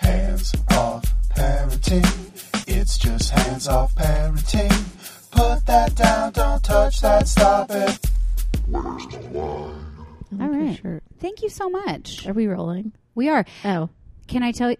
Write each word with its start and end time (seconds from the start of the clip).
Hands 0.00 0.54
off 0.70 1.04
parenting. 1.30 2.68
It's 2.68 2.98
just 2.98 3.30
hands 3.30 3.68
off 3.68 3.94
parenting. 3.94 5.30
Put 5.30 5.66
that 5.66 5.94
down, 5.94 6.32
don't 6.32 6.62
touch 6.64 7.00
that, 7.00 7.28
stop 7.28 7.70
it. 7.70 7.98
All 8.72 9.74
All 10.40 10.48
right. 10.48 10.78
Shirt. 10.80 11.02
Thank 11.18 11.42
you 11.42 11.48
so 11.48 11.68
much. 11.68 12.26
Are 12.26 12.32
we 12.32 12.46
rolling? 12.46 12.92
We 13.14 13.28
are. 13.28 13.44
Oh. 13.64 13.88
Can 14.28 14.42
I 14.42 14.52
tell 14.52 14.70
you? 14.70 14.76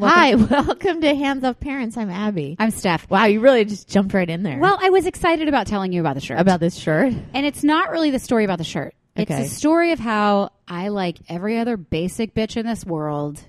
Hi, 0.00 0.34
welcome 0.50 1.00
to 1.02 1.14
Hands 1.14 1.44
Off 1.44 1.60
Parents. 1.60 1.96
I'm 1.96 2.10
Abby. 2.10 2.56
I'm 2.58 2.70
Steph. 2.70 3.08
Wow, 3.10 3.26
you 3.26 3.40
really 3.40 3.64
just 3.64 3.88
jumped 3.88 4.14
right 4.14 4.28
in 4.28 4.42
there. 4.42 4.58
Well, 4.58 4.78
I 4.80 4.90
was 4.90 5.06
excited 5.06 5.48
about 5.48 5.66
telling 5.66 5.92
you 5.92 6.00
about 6.00 6.14
the 6.14 6.20
shirt. 6.20 6.40
about 6.40 6.60
this 6.60 6.74
shirt. 6.76 7.12
and 7.34 7.46
it's 7.46 7.62
not 7.62 7.90
really 7.90 8.10
the 8.10 8.18
story 8.18 8.44
about 8.44 8.58
the 8.58 8.64
shirt. 8.64 8.94
Okay. 9.18 9.42
It's 9.42 9.52
a 9.52 9.54
story 9.54 9.92
of 9.92 9.98
how 9.98 10.50
I, 10.66 10.88
like 10.88 11.18
every 11.28 11.58
other 11.58 11.76
basic 11.76 12.34
bitch 12.34 12.56
in 12.56 12.64
this 12.66 12.84
world, 12.84 13.40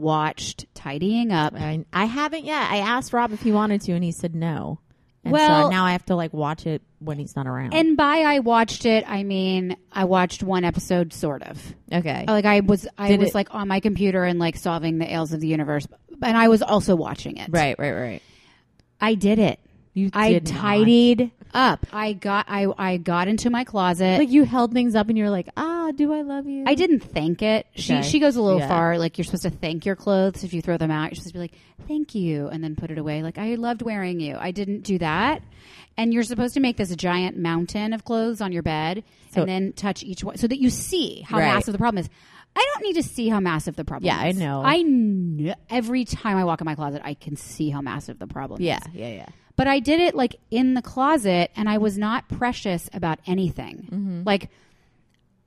watched 0.00 0.66
Tidying 0.74 1.30
Up. 1.32 1.54
I, 1.54 1.84
I 1.92 2.06
haven't 2.06 2.44
yet. 2.44 2.70
I 2.70 2.78
asked 2.78 3.12
Rob 3.12 3.32
if 3.32 3.42
he 3.42 3.52
wanted 3.52 3.80
to, 3.82 3.92
and 3.92 4.02
he 4.02 4.12
said 4.12 4.34
no. 4.34 4.80
And 5.22 5.32
Well- 5.32 5.64
so 5.64 5.70
now 5.70 5.84
I 5.84 5.92
have 5.92 6.04
to 6.06 6.16
like 6.16 6.32
watch 6.32 6.66
it 6.66 6.80
when 6.98 7.18
he's 7.18 7.36
not 7.36 7.46
around. 7.46 7.74
And 7.74 7.96
by 7.96 8.18
I 8.20 8.38
watched 8.38 8.86
it, 8.86 9.04
I 9.06 9.22
mean 9.22 9.76
I 9.92 10.04
watched 10.04 10.42
one 10.42 10.64
episode, 10.64 11.12
sort 11.12 11.42
of. 11.42 11.74
okay, 11.92 12.24
Like 12.26 12.46
I 12.46 12.60
was, 12.60 12.88
I 12.98 13.08
Did 13.08 13.20
was 13.20 13.28
it- 13.30 13.34
like 13.34 13.54
on 13.54 13.68
my 13.68 13.80
computer 13.80 14.24
and 14.24 14.38
like 14.38 14.56
solving 14.56 14.98
the 14.98 15.10
ails 15.12 15.32
of 15.32 15.40
the 15.40 15.46
universe, 15.48 15.86
and 16.22 16.36
I 16.36 16.48
was 16.48 16.62
also 16.62 16.96
watching 16.96 17.36
it. 17.36 17.50
right, 17.52 17.78
right, 17.78 17.92
right. 17.92 18.22
I 19.00 19.14
did 19.14 19.38
it. 19.38 19.60
You 19.92 20.10
I 20.14 20.38
tidied 20.38 21.32
up. 21.54 21.86
I 21.92 22.12
got, 22.12 22.46
I, 22.48 22.66
I 22.78 22.96
got 22.96 23.28
into 23.28 23.50
my 23.50 23.64
closet. 23.64 24.18
Like 24.18 24.30
you 24.30 24.44
held 24.44 24.72
things 24.72 24.94
up, 24.94 25.08
and 25.08 25.16
you're 25.18 25.30
like, 25.30 25.48
ah, 25.56 25.90
do 25.94 26.12
I 26.12 26.22
love 26.22 26.46
you? 26.46 26.64
I 26.66 26.74
didn't 26.74 27.00
thank 27.00 27.42
it. 27.42 27.66
She 27.74 27.92
Okay. 27.94 28.02
she 28.02 28.18
goes 28.18 28.36
a 28.36 28.42
little 28.42 28.60
Yeah. 28.60 28.68
far. 28.68 28.98
Like 28.98 29.18
you're 29.18 29.24
supposed 29.24 29.42
to 29.44 29.50
thank 29.50 29.84
your 29.86 29.96
clothes 29.96 30.44
if 30.44 30.52
you 30.54 30.62
throw 30.62 30.76
them 30.76 30.90
out. 30.90 31.10
You're 31.10 31.16
supposed 31.16 31.28
to 31.28 31.34
be 31.34 31.38
like, 31.40 31.54
"Thank 31.88 32.14
you," 32.14 32.48
and 32.48 32.62
then 32.62 32.76
put 32.76 32.90
it 32.90 32.98
away. 32.98 33.22
Like 33.22 33.38
I 33.38 33.54
loved 33.56 33.82
wearing 33.82 34.20
you. 34.20 34.36
I 34.38 34.50
didn't 34.50 34.82
do 34.82 34.98
that. 34.98 35.42
And 35.96 36.14
you're 36.14 36.22
supposed 36.22 36.54
to 36.54 36.60
make 36.60 36.76
this 36.76 36.94
giant 36.96 37.36
mountain 37.36 37.92
of 37.92 38.04
clothes 38.04 38.40
on 38.40 38.52
your 38.52 38.62
bed, 38.62 39.02
So- 39.32 39.40
and 39.42 39.48
then 39.50 39.72
touch 39.72 40.02
each 40.02 40.22
one 40.24 40.36
so 40.36 40.46
that 40.46 40.58
you 40.60 40.70
see 40.70 41.22
how 41.28 41.38
Right. 41.38 41.52
massive 41.54 41.72
the 41.72 41.78
problem 41.78 41.98
is. 42.00 42.08
I 42.56 42.68
don't 42.74 42.84
need 42.84 42.94
to 42.94 43.02
see 43.02 43.28
how 43.28 43.38
massive 43.38 43.76
the 43.76 43.84
problem 43.84 44.10
is. 44.10 44.16
Yeah, 44.16 44.20
I 44.20 44.32
know. 44.32 44.62
I 44.64 44.82
kn- 44.82 45.54
every 45.68 46.04
time 46.04 46.36
I 46.36 46.44
walk 46.44 46.60
in 46.60 46.64
my 46.64 46.74
closet, 46.74 47.00
I 47.04 47.14
can 47.14 47.36
see 47.36 47.70
how 47.70 47.80
massive 47.80 48.18
the 48.18 48.26
problem 48.26 48.60
Yeah, 48.60 48.78
is. 48.78 48.82
Yeah, 48.94 49.06
yeah, 49.08 49.14
yeah. 49.14 49.26
But 49.60 49.68
I 49.68 49.78
did 49.78 50.00
it 50.00 50.14
like 50.14 50.36
in 50.50 50.72
the 50.72 50.80
closet 50.80 51.50
and 51.54 51.68
I 51.68 51.76
was 51.76 51.98
not 51.98 52.26
precious 52.30 52.88
about 52.94 53.18
anything. 53.26 54.22
Like 54.24 54.48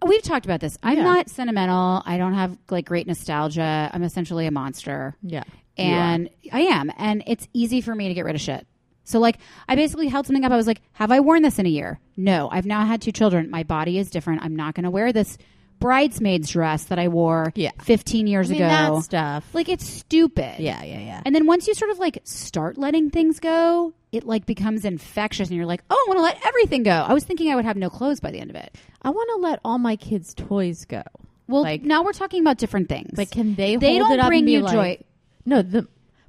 we've 0.05 0.21
talked 0.21 0.45
about 0.45 0.59
this. 0.59 0.77
I'm 0.83 0.97
Mm-hmm. 0.97 1.05
Yeah. 1.07 1.13
not 1.13 1.29
sentimental. 1.29 2.03
I 2.05 2.17
don't 2.19 2.35
have 2.35 2.55
like 2.69 2.85
great 2.85 3.07
nostalgia. 3.07 3.89
I'm 3.91 4.03
essentially 4.03 4.45
a 4.45 4.51
monster. 4.51 5.15
Yeah. 5.23 5.43
And 5.77 6.29
I 6.51 6.61
am. 6.61 6.91
And 6.95 7.23
it's 7.25 7.47
easy 7.53 7.81
for 7.81 7.95
me 7.95 8.07
to 8.09 8.13
get 8.13 8.23
rid 8.25 8.35
of 8.35 8.41
shit. 8.41 8.67
So 9.03 9.17
like 9.19 9.39
I 9.67 9.73
basically 9.75 10.09
held 10.09 10.27
something 10.27 10.45
up. 10.45 10.51
I 10.51 10.57
was 10.57 10.67
like, 10.67 10.81
have 10.93 11.11
I 11.11 11.19
worn 11.19 11.41
this 11.41 11.57
in 11.57 11.65
a 11.65 11.69
year? 11.69 11.99
No. 12.15 12.49
I've 12.51 12.67
now 12.67 12.85
had 12.85 13.01
two 13.01 13.11
children. 13.11 13.49
My 13.49 13.63
body 13.63 13.97
is 13.97 14.11
different. 14.11 14.43
I'm 14.43 14.55
not 14.55 14.75
going 14.75 14.83
to 14.83 14.91
wear 14.91 15.11
this 15.11 15.39
bridesmaid's 15.83 16.49
dress 16.49 16.85
that 16.85 16.97
I 16.97 17.09
wore 17.09 17.51
Yeah. 17.55 17.71
15 17.83 18.25
years 18.25 18.49
I 18.49 18.53
mean, 18.53 18.61
ago. 18.61 18.69
that 18.95 19.03
stuff. 19.03 19.53
Like 19.53 19.67
it's 19.67 19.85
stupid. 19.85 20.55
yeah, 20.59 20.81
yeah, 20.83 20.99
yeah. 20.99 21.21
And 21.25 21.35
then 21.35 21.45
once 21.45 21.67
you 21.67 21.73
sort 21.73 21.91
of 21.91 21.99
like 21.99 22.19
start 22.23 22.77
letting 22.77 23.09
things 23.09 23.39
go, 23.41 23.93
it 24.13 24.23
like 24.25 24.45
becomes 24.45 24.85
infectious 24.85 25.49
and 25.49 25.57
you're 25.57 25.65
like, 25.65 25.83
oh, 25.89 25.95
I 25.95 26.05
want 26.07 26.19
to 26.19 26.23
let 26.23 26.45
everything 26.47 26.83
go. 26.83 26.91
I 26.91 27.13
was 27.13 27.25
thinking 27.25 27.51
I 27.51 27.55
would 27.55 27.65
have 27.65 27.75
no 27.77 27.89
clothes 27.89 28.19
by 28.21 28.31
the 28.31 28.39
end 28.39 28.49
of 28.49 28.55
it. 28.55 28.75
I 29.01 29.09
want 29.09 29.29
to 29.35 29.47
let 29.47 29.59
all 29.65 29.77
my 29.77 29.95
kids' 29.97 30.33
toys 30.33 30.85
go. 30.85 31.03
Well, 31.47 31.63
Like- 31.63 31.83
now 31.83 32.03
we're 32.03 32.13
talking 32.13 32.39
about 32.41 32.57
different 32.57 32.87
things. 32.87 33.11
But 33.13 33.29
can 33.29 33.55
they? 33.55 33.75
they 33.75 33.97
hold 33.97 34.03
don't 34.09 34.11
it 34.13 34.19
up 34.21 34.27
bring 34.27 34.47
you 34.47 34.61
like, 34.61 34.73
joy. 34.73 35.03
No, 35.45 35.61
the 35.61 35.85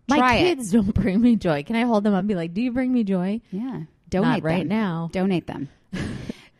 my 0.08 0.18
Try 0.18 0.34
it. 0.34 0.44
kids 0.56 0.72
don't 0.72 0.92
bring 1.02 1.20
me 1.20 1.36
joy. 1.36 1.62
Can 1.62 1.76
I 1.76 1.82
hold 1.82 2.02
them 2.02 2.12
up 2.12 2.18
and 2.18 2.28
be 2.28 2.34
like, 2.34 2.52
"Do 2.52 2.60
you 2.60 2.72
bring 2.72 2.92
me 2.92 3.04
joy?" 3.04 3.40
Yeah. 3.52 3.82
Donate 4.10 4.42
Not 4.42 4.42
right 4.42 4.58
them. 4.58 4.68
now. 4.68 5.08
Donate 5.12 5.46
them. 5.46 5.68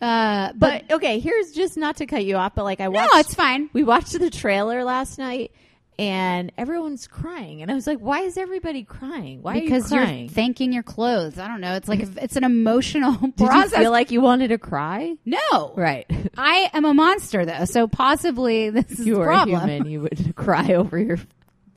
uh, 0.01 0.53
but, 0.55 0.85
But 0.89 0.95
okay, 0.97 1.19
here's 1.21 1.53
just 1.53 1.77
not 1.77 1.97
to 1.99 2.07
cut 2.07 2.25
you 2.25 2.37
off, 2.37 2.55
but 2.55 2.65
like 2.65 2.81
I 2.81 2.89
watched. 2.89 3.13
no, 3.13 3.21
it's 3.21 3.35
fine. 3.35 3.71
we 3.73 3.83
watched 3.83 4.19
the 4.19 4.31
trailer 4.31 4.85
last 4.85 5.19
night, 5.19 5.53
and 5.99 6.51
everyone's 6.59 7.07
crying, 7.07 7.63
and 7.63 7.71
I 7.71 7.75
was 7.75 7.87
like, 7.87 7.99
"Why 7.99 8.21
is 8.23 8.37
everybody 8.37 8.83
crying? 8.83 9.43
Why 9.43 9.61
Because 9.61 9.93
are 9.93 9.95
you 9.95 10.01
you're 10.01 10.07
crying?" 10.07 10.29
thanking 10.29 10.73
your 10.73 10.83
clothes. 10.83 11.39
I 11.39 11.47
don't 11.49 11.61
know. 11.61 11.75
It's 11.75 11.89
like 11.89 12.01
it's 12.21 12.37
an 12.37 12.45
emotional 12.45 13.13
Did 13.37 13.49
you 13.53 13.69
feel 13.69 13.91
like 13.93 14.11
you 14.11 14.21
wanted 14.21 14.49
to 14.49 14.59
cry? 14.59 15.15
no, 15.25 15.73
Right. 15.77 16.07
I 16.37 16.69
am 16.75 16.85
a 16.85 16.93
monster 16.95 17.47
though, 17.47 17.65
so 17.65 17.87
possibly 17.87 18.71
this 18.71 18.91
is 18.99 19.07
you 19.07 19.15
the 19.15 19.21
a 19.23 19.25
problem. 19.25 19.69
human. 19.69 19.87
You 19.91 20.01
would 20.01 20.35
cry 20.37 20.75
over 20.75 20.99
your 20.99 21.19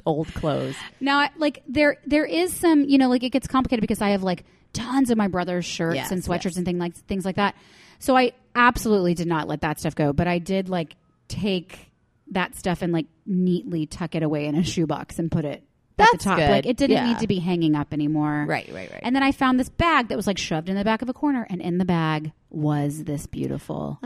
old 0.06 0.33
clothes. 0.33 0.75
Now, 1.00 1.29
like 1.38 1.61
there, 1.67 1.97
there 2.06 2.25
is 2.25 2.53
some, 2.56 2.83
you 2.85 2.97
know, 2.97 3.09
like 3.09 3.23
it 3.23 3.29
gets 3.29 3.45
complicated 3.47 3.81
because 3.81 4.01
I 4.01 4.09
have 4.09 4.23
like 4.23 4.45
tons 4.73 5.09
of 5.11 5.17
my 5.17 5.27
brother's 5.27 5.66
shirts 5.66 5.95
Yes, 5.95 6.11
and 6.11 6.23
sweatshirts 6.23 6.45
yes. 6.45 6.57
and 6.57 6.66
things 6.66 6.79
like 6.79 6.95
things 6.95 7.23
like 7.25 7.35
that. 7.35 7.56
So 7.99 8.15
I 8.15 8.31
absolutely 8.55 9.13
did 9.13 9.27
not 9.27 9.47
let 9.47 9.61
that 9.61 9.79
stuff 9.79 9.95
go, 9.95 10.13
but 10.13 10.27
I 10.27 10.39
did 10.39 10.69
like 10.69 10.95
take 11.27 11.91
that 12.31 12.55
stuff 12.55 12.81
and 12.81 12.91
like 12.93 13.05
neatly 13.25 13.85
tuck 13.85 14.15
it 14.15 14.23
away 14.23 14.45
in 14.45 14.55
a 14.55 14.63
shoebox 14.63 15.19
and 15.19 15.31
put 15.31 15.45
it 15.45 15.63
at 15.99 16.09
the 16.11 16.17
top. 16.17 16.37
good. 16.37 16.49
Like 16.49 16.65
it 16.65 16.77
didn't 16.77 16.97
Yeah. 16.97 17.07
need 17.07 17.19
to 17.19 17.27
be 17.27 17.39
hanging 17.39 17.75
up 17.75 17.93
anymore. 17.93 18.45
Right, 18.47 18.67
right, 18.73 18.91
right. 18.91 18.99
And 19.01 19.15
then 19.15 19.23
I 19.23 19.31
found 19.31 19.59
this 19.59 19.69
bag 19.69 20.09
that 20.09 20.15
was 20.15 20.27
like 20.27 20.37
shoved 20.37 20.69
in 20.69 20.75
the 20.75 20.83
back 20.83 21.01
of 21.01 21.09
a 21.09 21.13
corner, 21.13 21.47
and 21.49 21.61
in 21.61 21.77
the 21.79 21.85
bag 21.85 22.31
was 22.49 23.03
this 23.05 23.25
beautiful. 23.27 23.99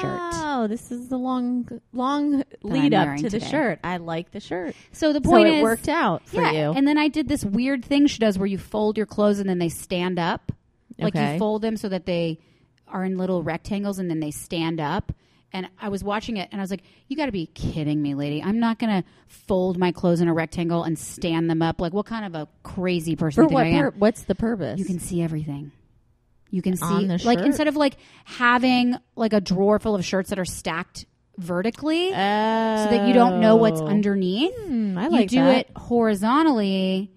Shirt. 0.00 0.20
Oh, 0.34 0.66
this 0.68 0.90
is 0.92 1.08
the 1.08 1.16
long, 1.18 1.68
long 1.92 2.44
lead 2.62 2.94
up 2.94 3.16
to 3.18 3.28
the 3.28 3.40
shirt. 3.40 3.80
I 3.82 3.96
like 3.96 4.30
the 4.30 4.38
shirt. 4.40 4.74
So 4.92 5.12
the 5.12 5.20
So 5.22 5.28
point 5.30 5.48
it 5.48 5.54
is, 5.54 5.62
worked 5.62 5.88
out 5.88 6.26
for 6.28 6.40
yeah. 6.40 6.52
you. 6.52 6.72
And 6.72 6.86
then 6.86 6.98
I 6.98 7.08
did 7.08 7.28
this 7.28 7.44
weird 7.44 7.84
thing 7.84 8.06
she 8.06 8.18
does 8.18 8.38
where 8.38 8.46
you 8.46 8.58
fold 8.58 8.96
your 8.96 9.06
clothes 9.06 9.38
and 9.40 9.48
then 9.48 9.58
they 9.58 9.68
stand 9.68 10.18
up. 10.20 10.52
Like 10.98 11.14
Okay. 11.16 11.32
you 11.34 11.38
fold 11.38 11.62
them 11.62 11.76
so 11.76 11.88
that 11.88 12.06
they 12.06 12.38
are 12.92 13.04
in 13.04 13.16
little 13.18 13.42
rectangles 13.42 13.98
and 13.98 14.08
then 14.10 14.20
they 14.20 14.30
stand 14.30 14.80
up. 14.80 15.12
And 15.54 15.68
I 15.78 15.90
was 15.90 16.02
watching 16.02 16.38
it 16.38 16.48
and 16.50 16.60
I 16.60 16.64
was 16.64 16.70
like, 16.70 16.82
you 17.08 17.16
got 17.16 17.26
to 17.26 17.32
be 17.32 17.44
kidding 17.46 18.00
me, 18.00 18.14
lady. 18.14 18.42
I'm 18.42 18.58
not 18.58 18.78
going 18.78 19.02
to 19.02 19.08
fold 19.28 19.76
my 19.78 19.92
clothes 19.92 20.20
in 20.22 20.28
a 20.28 20.32
rectangle 20.32 20.82
and 20.82 20.98
stand 20.98 21.50
them 21.50 21.60
up. 21.60 21.78
Like, 21.80 21.92
what 21.92 22.06
kind 22.06 22.24
of 22.24 22.34
a 22.34 22.48
crazy 22.62 23.16
person 23.16 23.44
For 23.44 23.48
do 23.48 23.54
what? 23.54 23.64
I 23.66 23.68
am? 23.70 23.90
pur- 23.92 23.98
what's 23.98 24.22
the 24.22 24.34
purpose? 24.34 24.78
You 24.78 24.86
can 24.86 24.98
see 24.98 25.20
everything. 25.20 25.70
You 26.50 26.62
can 26.62 26.76
see 26.76 26.84
like 26.84 27.20
shirt? 27.38 27.46
instead 27.46 27.68
of 27.68 27.76
like 27.76 27.96
having 28.24 28.94
like 29.16 29.32
a 29.32 29.40
drawer 29.40 29.78
full 29.78 29.94
of 29.94 30.04
shirts 30.04 30.28
that 30.30 30.38
are 30.38 30.44
stacked 30.44 31.06
vertically 31.38 32.10
so 32.10 32.14
that 32.14 33.06
you 33.08 33.14
don't 33.14 33.40
know 33.40 33.56
what's 33.56 33.80
Oh. 33.80 33.86
underneath. 33.86 34.54
Hmm, 34.66 34.98
I 34.98 35.04
you 35.04 35.10
like 35.10 35.28
do 35.30 35.36
that. 35.36 35.56
it 35.68 35.70
horizontally 35.76 37.10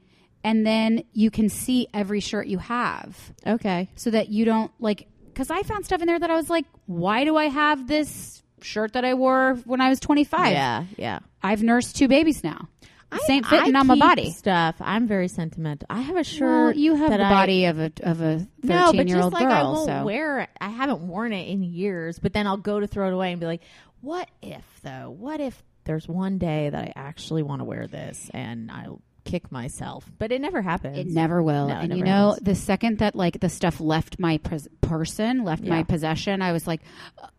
and 0.44 0.66
then 0.66 1.04
you 1.12 1.32
can 1.32 1.50
see 1.50 1.88
every 1.94 2.20
shirt 2.20 2.48
you 2.48 2.60
have 2.60 3.34
Okay. 3.46 3.90
so 3.96 4.10
that 4.12 4.30
you 4.30 4.46
don't 4.46 4.72
like 4.80 5.08
cuz 5.36 5.50
I 5.52 5.62
found 5.64 5.86
stuff 5.86 6.02
in 6.02 6.08
there 6.08 6.20
that 6.20 6.32
I 6.32 6.36
was 6.36 6.50
like 6.50 6.66
why 6.86 7.24
do 7.26 7.36
I 7.38 7.46
have 7.46 7.88
this 7.88 8.42
shirt 8.62 8.94
that 8.94 9.06
I 9.06 9.14
wore 9.14 9.56
when 9.66 9.82
I 9.82 9.90
was 9.90 10.00
25? 10.00 10.52
Yeah, 10.52 10.86
yeah. 10.98 11.20
I've 11.44 11.62
nursed 11.62 11.96
two 11.96 12.08
babies 12.08 12.44
now. 12.44 12.68
I- 13.12 13.20
ain't 13.30 13.46
fitting 13.46 13.76
I 13.76 13.80
on 13.80 13.88
my 13.88 13.98
body. 13.98 14.32
Stuff. 14.32 14.76
I'm 14.82 15.08
very 15.08 15.28
sentimental. 15.28 15.86
I 15.90 16.02
have 16.02 16.18
a 16.18 16.24
shirt. 16.24 16.76
Well, 16.76 16.84
you 16.84 16.96
have 16.96 17.12
that 17.12 17.18
the 17.18 17.26
I- 17.26 17.30
body 17.30 17.66
of 17.66 17.80
a 17.80 17.92
of 18.02 18.22
a 18.22 18.40
13 18.40 18.48
No, 18.64 18.92
but 18.94 19.08
year 19.08 19.22
old 19.22 19.34
like 19.34 19.44
girl. 19.44 19.52
I 19.52 19.64
won't 19.64 19.86
so 19.88 20.04
wear 20.04 20.40
it. 20.42 20.50
I 20.60 20.70
haven't 20.70 21.02
worn 21.08 21.32
it 21.32 21.48
in 21.48 21.64
years, 21.64 22.20
but 22.20 22.34
then 22.34 22.48
I'll 22.48 22.58
go 22.58 22.80
to 22.80 22.88
throw 22.88 23.08
it 23.08 23.14
away 23.14 23.32
and 23.32 23.40
be 23.40 23.46
like, 23.46 23.62
"What 24.02 24.28
if 24.42 24.64
though? 24.84 25.16
What 25.18 25.40
if 25.40 25.64
there's 25.86 26.08
one 26.08 26.40
day 26.40 26.70
that 26.70 26.84
I 26.84 26.94
actually 26.96 27.44
want 27.44 27.60
to 27.62 27.64
wear 27.64 27.86
this 27.88 28.30
and 28.34 28.72
I'll 28.72 29.02
kick 29.26 29.52
myself?" 29.52 30.10
But 30.18 30.32
it 30.32 30.40
never 30.40 30.62
happens. 30.62 30.98
It 30.98 31.08
never 31.08 31.44
will. 31.44 31.68
No, 31.68 31.80
it 31.80 31.84
and 31.84 31.98
you 31.98 32.04
know, 32.04 32.30
happens. 32.30 32.46
the 32.46 32.56
second 32.56 33.00
that 33.00 33.16
like 33.16 33.42
the 33.42 33.50
stuff 33.50 33.82
left 33.82 34.20
my 34.20 34.38
pres- 34.38 34.70
person, 34.82 35.44
left 35.44 35.64
my 35.64 35.84
possession, 35.84 36.42
I 36.42 36.54
was 36.54 36.66
like, 36.66 36.82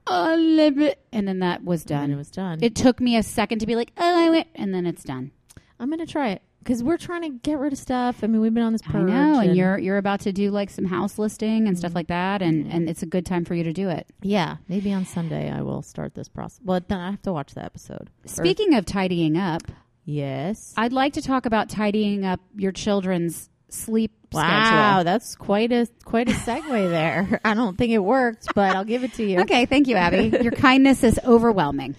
"Oh, 0.06 0.36
live 0.38 0.78
it," 0.78 0.98
and 1.12 1.26
then 1.26 1.38
that 1.38 1.64
was 1.64 1.84
done. 1.84 2.04
And 2.04 2.12
it 2.12 2.16
was 2.16 2.30
done. 2.30 2.58
It 2.60 2.74
took 2.74 3.00
me 3.00 3.16
a 3.16 3.22
second 3.22 3.60
to 3.60 3.66
be 3.66 3.76
like, 3.76 3.92
"Oh, 3.96 4.26
I 4.26 4.30
went," 4.30 4.48
and 4.54 4.74
then 4.74 4.84
it's 4.84 5.02
done. 5.02 5.30
I'm 5.78 5.88
gonna 5.88 6.06
try 6.06 6.30
it 6.30 6.42
because 6.66 6.82
we're 6.82 6.96
trying 6.96 7.22
to 7.22 7.28
get 7.28 7.58
rid 7.58 7.72
of 7.72 7.78
stuff. 7.78 8.24
I 8.24 8.26
mean, 8.26 8.40
we've 8.40 8.52
been 8.52 8.64
on 8.64 8.72
this 8.72 8.82
I 8.92 9.00
know, 9.00 9.38
and 9.38 9.56
you're 9.56 9.78
you're 9.78 9.98
about 9.98 10.20
to 10.20 10.32
do 10.32 10.50
like 10.50 10.70
some 10.70 10.84
house 10.84 11.16
listing 11.18 11.68
and 11.68 11.78
stuff 11.78 11.90
mm-hmm. 11.90 11.96
like 11.96 12.08
that, 12.08 12.42
and 12.42 12.64
mm-hmm. 12.64 12.76
and 12.76 12.90
it's 12.90 13.02
a 13.02 13.06
good 13.06 13.24
time 13.24 13.44
for 13.44 13.54
you 13.54 13.62
to 13.64 13.72
do 13.72 13.88
it. 13.88 14.06
yeah. 14.20 14.56
Maybe 14.68 14.92
on 14.92 15.04
Sunday 15.04 15.50
I 15.50 15.62
will 15.62 15.82
start 15.82 16.14
this 16.14 16.28
process. 16.28 16.60
Well, 16.64 16.80
then 16.86 16.98
I 16.98 17.10
have 17.12 17.22
to 17.22 17.32
watch 17.32 17.54
the 17.54 17.64
episode. 17.64 18.10
Or- 18.24 18.28
Speaking 18.28 18.74
of 18.74 18.84
tidying 18.84 19.36
up, 19.36 19.62
yes. 20.06 20.72
I'd 20.76 20.92
like 20.94 21.12
to 21.14 21.22
talk 21.22 21.44
about 21.44 21.68
tidying 21.68 22.24
up 22.24 22.40
your 22.56 22.72
children's 22.72 23.50
sleep 23.68 24.12
Wow, 24.32 24.40
schedule. 24.98 25.04
that's 25.04 25.34
quite 25.36 25.70
a 25.72 25.86
quite 26.04 26.28
a 26.28 26.32
segue 26.32 26.90
there. 26.90 27.40
I 27.44 27.54
don't 27.54 27.76
think 27.78 27.92
it 27.92 27.98
worked, 28.00 28.48
but 28.54 28.74
I'll 28.74 28.84
give 28.84 29.04
it 29.04 29.14
to 29.14 29.24
you. 29.24 29.40
Okay, 29.42 29.66
thank 29.66 29.86
you, 29.88 29.96
Abby. 29.96 30.36
Your 30.42 30.50
kindness 30.52 31.04
is 31.04 31.18
overwhelming. 31.24 31.94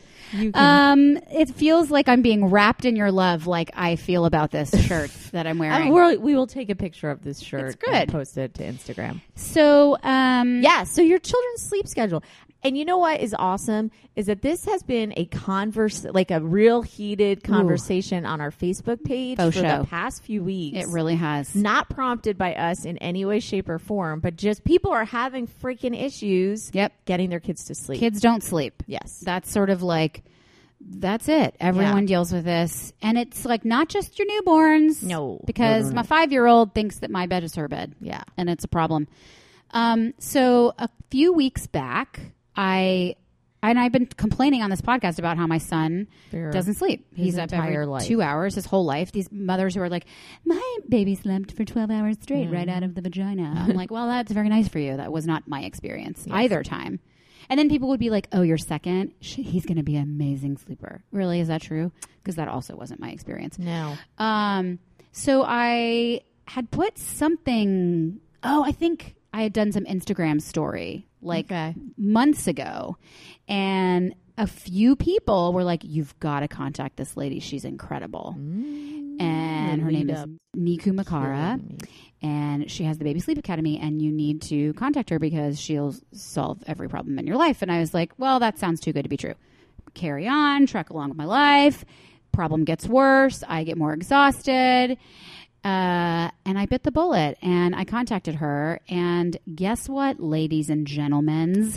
Um, 0.53 1.17
it 1.31 1.49
feels 1.51 1.89
like 1.89 2.09
I'm 2.09 2.21
being 2.21 2.47
wrapped 2.47 2.83
in 2.83 2.97
your 2.97 3.13
love, 3.13 3.47
like 3.47 3.71
I 3.73 3.95
feel 3.95 4.25
about 4.25 4.51
this 4.51 4.71
shirt 4.87 5.09
that 5.31 5.47
I'm 5.47 5.57
wearing. 5.57 5.89
we're, 5.89 6.17
we 6.19 6.35
will 6.35 6.47
take 6.47 6.69
a 6.69 6.75
picture 6.75 7.09
of 7.09 7.23
this 7.23 7.39
shirt 7.39 7.67
It's 7.67 7.75
good. 7.77 7.93
and 7.95 8.11
post 8.11 8.37
it 8.37 8.53
to 8.55 8.63
Instagram. 8.63 9.21
so, 9.35 9.97
um, 10.03 10.61
Yeah, 10.61 10.83
so 10.83 11.01
your 11.01 11.19
children's 11.19 11.61
sleep 11.61 11.87
schedule. 11.87 12.23
And 12.63 12.77
you 12.77 12.85
know 12.85 12.97
what 12.97 13.21
is 13.21 13.35
awesome 13.37 13.91
is 14.15 14.25
that 14.25 14.41
this 14.41 14.65
has 14.65 14.81
been 14.83 15.13
a 15.15 15.25
converse, 15.25 16.03
like 16.05 16.31
a 16.31 16.39
real 16.41 16.81
heated 16.81 17.43
conversation 17.43 18.25
on 18.25 18.41
our 18.41 18.51
Facebook 18.51 19.03
page 19.03 19.37
Faux 19.37 19.55
for 19.55 19.63
show. 19.63 19.81
the 19.81 19.87
past 19.87 20.23
few 20.23 20.43
weeks. 20.43 20.77
It 20.77 20.87
really 20.87 21.15
has. 21.15 21.55
not 21.55 21.89
prompted 21.89 22.37
by 22.37 22.55
us 22.55 22.83
in 22.83 22.97
any 22.97 23.25
way, 23.25 23.39
shape, 23.39 23.69
or 23.69 23.79
form, 23.79 24.19
but 24.19 24.35
just 24.35 24.63
people 24.63 24.91
are 24.91 25.05
having 25.05 25.47
freaking 25.47 25.97
issues. 25.99 26.71
Yep. 26.73 26.93
getting 27.05 27.29
their 27.29 27.39
kids 27.39 27.65
to 27.65 27.75
sleep. 27.75 27.99
Kids 27.99 28.19
don't 28.19 28.43
sleep. 28.43 28.83
yes, 28.87 29.19
That's 29.19 29.51
sort 29.51 29.69
of 29.69 29.83
like 29.83 30.23
that's 30.79 31.27
it. 31.27 31.55
Everyone 31.59 32.05
deals 32.05 32.31
with 32.31 32.45
this, 32.45 32.93
and 33.01 33.17
it's 33.17 33.45
like 33.45 33.65
not 33.65 33.89
just 33.89 34.19
your 34.19 34.27
newborns. 34.27 35.01
No. 35.03 35.41
because 35.45 35.91
my 35.91 36.03
five 36.03 36.31
year 36.31 36.45
old 36.45 36.73
thinks 36.73 36.99
that 36.99 37.09
my 37.09 37.25
bed 37.27 37.43
is 37.43 37.55
her 37.55 37.67
bed. 37.67 37.95
Yeah. 38.01 38.23
and 38.37 38.49
it's 38.49 38.63
a 38.63 38.67
problem. 38.67 39.07
Um, 39.71 40.13
so 40.19 40.73
a 40.77 40.87
few 41.09 41.33
weeks 41.33 41.67
back, 41.67 42.19
I 42.57 43.15
and 43.63 43.79
I've 43.79 43.91
been 43.91 44.05
complaining 44.05 44.61
on 44.61 44.69
this 44.69 44.81
podcast 44.81 45.17
about 45.19 45.35
how 45.37 45.47
my 45.47 45.57
son 45.57 46.07
For 46.31 46.51
doesn't 46.51 46.75
sleep. 46.75 47.05
his 47.15 47.25
He's 47.25 47.37
up 47.37 47.51
every 47.51 47.85
life. 47.85 48.05
two 48.05 48.21
hours 48.21 48.55
his 48.55 48.65
whole 48.65 48.85
life. 48.85 49.11
These 49.11 49.31
mothers 49.31 49.73
who 49.75 49.81
are 49.81 49.89
like, 49.89 50.05
my 50.45 50.77
baby 50.87 51.15
slept 51.15 51.53
for 51.53 51.63
twelve 51.65 51.89
hours 51.89 52.17
straight, 52.21 52.49
Mm. 52.49 52.53
right 52.53 52.69
out 52.69 52.83
of 52.83 52.95
the 52.95 53.01
vagina. 53.01 53.53
I'm 53.67 53.75
like, 53.75 53.91
well, 53.91 54.07
that's 54.07 54.31
very 54.31 54.49
nice 54.49 54.67
for 54.67 54.79
you. 54.79 54.97
That 54.97 55.11
was 55.11 55.25
not 55.25 55.47
my 55.47 55.61
experience 55.63 56.25
either 56.29 56.63
time. 56.63 56.99
And 57.49 57.57
then 57.57 57.69
people 57.69 57.87
would 57.89 57.99
be 57.99 58.09
like, 58.09 58.27
"Oh, 58.33 58.41
you're 58.41 58.57
second, 58.57 59.13
he's 59.21 59.65
going 59.65 59.77
to 59.77 59.83
be 59.83 59.95
an 59.95 60.03
amazing 60.03 60.57
sleeper." 60.57 61.01
Really, 61.11 61.39
is 61.39 61.47
that 61.47 61.61
true? 61.61 61.91
Because 62.21 62.35
that 62.35 62.49
also 62.49 62.75
wasn't 62.75 62.99
my 62.99 63.09
experience. 63.09 63.57
no. 63.57 63.95
Um, 64.17 64.79
so 65.13 65.43
I 65.47 66.21
had 66.45 66.69
put 66.71 66.97
something. 66.97 68.19
Oh, 68.43 68.63
I 68.63 68.71
think 68.71 69.15
I 69.33 69.41
had 69.43 69.53
done 69.53 69.71
some 69.71 69.85
Instagram 69.85 70.41
story 70.41 71.06
like 71.21 71.45
Okay. 71.45 71.75
months 71.97 72.47
ago, 72.47 72.97
and 73.47 74.13
a 74.37 74.45
few 74.47 74.95
people 74.95 75.53
were 75.53 75.63
like, 75.63 75.83
"You've 75.83 76.17
got 76.19 76.41
to 76.41 76.47
contact 76.47 76.97
this 76.97 77.17
lady. 77.17 77.39
She's 77.39 77.65
incredible." 77.65 78.35
And 79.19 79.81
her 79.81 79.91
name 79.91 80.09
is 80.09 80.25
Niku 80.55 80.93
Makara, 80.93 81.59
and 82.21 82.69
she 82.69 82.83
has 82.83 82.97
the 82.99 83.03
Baby 83.03 83.19
Sleep 83.19 83.37
Academy, 83.37 83.79
and 83.79 84.01
you 84.01 84.11
need 84.11 84.41
to 84.43 84.73
contact 84.73 85.09
her 85.09 85.17
because 85.19 85.59
she'll 85.59 85.95
solve 86.11 86.63
every 86.67 86.87
problem 86.87 87.17
in 87.17 87.25
your 87.25 87.37
life. 87.37 87.61
And 87.61 87.71
I 87.71 87.79
was 87.79 87.93
like, 87.93 88.11
"Well, 88.19 88.39
that 88.39 88.59
sounds 88.59 88.79
too 88.79 88.93
good 88.93 89.03
to 89.03 89.09
be 89.09 89.17
true." 89.17 89.33
Carry 89.95 90.27
on, 90.27 90.67
trek 90.67 90.91
along 90.91 91.09
with 91.09 91.17
my 91.17 91.25
life. 91.25 91.83
Problem 92.31 92.63
gets 92.63 92.87
worse. 92.87 93.43
I 93.47 93.63
get 93.63 93.77
more 93.77 93.93
exhausted. 93.93 94.97
Uh, 95.63 96.29
and 96.45 96.57
I 96.57 96.65
bit 96.65 96.83
the 96.83 96.91
bullet 96.91 97.37
and 97.41 97.75
I 97.75 97.83
contacted 97.83 98.35
her. 98.35 98.79
And 98.87 99.37
guess 99.53 99.89
what, 99.89 100.19
ladies 100.19 100.69
and 100.69 100.87
gentlemen? 100.87 101.73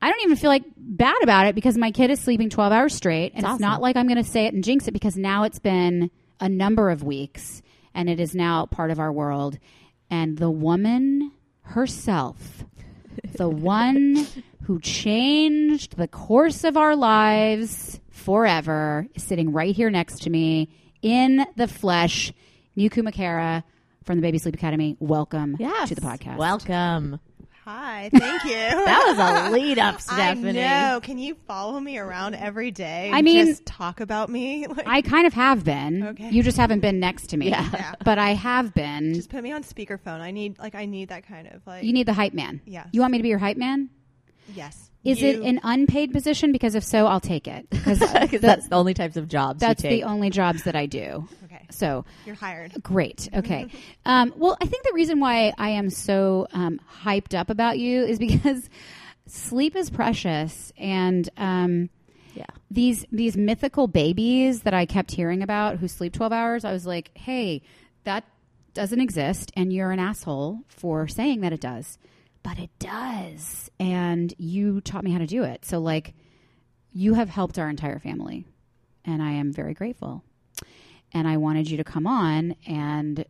I 0.00 0.10
don't 0.10 0.22
even 0.22 0.36
feel 0.36 0.50
like 0.50 0.64
bad 0.76 1.16
about 1.22 1.46
it 1.46 1.54
because 1.54 1.76
my 1.76 1.90
kid 1.90 2.10
is 2.10 2.20
sleeping 2.20 2.50
12 2.50 2.72
hours 2.72 2.94
straight. 2.94 3.32
And 3.34 3.44
it's 3.44 3.52
awesome. 3.54 3.62
not 3.62 3.80
like 3.80 3.96
I'm 3.96 4.06
going 4.06 4.22
to 4.22 4.30
say 4.30 4.46
it 4.46 4.54
and 4.54 4.62
jinx 4.62 4.86
it 4.86 4.92
because 4.92 5.16
now 5.16 5.44
it's 5.44 5.58
been 5.58 6.10
a 6.38 6.48
number 6.48 6.90
of 6.90 7.02
weeks 7.02 7.62
and 7.94 8.08
it 8.08 8.20
is 8.20 8.34
now 8.34 8.66
part 8.66 8.90
of 8.90 9.00
our 9.00 9.12
world. 9.12 9.58
And 10.10 10.38
the 10.38 10.50
woman 10.50 11.32
herself, 11.62 12.64
the 13.34 13.48
one 13.48 14.26
who 14.64 14.80
changed 14.80 15.96
the 15.96 16.08
course 16.08 16.62
of 16.62 16.76
our 16.76 16.94
lives 16.94 18.00
forever, 18.10 19.06
is 19.14 19.22
sitting 19.22 19.52
right 19.52 19.74
here 19.74 19.90
next 19.90 20.22
to 20.22 20.30
me 20.30 20.68
in 21.02 21.44
the 21.56 21.68
flesh. 21.68 22.32
Nuku 22.76 23.02
Makara 23.02 23.64
from 24.04 24.16
the 24.16 24.22
Baby 24.22 24.38
Sleep 24.38 24.54
Academy. 24.54 24.96
Welcome 25.00 25.56
Yes. 25.58 25.88
to 25.88 25.94
the 25.94 26.00
podcast. 26.00 26.36
Welcome. 26.36 27.20
Hi, 27.64 28.10
thank 28.14 28.44
you. 28.44 28.52
That 28.84 29.04
was 29.08 29.18
a 29.18 29.50
lead 29.52 29.78
up, 29.80 30.00
Stephanie. 30.00 30.22
I 30.22 30.32
Stephanie. 30.34 30.52
know. 30.60 31.00
Can 31.02 31.18
you 31.18 31.34
follow 31.48 31.80
me 31.80 31.98
around 31.98 32.34
every 32.36 32.70
day? 32.70 33.10
I 33.12 33.22
mean- 33.22 33.46
just 33.46 33.66
talk 33.66 34.00
about 34.00 34.28
me. 34.28 34.66
Like, 34.76 34.86
I 34.86 35.00
kind 35.02 35.26
of 35.26 35.32
have 35.32 35.64
been. 35.64 36.02
Okay. 36.08 36.30
You 36.30 36.42
just 36.44 36.56
haven't 36.58 36.80
been 36.80 37.00
next 37.00 37.28
to 37.30 37.36
me. 37.36 37.48
Yeah. 37.48 37.68
Yeah. 37.72 37.94
But 38.04 38.18
I 38.18 38.34
have 38.34 38.72
been. 38.74 39.14
just 39.14 39.30
put 39.30 39.42
me 39.42 39.50
on 39.52 39.64
speakerphone. 39.64 40.20
I 40.20 40.30
need 40.30 40.58
like 40.60 40.74
I 40.76 40.84
need 40.86 41.08
that 41.08 41.26
kind 41.26 41.48
of 41.48 41.66
like. 41.66 41.82
you 41.82 41.92
need 41.92 42.06
the 42.06 42.12
hype 42.12 42.34
man. 42.34 42.60
Yeah. 42.66 42.86
You 42.92 43.00
want 43.00 43.10
me 43.12 43.18
to 43.18 43.22
be 43.22 43.30
your 43.30 43.38
hype 43.38 43.56
man? 43.56 43.90
yes. 44.54 44.85
Is 45.06 45.20
You- 45.22 45.28
it 45.28 45.40
an 45.42 45.60
unpaid 45.62 46.12
position? 46.12 46.52
Because 46.52 46.74
if 46.74 46.84
so, 46.84 47.06
I'll 47.06 47.20
take 47.20 47.46
it. 47.48 47.66
Because 47.86 48.40
that's 48.40 48.68
the 48.68 48.74
only 48.74 48.94
types 48.94 49.16
of 49.16 49.28
jobs 49.28 49.60
that's 49.60 49.82
the 49.82 50.02
only 50.02 50.30
jobs 50.30 50.64
that 50.64 50.74
I 50.74 50.86
do. 50.86 51.28
Okay, 51.44 51.64
So 51.70 52.04
you're 52.24 52.34
hired. 52.34 52.74
Great. 52.82 53.28
Okay. 53.32 53.68
um, 54.04 54.32
well, 54.36 54.56
I 54.60 54.66
think 54.66 54.84
the 54.84 54.92
reason 54.92 55.20
why 55.20 55.52
I 55.56 55.70
am 55.70 55.90
so 55.90 56.48
um, 56.52 56.80
hyped 57.02 57.38
up 57.38 57.48
about 57.50 57.78
you 57.78 58.02
is 58.04 58.18
because 58.18 58.68
sleep 59.26 59.76
is 59.76 59.90
precious, 59.90 60.72
and 60.76 61.28
um, 61.36 61.90
yeah. 62.34 62.46
these 62.70 63.06
these 63.12 63.36
mythical 63.36 63.86
babies 63.86 64.62
that 64.62 64.74
I 64.74 64.86
kept 64.86 65.12
hearing 65.12 65.42
about 65.42 65.76
who 65.78 65.88
sleep 65.88 66.12
twelve 66.12 66.32
hours. 66.32 66.64
I 66.64 66.72
was 66.72 66.86
like, 66.86 67.10
hey, 67.16 67.62
that 68.04 68.24
doesn't 68.74 69.00
exist, 69.00 69.52
and 69.56 69.72
you're 69.72 69.90
an 69.92 69.98
asshole 70.00 70.60
for 70.68 71.08
saying 71.08 71.40
that 71.42 71.52
it 71.52 71.60
does, 71.60 71.98
but 72.46 72.58
it 72.58 72.70
does, 72.78 73.70
and 73.80 74.32
you 74.38 74.80
taught 74.80 75.02
me 75.02 75.10
how 75.10 75.18
to 75.18 75.26
do 75.26 75.42
it. 75.42 75.64
So 75.64 75.78
like, 75.78 76.14
you 76.92 77.14
have 77.14 77.28
helped 77.28 77.58
our 77.58 77.68
entire 77.68 77.98
family, 77.98 78.44
and 79.04 79.22
I 79.22 79.32
am 79.32 79.52
very 79.52 79.74
grateful 79.74 80.22
and 81.12 81.26
I 81.26 81.36
wanted 81.36 81.70
you 81.70 81.76
to 81.78 81.84
come 81.84 82.06
on 82.06 82.54
and 82.66 83.24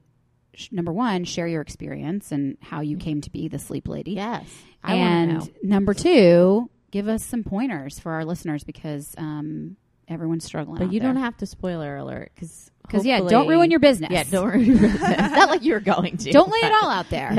sh- 0.54 0.68
number 0.72 0.92
one 0.92 1.24
share 1.24 1.46
your 1.46 1.62
experience 1.62 2.32
and 2.32 2.56
how 2.60 2.80
you 2.80 2.96
came 2.96 3.20
to 3.22 3.30
be 3.30 3.48
the 3.48 3.58
sleep 3.58 3.88
lady. 3.88 4.12
Yes. 4.12 4.44
I 4.82 4.94
and 4.94 5.50
number 5.62 5.94
two, 5.94 6.70
give 6.90 7.08
us 7.08 7.24
some 7.24 7.44
pointers 7.44 7.98
for 7.98 8.12
our 8.12 8.24
listeners 8.24 8.64
because 8.64 9.14
um, 9.18 9.76
everyone's 10.08 10.44
struggling. 10.44 10.78
But 10.78 10.86
out 10.86 10.92
you 10.92 11.00
there. 11.00 11.12
don't 11.12 11.22
have 11.22 11.36
to 11.38 11.46
spoiler 11.46 11.96
alert 11.96 12.32
because 12.34 12.70
because 12.82 13.04
yeah, 13.04 13.20
don't 13.20 13.48
ruin 13.48 13.70
your 13.70 13.80
business. 13.80 14.10
Yeah, 14.10 14.24
don't 14.24 14.46
ruin 14.46 14.64
your 14.64 14.78
business. 14.78 15.00
Not 15.18 15.48
like 15.50 15.64
you're 15.64 15.80
going 15.80 16.16
to. 16.18 16.30
don't 16.30 16.50
lay 16.50 16.58
it 16.58 16.72
all 16.72 16.90
out 16.90 17.10
there. 17.10 17.36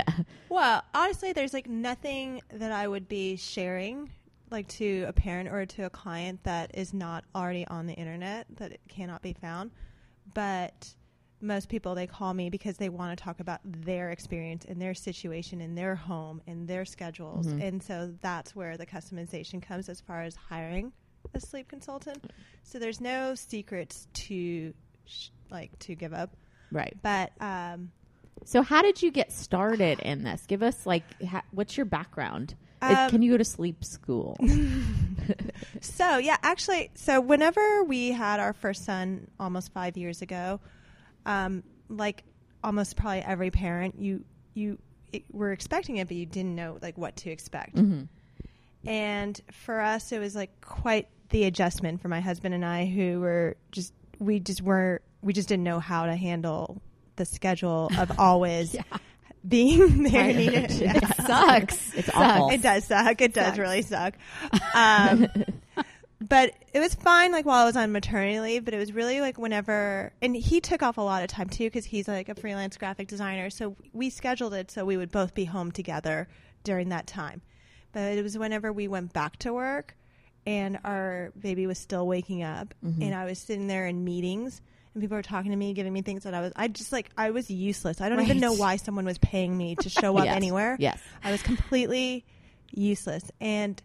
Well, 0.49 0.83
honestly, 0.93 1.33
there's 1.33 1.53
like 1.53 1.67
nothing 1.67 2.41
that 2.51 2.71
I 2.71 2.87
would 2.87 3.07
be 3.07 3.35
sharing 3.35 4.09
like 4.49 4.67
to 4.69 5.05
a 5.07 5.13
parent 5.13 5.49
or 5.49 5.65
to 5.65 5.83
a 5.83 5.89
client 5.89 6.43
that 6.43 6.71
is 6.73 6.93
not 6.93 7.25
already 7.35 7.67
on 7.67 7.85
the 7.85 7.93
internet 7.93 8.47
that 8.55 8.71
it 8.71 8.81
cannot 8.87 9.21
be 9.21 9.33
found. 9.33 9.71
But 10.33 10.95
most 11.41 11.69
people 11.69 11.93
they 11.93 12.07
call 12.07 12.33
me 12.33 12.49
because 12.49 12.77
they 12.77 12.89
want 12.89 13.17
to 13.17 13.23
talk 13.23 13.39
about 13.39 13.59
their 13.63 14.09
experience 14.09 14.65
and 14.65 14.81
their 14.81 14.93
situation 14.93 15.61
in 15.61 15.75
their 15.75 15.95
home 15.95 16.41
and 16.47 16.67
their 16.67 16.85
schedules. 16.85 17.47
Mm-hmm. 17.47 17.61
And 17.61 17.83
so 17.83 18.13
that's 18.21 18.55
where 18.55 18.77
the 18.77 18.85
customization 18.85 19.61
comes 19.61 19.89
as 19.89 20.01
far 20.01 20.23
as 20.23 20.35
hiring 20.35 20.91
a 21.33 21.39
sleep 21.39 21.67
consultant. 21.67 22.31
So 22.63 22.79
there's 22.79 23.01
no 23.01 23.35
secrets 23.35 24.07
to 24.13 24.73
sh- 25.05 25.29
like 25.49 25.77
to 25.79 25.95
give 25.95 26.13
up. 26.13 26.35
Right. 26.71 26.95
But 27.01 27.31
um 27.39 27.91
So, 28.45 28.61
how 28.61 28.81
did 28.81 29.01
you 29.01 29.11
get 29.11 29.31
started 29.31 29.99
in 29.99 30.23
this? 30.23 30.45
Give 30.47 30.63
us 30.63 30.85
like, 30.85 31.03
ha- 31.23 31.43
what's 31.51 31.77
your 31.77 31.85
background? 31.85 32.55
Um, 32.81 33.09
can 33.09 33.21
you 33.23 33.31
go 33.31 33.37
to 33.37 33.45
sleep 33.45 33.83
school? 33.83 34.37
So 35.81 36.17
yeah, 36.17 36.37
actually, 36.43 36.91
so 36.95 37.19
whenever 37.21 37.83
we 37.83 38.11
had 38.11 38.39
our 38.39 38.53
first 38.53 38.85
son 38.85 39.27
almost 39.39 39.73
five 39.73 39.97
years 39.97 40.21
ago, 40.21 40.59
um, 41.25 41.63
like 41.89 42.23
almost 42.63 42.95
probably 42.95 43.19
every 43.19 43.51
parent, 43.51 43.95
you 43.99 44.23
you 44.53 44.77
it, 45.11 45.23
were 45.31 45.51
expecting 45.51 45.97
it, 45.97 46.07
but 46.07 46.17
you 46.17 46.25
didn't 46.25 46.55
know 46.55 46.77
like 46.81 46.97
what 46.97 47.15
to 47.17 47.29
expect. 47.29 47.77
And 48.85 49.39
for 49.51 49.79
us, 49.81 50.11
it 50.11 50.19
was 50.19 50.35
like 50.35 50.61
quite 50.61 51.07
the 51.29 51.43
adjustment 51.43 52.01
for 52.01 52.07
my 52.07 52.21
husband 52.21 52.53
and 52.53 52.63
I, 52.63 52.85
who 52.85 53.19
were 53.19 53.57
just 53.71 53.93
we 54.19 54.39
just 54.39 54.61
weren't, 54.61 55.01
we 55.21 55.33
just 55.33 55.47
didn't 55.49 55.63
know 55.63 55.79
how 55.79 56.05
to 56.05 56.15
handle 56.15 56.81
the 57.17 57.25
schedule 57.25 57.91
of 57.97 58.17
always 58.19 58.75
being 59.47 60.03
there. 60.11 60.29
It. 60.29 60.71
yeah. 60.71 60.99
Sucks. 61.25 61.93
It's 61.93 62.09
awful. 62.13 62.49
It 62.49 62.61
does 62.61 62.85
suck. 62.85 63.21
It 63.21 63.33
does 63.33 63.47
Sucks. 63.47 63.57
really 63.59 63.81
suck. 63.81 64.13
Um, 64.73 65.27
but 66.19 66.51
it 66.73 66.79
was 66.79 66.95
fine, 66.95 67.31
like 67.31 67.45
while 67.45 67.61
I 67.61 67.65
was 67.65 67.75
on 67.75 67.91
maternity 67.91 68.39
leave. 68.39 68.65
But 68.65 68.73
it 68.73 68.77
was 68.77 68.91
really 68.93 69.21
like 69.21 69.37
whenever, 69.37 70.11
and 70.21 70.35
he 70.35 70.61
took 70.61 70.81
off 70.83 70.97
a 70.97 71.01
lot 71.01 71.21
of 71.23 71.29
time 71.29 71.49
too 71.49 71.65
because 71.65 71.85
he's 71.85 72.07
like 72.07 72.29
a 72.29 72.35
freelance 72.35 72.77
graphic 72.77 73.07
designer. 73.07 73.49
So 73.49 73.75
we 73.93 74.09
scheduled 74.09 74.53
it 74.53 74.71
so 74.71 74.85
we 74.85 74.97
would 74.97 75.11
both 75.11 75.33
be 75.35 75.45
home 75.45 75.71
together 75.71 76.27
during 76.63 76.89
that 76.89 77.05
time. 77.07 77.41
But 77.97 78.15
it 78.15 78.21
was 78.21 78.37
whenever 78.37 78.71
we 78.71 78.87
went 78.87 79.11
back 79.11 79.37
to 79.37 79.51
work, 79.51 79.97
and 80.45 80.77
our 80.83 81.31
baby 81.39 81.65
was 81.65 81.79
still 81.79 82.05
waking 82.05 82.43
up, 82.43 82.75
mm-hmm. 82.85 83.01
and 83.01 83.15
I 83.15 83.25
was 83.25 83.39
sitting 83.39 83.65
there 83.65 83.87
in 83.87 84.03
meetings. 84.03 84.61
And 84.93 85.01
people 85.01 85.17
were 85.17 85.23
talking 85.23 85.49
to 85.49 85.57
me, 85.57 85.73
giving 85.73 85.93
me 85.93 86.03
things 86.03 86.21
that 86.21 86.35
I 86.35 86.41
was, 86.41 86.53
I 86.55 86.67
just 86.67 86.91
like, 86.91 87.09
I 87.17 87.31
was 87.31 87.49
useless. 87.49 87.99
I 87.99 88.09
don't 88.09 88.19
even 88.21 88.39
know 88.39 88.53
why 88.53 88.75
someone 88.75 89.05
was 89.05 89.17
paying 89.17 89.57
me 89.57 89.77
to 89.77 89.89
show 89.89 90.15
up 90.15 90.25
Yes. 90.25 90.35
anywhere. 90.35 90.77
Yes. 90.79 90.99
I 91.23 91.31
was 91.31 91.41
completely 91.41 92.23
useless. 92.71 93.23
And 93.41 93.81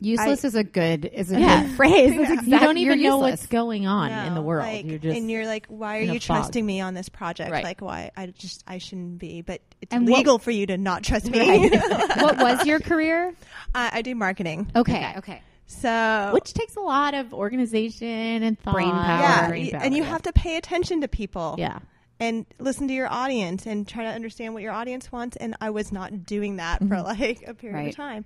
Useless 0.00 0.44
is 0.44 0.54
a 0.54 0.64
good 0.64 1.04
is 1.04 1.30
a 1.30 1.38
Yeah. 1.38 1.62
good 1.64 1.72
phrase. 1.76 2.16
That's 2.16 2.46
you 2.46 2.58
don't 2.58 2.78
even 2.78 3.02
know 3.02 3.18
what's 3.18 3.46
going 3.46 3.86
on 3.86 4.10
in 4.26 4.34
the 4.34 4.42
world. 4.42 4.66
like, 4.66 4.86
you're 4.86 4.98
just 4.98 5.16
and 5.16 5.30
you're 5.30 5.46
like, 5.46 5.66
why 5.66 5.98
are 5.98 6.00
in 6.02 6.10
a 6.10 6.14
you 6.14 6.20
fog. 6.20 6.38
trusting 6.38 6.64
me 6.64 6.80
on 6.80 6.94
this 6.94 7.08
project? 7.08 7.50
Right. 7.50 7.62
Like, 7.64 7.80
why 7.80 8.10
I 8.16 8.26
just 8.28 8.64
I 8.66 8.78
shouldn't 8.78 9.18
be, 9.18 9.42
but 9.42 9.60
it's 9.82 9.92
And 9.92 10.08
what- 10.08 10.16
legal 10.16 10.38
for 10.38 10.50
you 10.50 10.66
to 10.66 10.78
not 10.78 11.02
trust 11.04 11.30
me. 11.30 11.68
what 12.16 12.38
was 12.38 12.66
your 12.66 12.80
career? 12.80 13.34
I, 13.74 13.90
I 13.94 14.02
do 14.02 14.14
marketing, 14.14 14.70
Okay, 14.74 15.14
okay. 15.18 15.42
so 15.66 16.30
which 16.32 16.52
takes 16.54 16.76
a 16.76 16.80
lot 16.80 17.14
of 17.14 17.32
organization 17.34 18.42
and 18.42 18.58
thought. 18.58 18.74
Brain 18.74 18.90
power. 18.90 19.20
yeah, 19.20 19.48
brain 19.48 19.70
power, 19.70 19.80
and 19.82 19.94
you 19.94 20.02
yeah. 20.02 20.08
have 20.08 20.22
to 20.22 20.32
pay 20.32 20.56
attention 20.56 21.02
to 21.02 21.08
people. 21.08 21.56
yeah. 21.58 21.78
and 22.18 22.44
listen 22.58 22.88
to 22.88 22.92
your 22.94 23.08
audience 23.10 23.66
and 23.66 23.86
try 23.88 24.04
to 24.04 24.10
understand 24.10 24.52
what 24.54 24.62
your 24.62 24.72
audience 24.72 25.10
wants. 25.10 25.36
And 25.38 25.56
I 25.60 25.70
was 25.70 25.90
not 25.92 26.26
doing 26.26 26.56
that 26.56 26.80
for 26.80 26.84
Mm-hmm. 26.96 27.04
like 27.22 27.44
a 27.46 27.54
period 27.54 27.76
Right. 27.76 27.88
of 27.90 27.96
time. 27.96 28.24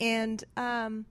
And 0.00 0.42
um, 0.56 1.06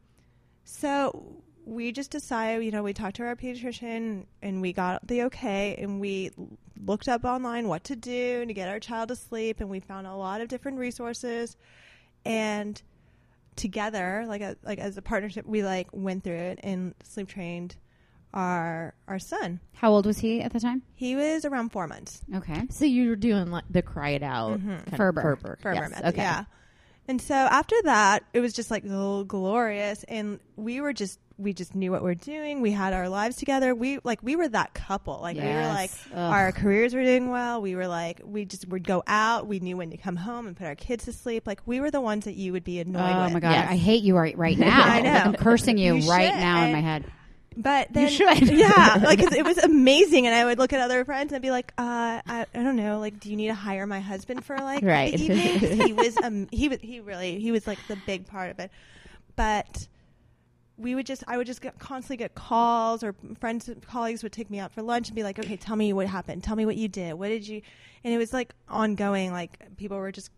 so 0.64 1.42
we 1.66 1.92
just 1.92 2.12
decided, 2.12 2.66
you 2.66 2.72
know, 2.72 2.84
we 2.84 2.94
talked 2.94 3.18
to 3.18 3.24
our 3.24 3.36
pediatrician 3.36 4.26
and 4.42 4.62
we 4.62 4.74
got 4.74 5.08
the 5.08 5.24
okay 5.24 5.76
and 5.78 6.00
we 6.00 6.32
looked 6.84 7.08
up 7.08 7.24
online 7.24 7.68
what 7.68 7.84
to 7.86 7.96
do 7.96 8.46
to 8.46 8.54
get 8.54 8.68
our 8.68 8.80
child 8.80 9.10
to 9.10 9.16
sleep. 9.16 9.60
And 9.60 9.70
we 9.70 9.80
found 9.80 10.08
a 10.08 10.16
lot 10.16 10.42
of 10.42 10.48
different 10.48 10.80
resources. 10.80 11.56
And 12.26 12.82
together, 13.56 14.26
like 14.28 14.42
a, 14.42 14.58
like 14.64 14.80
as 14.80 14.98
a 14.98 15.02
partnership, 15.02 15.46
we 15.46 15.64
like 15.64 15.88
went 15.92 16.24
through 16.24 16.36
it 16.36 16.60
and 16.64 16.94
sleep 17.04 17.28
trained 17.28 17.76
our 18.34 18.94
our 19.08 19.20
son. 19.20 19.60
How 19.74 19.92
old 19.92 20.06
was 20.06 20.20
he 20.20 20.42
at 20.42 20.54
the 20.54 20.60
time? 20.60 20.84
He 20.96 21.16
was 21.16 21.46
around 21.46 21.72
four 21.72 21.88
months. 21.88 22.22
Okay. 22.36 22.64
So 22.70 22.86
you 22.86 23.10
were 23.10 23.16
doing 23.16 23.52
like 23.52 23.66
the 23.70 23.82
cry 23.82 24.12
it 24.12 24.24
out 24.24 24.60
kind 24.62 24.88
of 24.88 24.96
Ferber. 24.96 25.22
Ferber. 25.22 25.58
Ferber 25.62 25.76
Yes, 25.76 25.90
method, 25.92 26.06
Okay. 26.08 26.22
Yeah. 26.22 26.46
And 27.12 27.22
so 27.22 27.36
after 27.36 27.76
that, 27.84 28.24
it 28.34 28.40
was 28.40 28.54
just 28.54 28.72
like 28.72 28.86
oh, 28.90 29.26
glorious, 29.26 30.06
and 30.06 30.40
we 30.56 30.80
were 30.80 30.94
just 30.94 31.20
we 31.38 31.52
just 31.52 31.76
knew 31.76 31.92
what 31.92 32.02
we 32.04 32.12
are 32.12 32.16
doing. 32.16 32.62
We 32.62 32.72
had 32.72 32.94
our 32.94 33.10
lives 33.10 33.36
together. 33.36 33.76
We 33.76 34.00
like 34.06 34.24
we 34.24 34.38
were 34.38 34.48
that 34.48 34.74
couple. 34.74 35.20
Like 35.22 35.36
we 35.36 35.44
were 35.44 35.68
like 35.68 35.92
Ugh. 36.14 36.18
our 36.18 36.54
careers 36.54 36.94
were 36.94 37.04
doing 37.04 37.30
well. 37.30 37.62
We 37.62 37.76
were 37.76 37.88
like 37.88 38.22
we 38.24 38.46
just 38.46 38.66
would 38.70 38.86
go 38.88 39.04
out. 39.08 39.46
We 39.46 39.60
knew 39.60 39.76
when 39.76 39.90
to 39.90 39.98
come 39.98 40.16
home 40.16 40.48
and 40.48 40.56
put 40.56 40.68
our 40.68 40.76
kids 40.76 41.04
to 41.04 41.12
sleep. 41.12 41.46
Like 41.46 41.60
we 41.66 41.82
were 41.82 41.92
the 41.92 42.00
ones 42.00 42.24
that 42.24 42.36
you 42.36 42.54
would 42.54 42.64
be 42.64 42.80
annoyed 42.80 43.02
Oh 43.14 43.24
with. 43.26 43.34
my 43.34 43.40
god, 43.42 43.52
Yes. 43.52 43.68
I 43.72 43.76
hate 43.76 44.04
you 44.04 44.16
right, 44.16 44.38
right 44.38 44.58
now. 44.70 44.82
I 44.82 45.02
know. 45.02 45.12
Like, 45.12 45.26
I'm 45.26 45.34
cursing 45.34 45.78
you, 45.78 45.96
You 45.96 46.10
right 46.10 46.30
should. 46.32 46.40
now 46.40 46.64
in 46.64 46.72
my 46.72 46.80
head. 46.82 47.04
But 47.58 47.92
then, 47.92 48.10
should. 48.10 48.48
yeah, 48.50 49.00
like 49.04 49.20
'cause 49.20 49.34
it 49.34 49.44
was 49.44 49.58
amazing, 49.58 50.26
and 50.26 50.34
I 50.34 50.46
would 50.46 50.58
look 50.58 50.72
at 50.72 50.80
other 50.80 51.04
friends 51.04 51.34
and 51.34 51.42
be 51.42 51.52
like, 51.52 51.74
uh, 51.78 52.22
I, 52.26 52.46
I 52.54 52.64
don't 52.64 52.78
know, 52.78 53.00
like, 53.00 53.20
do 53.20 53.30
you 53.30 53.36
need 53.36 53.48
to 53.48 53.54
hire 53.54 53.86
my 53.86 54.00
husband 54.00 54.46
for 54.46 54.58
like 54.58 54.84
Right. 54.84 55.12
the 55.14 55.22
evening? 55.24 55.60
he 55.86 55.92
was, 55.94 56.18
um, 56.18 56.48
he 56.52 56.70
was, 56.70 56.80
he 56.82 57.02
really, 57.02 57.40
he 57.40 57.52
was 57.52 57.68
like 57.68 57.86
the 57.90 57.98
big 58.08 58.26
part 58.26 58.52
of 58.52 58.60
it. 58.60 58.72
But 59.36 59.88
we 60.78 60.96
would 60.96 61.06
just, 61.06 61.24
I 61.28 61.38
would 61.38 61.46
just 61.46 61.62
get, 61.62 61.78
constantly 61.78 62.18
get 62.18 62.36
calls, 62.36 63.04
or 63.04 63.16
friends, 63.40 63.68
and 63.68 63.86
colleagues 63.86 64.24
would 64.24 64.32
take 64.32 64.50
me 64.50 64.60
out 64.60 64.72
for 64.72 64.82
lunch 64.82 65.10
and 65.10 65.16
be 65.16 65.24
like, 65.24 65.38
okay, 65.38 65.58
tell 65.58 65.76
me 65.76 65.92
what 65.92 66.08
happened, 66.08 66.44
tell 66.44 66.56
me 66.56 66.66
what 66.66 66.78
you 66.78 66.88
did, 66.88 67.14
what 67.16 67.28
did 67.28 67.46
you, 67.48 67.62
and 68.06 68.14
it 68.14 68.18
was 68.18 68.32
like 68.32 68.54
ongoing, 68.70 69.32
like 69.34 69.76
people 69.76 69.98
were 69.98 70.12
just 70.12 70.32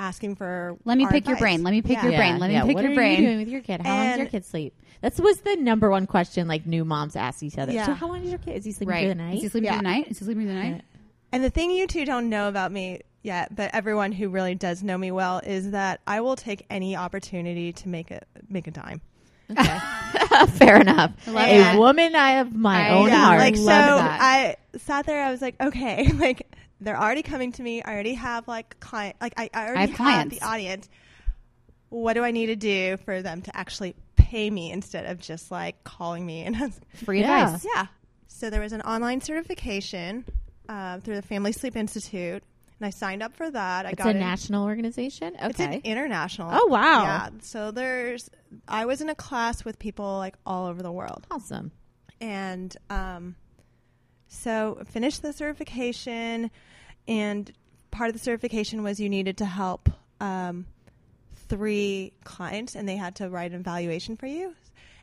asking 0.00 0.34
for. 0.36 0.76
Let 0.84 0.98
me 0.98 1.04
our 1.04 1.10
pick 1.12 1.28
your 1.28 1.36
brain. 1.36 1.62
Let 1.62 1.70
me 1.70 1.82
pick 1.82 1.98
Yeah. 1.98 2.04
your 2.08 2.16
brain. 2.16 2.38
Let 2.38 2.48
me 2.48 2.54
yeah. 2.54 2.64
pick 2.64 2.74
what 2.74 2.82
your 2.82 2.92
are 2.92 2.96
brain. 2.96 3.20
You 3.20 3.26
doing 3.26 3.38
with 3.38 3.48
your 3.48 3.60
kid? 3.60 3.82
How 3.82 3.96
long 3.96 4.06
does 4.08 4.18
your 4.18 4.26
kid 4.26 4.44
sleep? 4.44 4.74
That 5.02 5.18
was 5.20 5.40
the 5.42 5.56
number 5.56 5.88
one 5.90 6.06
question. 6.06 6.48
Like 6.48 6.66
new 6.66 6.84
moms 6.84 7.14
ask 7.16 7.42
each 7.42 7.58
other. 7.58 7.72
Yeah. 7.72 7.86
So 7.86 7.94
how 7.94 8.08
long 8.08 8.22
is 8.24 8.30
your 8.30 8.38
kid? 8.38 8.56
Is 8.56 8.64
he 8.64 8.72
sleeping 8.72 8.88
Right. 8.92 9.00
through 9.02 9.08
the 9.10 9.14
night? 9.14 9.36
Is 9.36 9.42
he 9.42 9.48
sleeping 9.48 9.64
Yeah. 9.66 9.72
through 9.74 9.78
the 9.78 9.88
night? 9.88 10.08
Is 10.10 10.18
he 10.18 10.24
sleeping 10.24 10.44
through 10.46 10.54
the 10.54 10.60
night? 10.70 10.82
And 11.32 11.44
the 11.44 11.50
thing 11.50 11.70
you 11.70 11.86
two 11.86 12.04
don't 12.04 12.28
know 12.28 12.48
about 12.48 12.72
me 12.72 13.00
yet, 13.22 13.54
but 13.54 13.70
everyone 13.74 14.12
who 14.12 14.28
really 14.30 14.54
does 14.54 14.82
know 14.82 14.98
me 14.98 15.10
well, 15.12 15.38
is 15.44 15.70
that 15.70 16.00
I 16.06 16.20
will 16.22 16.36
take 16.36 16.66
any 16.70 16.96
opportunity 16.96 17.72
to 17.74 17.88
make 17.88 18.10
a 18.10 18.22
make 18.48 18.66
a 18.66 18.70
dime. 18.72 19.00
Okay. 19.50 19.78
Fair 20.58 20.80
enough. 20.80 21.12
love 21.26 21.36
a 21.48 21.58
that. 21.58 21.78
woman 21.78 22.14
I 22.14 22.32
have 22.32 22.54
my 22.54 22.88
I- 22.88 22.90
own 22.90 23.08
Yeah, 23.08 23.24
heart. 23.24 23.38
like 23.40 23.56
so, 23.56 23.64
that. 23.64 24.18
I 24.20 24.56
sat 24.78 25.06
there. 25.06 25.22
I 25.24 25.30
was 25.30 25.40
like, 25.42 25.54
okay, 25.60 26.10
like 26.14 26.46
they're 26.80 26.98
already 27.00 27.22
coming 27.22 27.52
to 27.52 27.62
me. 27.62 27.82
I 27.82 27.92
already 27.92 28.14
have 28.14 28.48
like 28.48 28.80
client, 28.80 29.16
like 29.20 29.34
I, 29.36 29.50
I 29.54 29.68
already 29.68 29.92
have 29.92 29.96
clients. 29.96 30.38
the 30.38 30.44
audience. 30.46 30.88
What 31.88 32.14
do 32.14 32.22
I 32.24 32.30
need 32.30 32.46
to 32.46 32.56
do 32.56 32.96
for 33.04 33.20
them 33.22 33.42
to 33.42 33.56
actually 33.56 33.94
pay 34.16 34.48
me 34.48 34.70
instead 34.70 35.06
of 35.06 35.18
just 35.18 35.50
like 35.50 35.82
calling 35.84 36.24
me 36.24 36.42
and 36.44 36.72
Free 37.04 37.20
Yeah. 37.20 37.46
advice. 37.54 37.66
Yeah. 37.74 37.86
So 38.28 38.48
there 38.50 38.60
was 38.60 38.72
an 38.72 38.80
online 38.82 39.20
certification 39.20 40.24
uh, 40.68 41.00
through 41.00 41.16
the 41.16 41.22
Family 41.22 41.50
Sleep 41.52 41.76
Institute, 41.76 42.42
and 42.78 42.86
I 42.86 42.90
signed 42.90 43.22
up 43.24 43.34
for 43.36 43.50
that. 43.50 43.86
I 43.86 43.90
it's 43.90 43.98
got 43.98 44.14
a 44.14 44.16
it. 44.16 44.20
national 44.20 44.64
organization. 44.64 45.34
Okay, 45.34 45.46
it's 45.48 45.60
an 45.60 45.68
Okay. 45.74 45.80
international. 45.84 46.48
Oh, 46.52 46.66
wow. 46.66 47.02
Yeah. 47.02 47.28
So 47.42 47.72
there's, 47.72 48.30
I 48.68 48.86
was 48.86 49.00
in 49.00 49.08
a 49.08 49.14
class 49.16 49.64
with 49.64 49.78
people 49.80 50.16
like 50.18 50.36
all 50.46 50.66
over 50.68 50.80
the 50.80 50.92
world, 50.92 51.26
awesome. 51.30 51.72
and 52.20 52.74
um, 52.88 53.34
so 54.30 54.78
finish 54.86 55.18
the 55.18 55.32
certification, 55.32 56.50
and 57.08 57.52
part 57.90 58.08
of 58.08 58.14
the 58.14 58.20
certification 58.20 58.82
was 58.82 59.00
you 59.00 59.08
needed 59.08 59.36
to 59.38 59.44
help 59.44 59.90
um, 60.20 60.66
three 61.48 62.12
clients, 62.22 62.76
and 62.76 62.88
they 62.88 62.96
had 62.96 63.16
to 63.16 63.28
write 63.28 63.50
an 63.50 63.60
evaluation 63.60 64.16
for 64.16 64.26
you. 64.26 64.54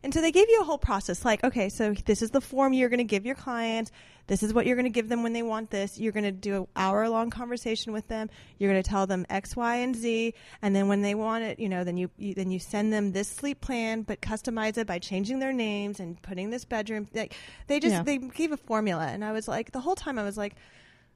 And 0.01 0.13
so 0.13 0.21
they 0.21 0.31
gave 0.31 0.47
you 0.49 0.61
a 0.61 0.63
whole 0.63 0.77
process 0.77 1.25
like, 1.25 1.43
okay, 1.43 1.67
so 1.67 1.93
this 2.05 2.21
is 2.21 2.31
the 2.31 2.39
form 2.39 2.71
you're 2.71 2.87
going 2.87 2.99
to 2.99 3.03
give 3.03 3.25
your 3.25 3.35
client. 3.35 3.91
This 4.27 4.43
is 4.43 4.53
what 4.53 4.65
you're 4.65 4.75
going 4.75 4.85
to 4.85 4.89
give 4.91 5.07
them 5.09 5.23
when 5.23 5.33
they 5.33 5.41
want 5.41 5.69
this. 5.69 5.97
You're 5.97 6.11
going 6.11 6.25
to 6.25 6.31
do 6.31 6.55
an 6.57 6.67
hour 6.75 7.07
long 7.09 7.29
conversation 7.29 7.93
with 7.93 8.07
them. 8.09 8.29
You're 8.59 8.69
going 8.71 8.83
to 8.83 8.89
tell 8.89 9.07
them 9.07 9.25
X, 9.29 9.55
Y, 9.55 9.75
and 9.77 9.95
Z. 9.95 10.33
And 10.61 10.75
then 10.75 10.89
when 10.89 11.01
they 11.01 11.15
want 11.15 11.45
it, 11.45 11.59
you 11.59 11.69
know, 11.69 11.83
then 11.83 11.95
you, 11.97 12.09
you 12.17 12.33
then 12.33 12.51
you 12.51 12.59
send 12.59 12.91
them 12.91 13.13
this 13.13 13.29
sleep 13.29 13.61
plan, 13.61 14.01
but 14.01 14.21
customize 14.21 14.77
it 14.77 14.85
by 14.85 14.99
changing 14.99 15.39
their 15.39 15.53
names 15.53 15.99
and 15.99 16.21
putting 16.21 16.49
this 16.49 16.65
bedroom. 16.65 17.07
Like 17.13 17.33
they 17.67 17.79
just 17.79 17.93
Yeah. 17.93 18.03
they 18.03 18.17
gave 18.17 18.51
a 18.51 18.57
formula, 18.57 19.05
and 19.07 19.23
I 19.23 19.31
was 19.31 19.47
like, 19.47 19.71
the 19.71 19.79
whole 19.79 19.95
time 19.95 20.19
I 20.19 20.23
was 20.23 20.37
like, 20.37 20.55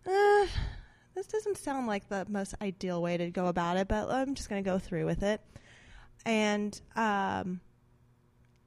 uh, 0.07 0.45
this 1.13 1.27
doesn't 1.27 1.57
sound 1.57 1.87
like 1.87 2.07
the 2.07 2.25
most 2.29 2.55
ideal 2.61 3.01
way 3.01 3.17
to 3.17 3.29
go 3.29 3.47
about 3.47 3.75
it, 3.75 3.89
but 3.89 4.09
I'm 4.09 4.35
just 4.35 4.49
going 4.49 4.63
to 4.63 4.69
go 4.69 4.79
through 4.79 5.05
with 5.05 5.21
it. 5.21 5.41
And 6.25 6.79
um, 6.95 7.59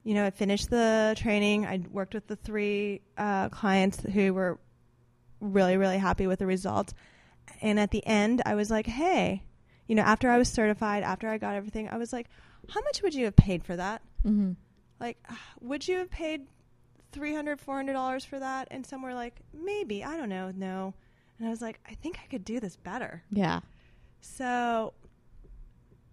you 0.05 0.15
know, 0.15 0.25
I 0.25 0.31
finished 0.31 0.71
the 0.71 1.15
training. 1.17 1.67
I 1.67 1.81
worked 1.91 2.15
with 2.15 2.27
the 2.27 2.37
three 2.37 3.01
uh, 3.17 3.49
clients 3.49 4.01
who 4.01 4.35
were 4.35 4.59
really, 5.41 5.77
really 5.77 5.99
happy 5.99 6.27
with 6.27 6.39
the 6.39 6.47
results. 6.47 6.95
And 7.63 7.81
at 7.81 7.91
the 7.91 8.07
end, 8.07 8.43
I 8.45 8.55
was 8.55 8.71
like, 8.71 8.87
hey, 8.87 9.43
you 9.87 9.95
know, 9.95 10.03
after 10.03 10.31
I 10.31 10.39
was 10.39 10.49
certified, 10.49 11.03
after 11.03 11.29
I 11.29 11.39
got 11.39 11.55
everything, 11.55 11.89
I 11.89 11.97
was 11.97 12.13
like, 12.13 12.29
how 12.69 12.81
much 12.83 13.03
would 13.03 13.15
you 13.15 13.25
have 13.25 13.37
paid 13.37 13.65
for 13.65 13.77
that? 13.77 14.03
Mm-hmm. 14.25 14.53
Like, 15.01 15.19
would 15.61 15.89
you 15.89 15.97
have 15.99 16.11
paid 16.11 16.47
$300, 17.13 17.59
$400 17.61 18.27
for 18.27 18.39
that? 18.39 18.69
And 18.71 18.87
some 18.87 19.03
were 19.03 19.15
like, 19.15 19.41
maybe. 19.53 20.05
I 20.05 20.17
don't 20.17 20.29
know. 20.29 20.53
No. 20.55 20.95
And 21.39 21.47
I 21.47 21.51
was 21.51 21.63
like, 21.63 21.81
I 21.89 21.95
think 21.95 22.19
I 22.23 22.27
could 22.29 22.45
do 22.45 22.61
this 22.61 22.77
better. 22.77 23.23
Yeah. 23.31 23.61
So 24.21 24.93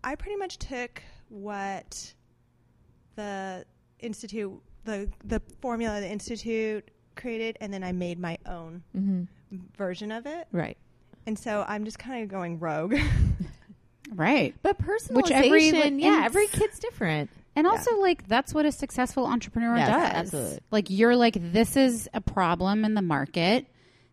I 0.03 0.15
pretty 0.15 0.37
much 0.37 0.57
took 0.57 1.01
what 1.29 2.13
the 3.15 3.65
institute, 4.01 4.53
the 4.85 5.09
the 5.23 5.41
formula 5.61 5.99
the 6.01 6.09
institute 6.09 6.89
created, 7.15 7.57
and 7.61 7.73
then 7.73 7.83
I 7.83 7.91
made 7.91 8.19
my 8.19 8.37
own 8.45 8.83
Mm-hmm. 8.95 9.23
version 9.77 10.11
of 10.11 10.25
it. 10.25 10.47
Right. 10.51 10.77
And 11.27 11.37
so 11.37 11.63
I'm 11.67 11.85
just 11.85 11.99
kind 11.99 12.23
of 12.23 12.29
going 12.29 12.59
rogue. 12.59 12.95
Right. 14.13 14.53
But 14.61 14.77
personalization, 14.77 15.15
Which 15.15 15.31
every- 15.31 16.01
yeah, 16.03 16.23
every 16.25 16.47
kid's 16.47 16.79
different. 16.79 17.29
And 17.55 17.65
Yeah. 17.65 17.71
also, 17.71 17.97
like, 17.99 18.27
that's 18.27 18.53
what 18.53 18.65
a 18.65 18.71
successful 18.71 19.25
entrepreneur 19.25 19.77
Yes, 19.77 19.87
does. 19.87 20.13
absolutely. 20.15 20.59
Like, 20.71 20.89
you're 20.89 21.15
like, 21.15 21.35
this 21.53 21.77
is 21.77 22.09
a 22.13 22.19
problem 22.19 22.83
in 22.83 22.93
the 22.93 23.01
market. 23.01 23.67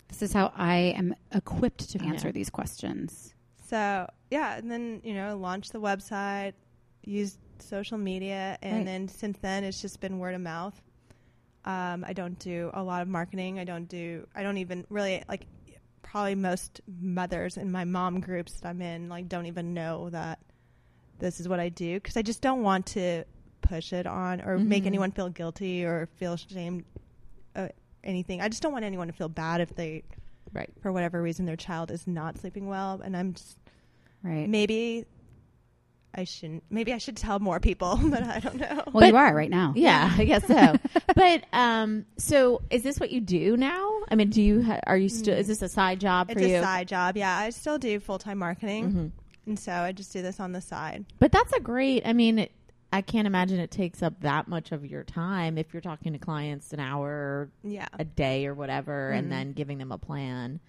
This 0.09 0.23
is 0.23 0.33
how 0.33 0.53
I 0.57 0.95
am 0.97 1.15
equipped 1.33 1.91
to 1.91 2.05
answer 2.05 2.29
Yeah. 2.29 2.33
these 2.33 2.51
questions. 2.51 3.35
so 3.67 4.09
yeah, 4.31 4.57
and 4.57 4.71
then 4.71 5.01
you 5.05 5.15
know 5.15 5.37
launch 5.37 5.71
the 5.71 5.81
website, 5.81 6.53
used 7.05 7.39
social 7.63 7.99
media, 7.99 8.59
and 8.63 8.79
Right. 8.79 8.85
then 8.87 9.09
since 9.09 9.39
then 9.39 9.65
it's 9.65 9.81
just 9.81 10.01
been 10.01 10.19
word 10.19 10.35
of 10.35 10.41
mouth. 10.41 10.81
Um, 11.65 12.05
I 12.07 12.13
don't 12.13 12.39
do 12.39 12.71
a 12.73 12.83
lot 12.83 13.03
of 13.03 13.09
marketing. 13.09 13.59
I 13.59 13.65
don't 13.65 13.89
do. 13.89 14.27
I 14.35 14.43
don't 14.43 14.59
even 14.59 14.87
really 14.91 15.23
like. 15.29 15.47
Probably 16.01 16.37
most 16.37 16.81
mothers 17.01 17.59
in 17.59 17.71
my 17.71 17.85
mom 17.85 18.21
groups 18.21 18.61
that 18.61 18.69
I'm 18.71 18.81
in 18.81 19.11
like 19.11 19.29
don't 19.29 19.45
even 19.45 19.75
know 19.75 20.09
that 20.09 20.39
this 21.19 21.39
is 21.39 21.47
what 21.49 21.61
I 21.61 21.69
do 21.69 21.95
because 22.01 22.17
I 22.17 22.23
just 22.23 22.41
don't 22.41 22.63
want 22.63 22.87
to 22.87 23.25
push 23.61 23.93
it 23.93 24.07
on 24.07 24.41
or 24.41 24.57
make 24.57 24.85
Mhm. 24.85 24.87
anyone 24.87 25.11
feel 25.13 25.29
guilty 25.29 25.85
or 25.85 26.07
feel 26.17 26.33
ashamed. 26.33 26.85
Uh, 27.55 27.69
anything. 28.03 28.41
I 28.41 28.49
just 28.49 28.63
don't 28.63 28.73
want 28.73 28.87
anyone 28.87 29.09
to 29.09 29.13
feel 29.13 29.29
bad 29.29 29.61
if 29.61 29.75
they, 29.75 30.03
Right. 30.55 30.71
for 30.81 30.93
whatever 30.93 31.21
reason, 31.21 31.45
their 31.45 31.57
child 31.57 31.91
is 31.91 32.07
not 32.07 32.39
sleeping 32.39 32.69
well, 32.69 33.03
and 33.05 33.15
I'm 33.15 33.35
just 33.35 33.59
Right. 34.23 34.49
maybe 34.49 35.05
I 36.15 36.25
shouldn't. 36.25 36.65
Maybe 36.71 36.93
I 36.93 36.99
should 36.99 37.17
tell 37.17 37.39
more 37.39 37.61
people, 37.61 37.99
but 38.03 38.23
I 38.23 38.41
don't 38.41 38.57
know. 38.57 38.83
Well, 38.93 39.07
you 39.09 39.17
are 39.17 39.35
right 39.35 39.51
now. 39.51 39.73
Yeah, 39.77 40.11
I 40.17 40.25
guess 40.25 40.47
so. 40.47 40.75
but 41.15 41.45
um, 41.53 42.07
so 42.17 42.63
is 42.71 42.83
this 42.83 42.99
what 42.99 43.11
you 43.11 43.21
do 43.21 43.57
now? 43.57 43.91
I 44.11 44.15
mean, 44.15 44.31
do 44.31 44.43
you 44.43 44.63
ha- 44.63 44.81
are 44.87 44.97
you 44.97 45.09
still? 45.09 45.37
Is 45.37 45.47
this 45.47 45.63
a 45.63 45.69
side 45.69 46.01
job 46.01 46.33
for 46.33 46.39
it's 46.39 46.49
you? 46.49 46.57
a 46.57 46.63
side 46.63 46.89
job. 46.89 47.17
Yeah, 47.17 47.37
I 47.37 47.51
still 47.51 47.79
do 47.79 48.01
full 48.01 48.19
time 48.19 48.39
marketing, 48.39 48.93
Mhm. 48.93 49.11
and 49.47 49.59
so 49.59 49.73
I 49.73 49.93
just 49.93 50.13
do 50.13 50.23
this 50.23 50.41
on 50.41 50.53
the 50.53 50.61
side. 50.61 51.05
But 51.19 51.31
that's 51.33 51.53
a 51.53 51.61
great. 51.61 52.07
I 52.07 52.15
mean, 52.15 52.39
it, 52.39 52.53
I 52.93 53.03
can't 53.03 53.27
imagine 53.27 53.61
it 53.61 53.71
takes 53.71 54.03
up 54.03 54.21
that 54.23 54.49
much 54.49 54.73
of 54.73 54.87
your 54.87 55.05
time 55.05 55.59
if 55.59 55.75
you're 55.75 55.83
talking 55.83 56.15
to 56.15 56.19
clients 56.19 56.73
an 56.73 56.81
hour 56.81 57.51
Yeah. 57.63 57.87
a 57.99 58.05
day 58.05 58.47
or 58.47 58.55
whatever, 58.55 59.11
Mhm. 59.15 59.19
and 59.19 59.33
then 59.33 59.53
giving 59.53 59.77
them 59.79 59.93
a 59.93 59.99
plan. 59.99 60.61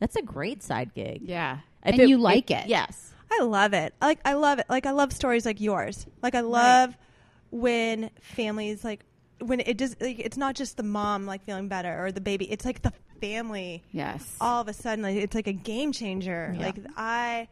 That's 0.00 0.16
a 0.16 0.22
great 0.22 0.62
side 0.62 0.94
gig. 0.94 1.20
Yeah. 1.22 1.58
If 1.84 1.98
and 1.98 2.08
you 2.08 2.16
like 2.18 2.50
it. 2.50 2.66
Yes. 2.66 3.12
I 3.30 3.42
love 3.42 3.72
it. 3.72 3.94
Like 4.00 4.20
I 4.24 4.34
love 4.34 4.58
it. 4.58 4.66
Like 4.68 4.86
I 4.86 4.92
love 4.92 5.12
stories 5.12 5.44
like 5.44 5.60
yours. 5.60 6.06
Like 6.22 6.34
I 6.34 6.40
love 6.40 6.96
when 7.50 8.10
families 8.20 8.84
like 8.84 9.04
when 9.40 9.60
it 9.60 9.78
just 9.78 10.00
like 10.00 10.18
it's 10.18 10.36
not 10.36 10.54
just 10.54 10.76
the 10.76 10.82
mom 10.82 11.26
like 11.26 11.44
feeling 11.44 11.68
better 11.68 12.04
or 12.04 12.12
the 12.12 12.20
baby. 12.20 12.50
It's 12.50 12.64
like 12.64 12.82
the 12.82 12.92
family 13.20 13.82
Yes. 13.92 14.36
all 14.40 14.60
of 14.60 14.68
a 14.68 14.72
sudden 14.72 15.02
like 15.02 15.16
it's 15.16 15.34
like 15.34 15.46
a 15.46 15.52
game 15.52 15.92
changer. 15.92 16.54
Yeah. 16.56 16.66
Like 16.66 16.76
I 16.96 17.48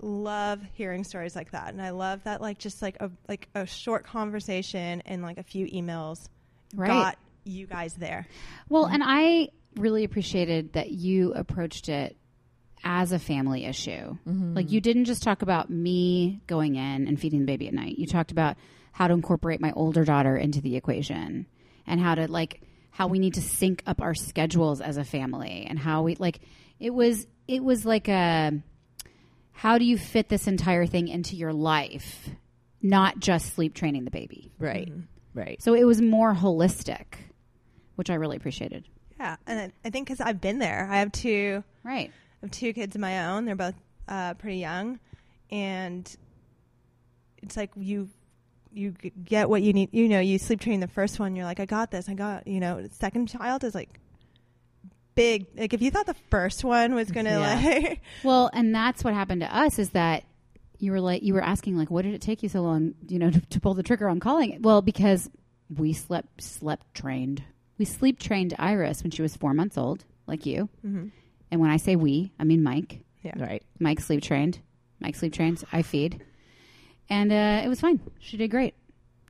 love 0.00 0.60
hearing 0.74 1.02
stories 1.04 1.34
like 1.34 1.50
that 1.50 1.72
and 1.72 1.82
I 1.82 1.90
love 1.90 2.22
that 2.24 2.40
like 2.40 2.58
just 2.58 2.82
like 2.82 2.96
a 3.00 3.10
like 3.28 3.48
a 3.54 3.66
short 3.66 4.04
conversation 4.04 5.02
and 5.06 5.22
like 5.22 5.38
a 5.38 5.42
few 5.42 5.66
emails 5.66 6.28
Right. 6.74 6.88
got 6.88 7.18
you 7.44 7.66
guys 7.66 7.94
there. 7.94 8.28
Well, 8.68 8.84
and 8.84 9.02
I 9.04 9.48
really 9.76 10.04
appreciated 10.04 10.74
that 10.74 10.90
you 10.90 11.32
approached 11.32 11.88
it 11.88 12.16
as 12.84 13.12
a 13.12 13.18
family 13.18 13.64
issue. 13.64 14.16
Mm-hmm. 14.26 14.54
Like 14.54 14.70
you 14.70 14.80
didn't 14.80 15.04
just 15.04 15.22
talk 15.22 15.42
about 15.42 15.70
me 15.70 16.40
going 16.46 16.76
in 16.76 17.06
and 17.06 17.18
feeding 17.18 17.40
the 17.40 17.46
baby 17.46 17.68
at 17.68 17.74
night. 17.74 17.98
You 17.98 18.06
talked 18.06 18.30
about 18.30 18.56
how 18.92 19.08
to 19.08 19.14
incorporate 19.14 19.60
my 19.60 19.72
older 19.72 20.04
daughter 20.04 20.36
into 20.36 20.60
the 20.60 20.76
equation 20.76 21.46
and 21.86 22.00
how 22.00 22.14
to 22.14 22.30
like 22.30 22.62
how 22.90 23.06
we 23.06 23.18
need 23.18 23.34
to 23.34 23.42
sync 23.42 23.82
up 23.86 24.02
our 24.02 24.14
schedules 24.14 24.80
as 24.80 24.96
a 24.96 25.04
family 25.04 25.66
and 25.68 25.78
how 25.78 26.02
we 26.02 26.16
like 26.16 26.40
it 26.80 26.90
was 26.90 27.26
it 27.46 27.62
was 27.62 27.84
like 27.84 28.08
a 28.08 28.52
how 29.52 29.78
do 29.78 29.84
you 29.84 29.98
fit 29.98 30.28
this 30.28 30.46
entire 30.46 30.86
thing 30.86 31.08
into 31.08 31.34
your 31.34 31.52
life, 31.52 32.28
not 32.80 33.18
just 33.18 33.54
sleep 33.54 33.74
training 33.74 34.04
the 34.04 34.10
baby. 34.10 34.52
Right. 34.58 34.88
Mm-hmm. 34.88 35.00
Right. 35.38 35.62
So 35.62 35.74
it 35.74 35.84
was 35.84 36.00
more 36.00 36.34
holistic, 36.34 37.04
which 37.96 38.10
I 38.10 38.14
really 38.14 38.36
appreciated. 38.36 38.88
Yeah, 39.18 39.36
and 39.46 39.60
I, 39.60 39.72
I 39.84 39.90
think 39.90 40.06
because 40.06 40.20
I've 40.20 40.40
been 40.40 40.58
there, 40.58 40.88
I 40.90 40.98
have 40.98 41.10
two 41.10 41.64
Right. 41.82 42.12
I 42.42 42.46
have 42.46 42.50
two 42.50 42.72
kids 42.72 42.94
of 42.94 43.00
my 43.00 43.26
own. 43.26 43.44
They're 43.44 43.56
both 43.56 43.74
uh, 44.08 44.34
pretty 44.34 44.58
young, 44.58 45.00
and 45.50 46.08
it's 47.42 47.56
like 47.56 47.70
you 47.76 48.08
you 48.72 48.94
get 49.24 49.48
what 49.48 49.62
you 49.62 49.72
need. 49.72 49.88
You 49.92 50.08
know, 50.08 50.20
you 50.20 50.38
sleep 50.38 50.60
train 50.60 50.80
the 50.80 50.86
first 50.88 51.18
one. 51.18 51.34
You're 51.36 51.44
like, 51.46 51.60
I 51.60 51.64
got 51.66 51.90
this. 51.90 52.08
I 52.08 52.14
got. 52.14 52.46
You 52.46 52.60
know, 52.60 52.86
second 52.92 53.28
child 53.28 53.64
is 53.64 53.74
like 53.74 53.98
big. 55.14 55.46
Like 55.56 55.72
if 55.74 55.82
you 55.82 55.90
thought 55.90 56.06
the 56.06 56.14
first 56.30 56.64
one 56.64 56.94
was 56.94 57.10
gonna 57.10 57.30
Yeah. 57.40 57.78
like, 57.80 58.00
Well, 58.22 58.50
and 58.52 58.74
that's 58.74 59.02
what 59.04 59.14
happened 59.14 59.40
to 59.42 59.56
us 59.56 59.78
is 59.78 59.90
that 59.90 60.24
you 60.78 60.92
were 60.92 61.00
like 61.00 61.22
you 61.24 61.34
were 61.34 61.42
asking 61.42 61.76
like 61.76 61.90
what 61.90 62.02
did 62.02 62.14
it 62.14 62.20
take 62.22 62.42
you 62.42 62.48
so 62.48 62.60
long, 62.62 62.94
you 63.08 63.18
know, 63.18 63.30
to, 63.30 63.40
to 63.40 63.60
pull 63.60 63.74
the 63.74 63.82
trigger 63.82 64.08
on 64.08 64.20
calling 64.20 64.50
it? 64.50 64.62
Well, 64.62 64.82
because 64.82 65.28
we 65.74 65.92
slept 65.92 66.40
slept 66.42 66.94
trained. 66.94 67.42
We 67.78 67.84
sleep 67.84 68.18
trained 68.18 68.54
Iris 68.58 69.02
when 69.02 69.10
she 69.10 69.22
was 69.22 69.36
4 69.36 69.54
months 69.54 69.76
old, 69.78 70.04
like 70.26 70.46
you. 70.46 70.68
Mhm. 70.86 71.10
And 71.50 71.60
when 71.60 71.70
I 71.70 71.76
say 71.78 71.96
we, 71.96 72.32
I 72.38 72.44
mean 72.44 72.62
Mike. 72.62 73.00
yeah, 73.22 73.32
Right. 73.36 73.62
Mike 73.78 74.00
sleep 74.00 74.22
trained. 74.22 74.58
Mike 75.00 75.16
sleep 75.16 75.32
trains. 75.32 75.64
I 75.72 75.82
feed. 75.82 76.22
And 77.08 77.32
uh, 77.32 77.62
it 77.64 77.68
was 77.68 77.80
fine. 77.80 78.00
She 78.18 78.36
did 78.36 78.48
great. 78.50 78.74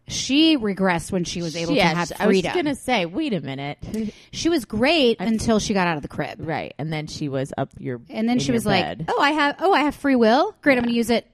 She 0.09 0.57
regressed 0.57 1.13
when 1.13 1.25
she 1.25 1.43
was 1.43 1.55
able 1.55 1.75
Yeah, 1.75 1.91
to 1.91 1.97
have 1.97 2.13
I 2.19 2.27
was 2.27 2.41
gonna 2.41 2.75
say, 2.75 3.05
wait 3.05 3.35
a 3.35 3.41
minute. 3.41 3.79
She 4.33 4.49
was 4.49 4.65
great 4.65 5.21
until 5.21 5.59
she 5.59 5.75
got 5.75 5.87
out 5.87 5.97
of 5.97 6.03
the 6.03 6.09
crib. 6.09 6.39
right. 6.41 6.75
And 6.79 6.93
then 6.93 7.07
she 7.09 7.29
was 7.29 7.53
up 7.59 7.71
your 7.79 8.01
And 8.09 8.29
then 8.29 8.39
she 8.39 8.49
your 8.49 8.55
was 8.55 8.65
like, 8.67 8.99
"Oh, 9.09 9.21
I 9.21 9.31
have 9.33 9.57
oh, 9.61 9.73
I 9.73 9.81
have 9.81 9.95
free 9.95 10.17
will. 10.17 10.55
Great, 10.63 10.79
I'm 10.79 10.85
going 10.85 10.93
to 10.93 10.97
use 10.97 11.11
it 11.11 11.27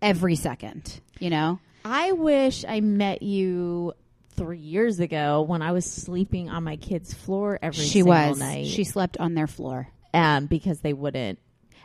every 0.00 0.36
second, 0.36 1.00
you 1.18 1.28
know?" 1.30 1.58
I 1.84 2.12
wish 2.12 2.64
I 2.66 2.80
met 2.80 3.22
you 3.22 3.92
three 4.36 4.58
years 4.58 5.00
ago 5.00 5.42
when 5.42 5.60
I 5.60 5.72
was 5.72 5.84
sleeping 5.84 6.48
on 6.48 6.62
my 6.64 6.76
kid's 6.76 7.12
floor 7.12 7.58
every 7.60 7.84
she 7.84 8.00
single 8.00 8.12
was. 8.14 8.38
night. 8.38 8.66
She 8.66 8.84
slept 8.84 9.16
on 9.18 9.34
their 9.34 9.46
floor. 9.48 9.88
Um, 10.14 10.46
because 10.46 10.80
they 10.80 10.92
wouldn't. 10.92 11.38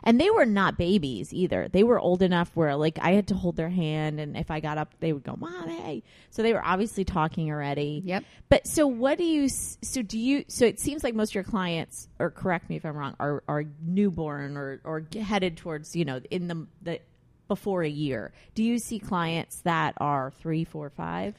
And 0.04 0.20
they 0.20 0.30
were 0.30 0.46
not 0.46 0.78
babies 0.78 1.34
either. 1.34 1.68
They 1.70 1.82
were 1.82 1.98
old 1.98 2.22
enough 2.22 2.50
where, 2.54 2.76
like, 2.76 2.98
I 3.00 3.12
had 3.12 3.26
to 3.28 3.34
hold 3.34 3.56
their 3.56 3.68
hand, 3.68 4.20
and 4.20 4.36
if 4.36 4.50
I 4.50 4.60
got 4.60 4.78
up, 4.78 4.94
they 5.00 5.12
would 5.12 5.24
go, 5.24 5.34
"Mom, 5.36 5.68
hey!" 5.68 6.04
So 6.30 6.42
they 6.42 6.52
were 6.52 6.64
obviously 6.64 7.04
talking 7.04 7.50
already. 7.50 8.02
Yep. 8.04 8.24
But 8.48 8.66
so, 8.66 8.86
what 8.86 9.18
do 9.18 9.24
you? 9.24 9.48
So 9.48 10.02
do 10.02 10.18
you? 10.18 10.44
So 10.46 10.66
it 10.66 10.78
seems 10.78 11.02
like 11.02 11.14
most 11.14 11.32
of 11.32 11.34
your 11.34 11.44
clients, 11.44 12.08
or 12.20 12.30
correct 12.30 12.70
me 12.70 12.76
if 12.76 12.84
I'm 12.84 12.96
wrong, 12.96 13.16
are 13.18 13.42
are 13.48 13.64
newborn 13.84 14.56
or 14.56 14.80
or 14.84 15.04
headed 15.20 15.56
towards 15.56 15.96
you 15.96 16.04
know 16.04 16.20
in 16.30 16.46
the 16.46 16.66
the 16.82 17.00
before 17.48 17.82
a 17.82 17.88
year. 17.88 18.32
Do 18.54 18.62
you 18.62 18.78
see 18.78 18.98
clients 18.98 19.62
that 19.62 19.94
are 19.96 20.30
three, 20.30 20.64
four, 20.64 20.90
five? 20.90 21.34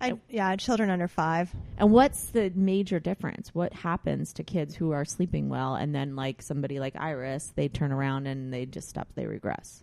I, 0.00 0.14
yeah, 0.28 0.54
children 0.56 0.90
under 0.90 1.08
five. 1.08 1.54
And 1.76 1.90
what's 1.90 2.26
the 2.26 2.52
major 2.54 3.00
difference? 3.00 3.54
What 3.54 3.72
happens 3.72 4.32
to 4.34 4.42
kids 4.42 4.74
who 4.74 4.92
are 4.92 5.04
sleeping 5.04 5.48
well 5.48 5.74
and 5.74 5.94
then 5.94 6.16
like 6.16 6.42
somebody 6.42 6.80
like 6.80 6.94
Iris, 6.96 7.52
they 7.56 7.68
turn 7.68 7.92
around 7.92 8.26
and 8.26 8.52
they 8.52 8.66
just 8.66 8.88
stop, 8.88 9.08
they 9.14 9.26
regress. 9.26 9.82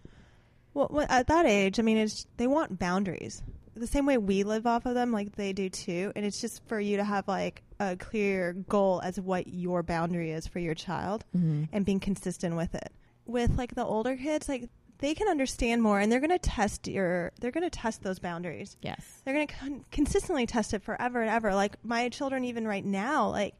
Well, 0.74 0.88
well, 0.90 1.08
at 1.10 1.28
that 1.28 1.46
age, 1.46 1.80
I 1.80 1.84
mean, 1.84 1.98
it's 1.98 2.28
they 2.38 2.48
want 2.48 2.78
boundaries. 2.80 3.42
The 3.76 3.88
same 3.88 4.06
way 4.06 4.18
we 4.18 4.44
live 4.44 4.66
off 4.68 4.86
of 4.86 4.94
them, 4.94 5.12
like 5.12 5.36
they 5.36 5.54
do 5.54 5.70
too. 5.70 6.12
And 6.16 6.26
it's 6.26 6.40
just 6.40 6.62
for 6.68 6.80
you 6.80 6.98
to 6.98 7.04
have 7.04 7.28
like 7.28 7.62
a 7.80 7.96
clear 7.96 8.54
goal 8.54 9.02
as 9.04 9.20
what 9.20 9.48
your 9.48 9.84
boundary 9.84 10.32
is 10.32 10.48
for 10.48 10.60
your 10.60 10.76
child, 10.76 11.26
mm-hmm. 11.36 11.66
and 11.72 11.86
being 11.86 12.00
consistent 12.00 12.56
with 12.56 12.74
it. 12.76 12.92
With 13.26 13.58
like 13.58 13.76
the 13.76 13.86
older 13.86 14.16
kids, 14.16 14.48
like 14.48 14.70
they 15.00 15.14
can 15.14 15.28
understand 15.28 15.82
more, 15.82 16.00
and 16.00 16.12
they're 16.12 16.20
going 16.20 16.30
to 16.32 16.40
test 16.40 16.88
your. 16.88 17.32
They're 17.40 17.52
going 17.52 17.64
to 17.64 17.70
test 17.70 18.04
those 18.04 18.20
boundaries. 18.20 18.78
Yes. 18.82 19.04
They're 19.24 19.34
going 19.34 19.48
to 19.48 19.54
con- 19.56 19.86
consistently 19.92 20.46
test 20.46 20.74
it 20.74 20.84
forever 20.84 21.22
and 21.22 21.30
ever. 21.30 21.54
Like 21.54 21.76
my 21.84 22.10
children, 22.10 22.46
even 22.46 22.68
right 22.68 22.86
now, 22.86 23.30
like 23.30 23.56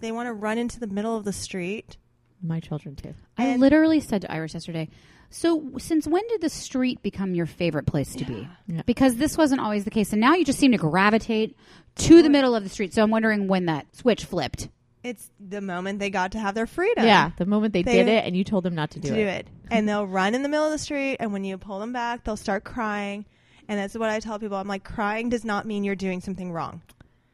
they 0.00 0.12
want 0.12 0.26
to 0.28 0.32
run 0.32 0.58
into 0.58 0.80
the 0.80 0.86
middle 0.86 1.16
of 1.16 1.24
the 1.24 1.32
street. 1.32 1.96
My 2.42 2.58
children 2.60 2.96
too. 2.96 3.14
I 3.36 3.56
literally 3.56 4.00
said 4.00 4.22
to 4.22 4.32
Iris 4.32 4.54
yesterday, 4.54 4.88
"So, 5.28 5.72
since 5.78 6.06
when 6.06 6.26
did 6.28 6.40
the 6.40 6.48
street 6.48 7.02
become 7.02 7.34
your 7.34 7.46
favorite 7.46 7.86
place 7.86 8.14
to 8.16 8.24
be?" 8.24 8.48
Yeah. 8.66 8.82
Because 8.86 9.16
this 9.16 9.36
wasn't 9.36 9.60
always 9.60 9.84
the 9.84 9.90
case, 9.90 10.12
and 10.12 10.20
now 10.20 10.34
you 10.34 10.44
just 10.44 10.58
seem 10.58 10.72
to 10.72 10.78
gravitate 10.78 11.54
to 11.96 12.22
the 12.22 12.30
middle 12.30 12.54
of 12.56 12.62
the 12.64 12.70
street. 12.70 12.94
So 12.94 13.02
I'm 13.02 13.10
wondering 13.10 13.46
when 13.46 13.66
that 13.66 13.94
switch 13.94 14.24
flipped. 14.24 14.68
It's 15.02 15.30
the 15.40 15.60
moment 15.60 15.98
they 15.98 16.10
got 16.10 16.32
to 16.32 16.38
have 16.38 16.54
their 16.54 16.66
freedom. 16.66 17.04
Yeah. 17.04 17.30
The 17.38 17.46
moment 17.46 17.72
they, 17.72 17.82
They- 17.82 17.92
did 17.96 18.08
it 18.08 18.24
and 18.24 18.36
you 18.36 18.44
told 18.44 18.64
them 18.64 18.74
not 18.74 18.90
to 18.92 19.00
do 19.00 19.08
to 19.08 19.14
it. 19.14 19.16
do 19.16 19.26
it. 19.28 19.48
And 19.70 19.88
they'll 19.88 20.06
run 20.06 20.34
in 20.34 20.42
the 20.42 20.48
middle 20.48 20.66
of 20.66 20.72
the 20.72 20.78
street, 20.78 21.16
and 21.20 21.32
when 21.32 21.44
you 21.44 21.56
pull 21.58 21.78
them 21.80 21.92
back, 21.92 22.24
they'll 22.24 22.36
start 22.36 22.64
crying. 22.64 23.24
And 23.68 23.78
that's 23.78 23.96
what 23.96 24.08
I 24.10 24.18
tell 24.20 24.38
people. 24.38 24.56
I'm 24.56 24.66
like, 24.68 24.82
crying 24.84 25.28
does 25.28 25.44
not 25.44 25.64
mean 25.66 25.84
you're 25.84 25.94
doing 25.94 26.20
something 26.20 26.52
wrong. 26.52 26.82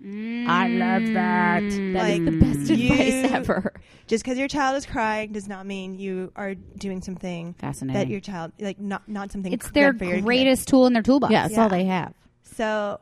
Mm. 0.05 0.47
I 0.47 0.69
love 0.69 1.15
that. 1.15 1.61
That 1.61 1.63
is 1.63 1.95
Like, 1.95 2.25
the 2.27 2.33
best 2.33 2.71
you- 2.71 2.93
advice 2.93 3.33
ever. 3.33 3.73
Just 4.07 4.23
because 4.25 4.39
your 4.39 4.47
child 4.49 4.77
is 4.77 4.85
crying 4.85 5.33
does 5.33 5.49
not 5.49 5.65
mean 5.65 5.95
you 5.99 6.31
are 6.37 6.55
doing 6.55 7.01
something 7.01 7.55
Fascinating. 7.55 7.99
that 7.99 8.09
your 8.09 8.21
child 8.21 8.53
like 8.61 8.79
not 8.79 9.09
not 9.09 9.33
something. 9.33 9.51
it's 9.53 9.67
good 9.67 9.75
their 9.75 9.95
for 9.95 10.05
your 10.05 10.17
kid. 10.17 10.25
greatest 10.25 10.69
tool 10.69 10.87
in 10.87 10.93
their 10.93 11.03
toolbox. 11.03 11.33
Yeah, 11.33 11.43
that's 11.45 11.55
Yeah. 11.55 11.63
all 11.63 11.69
they 11.71 11.87
have. 11.87 12.13
So, 12.43 13.01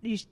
you 0.00 0.16
sh- 0.16 0.24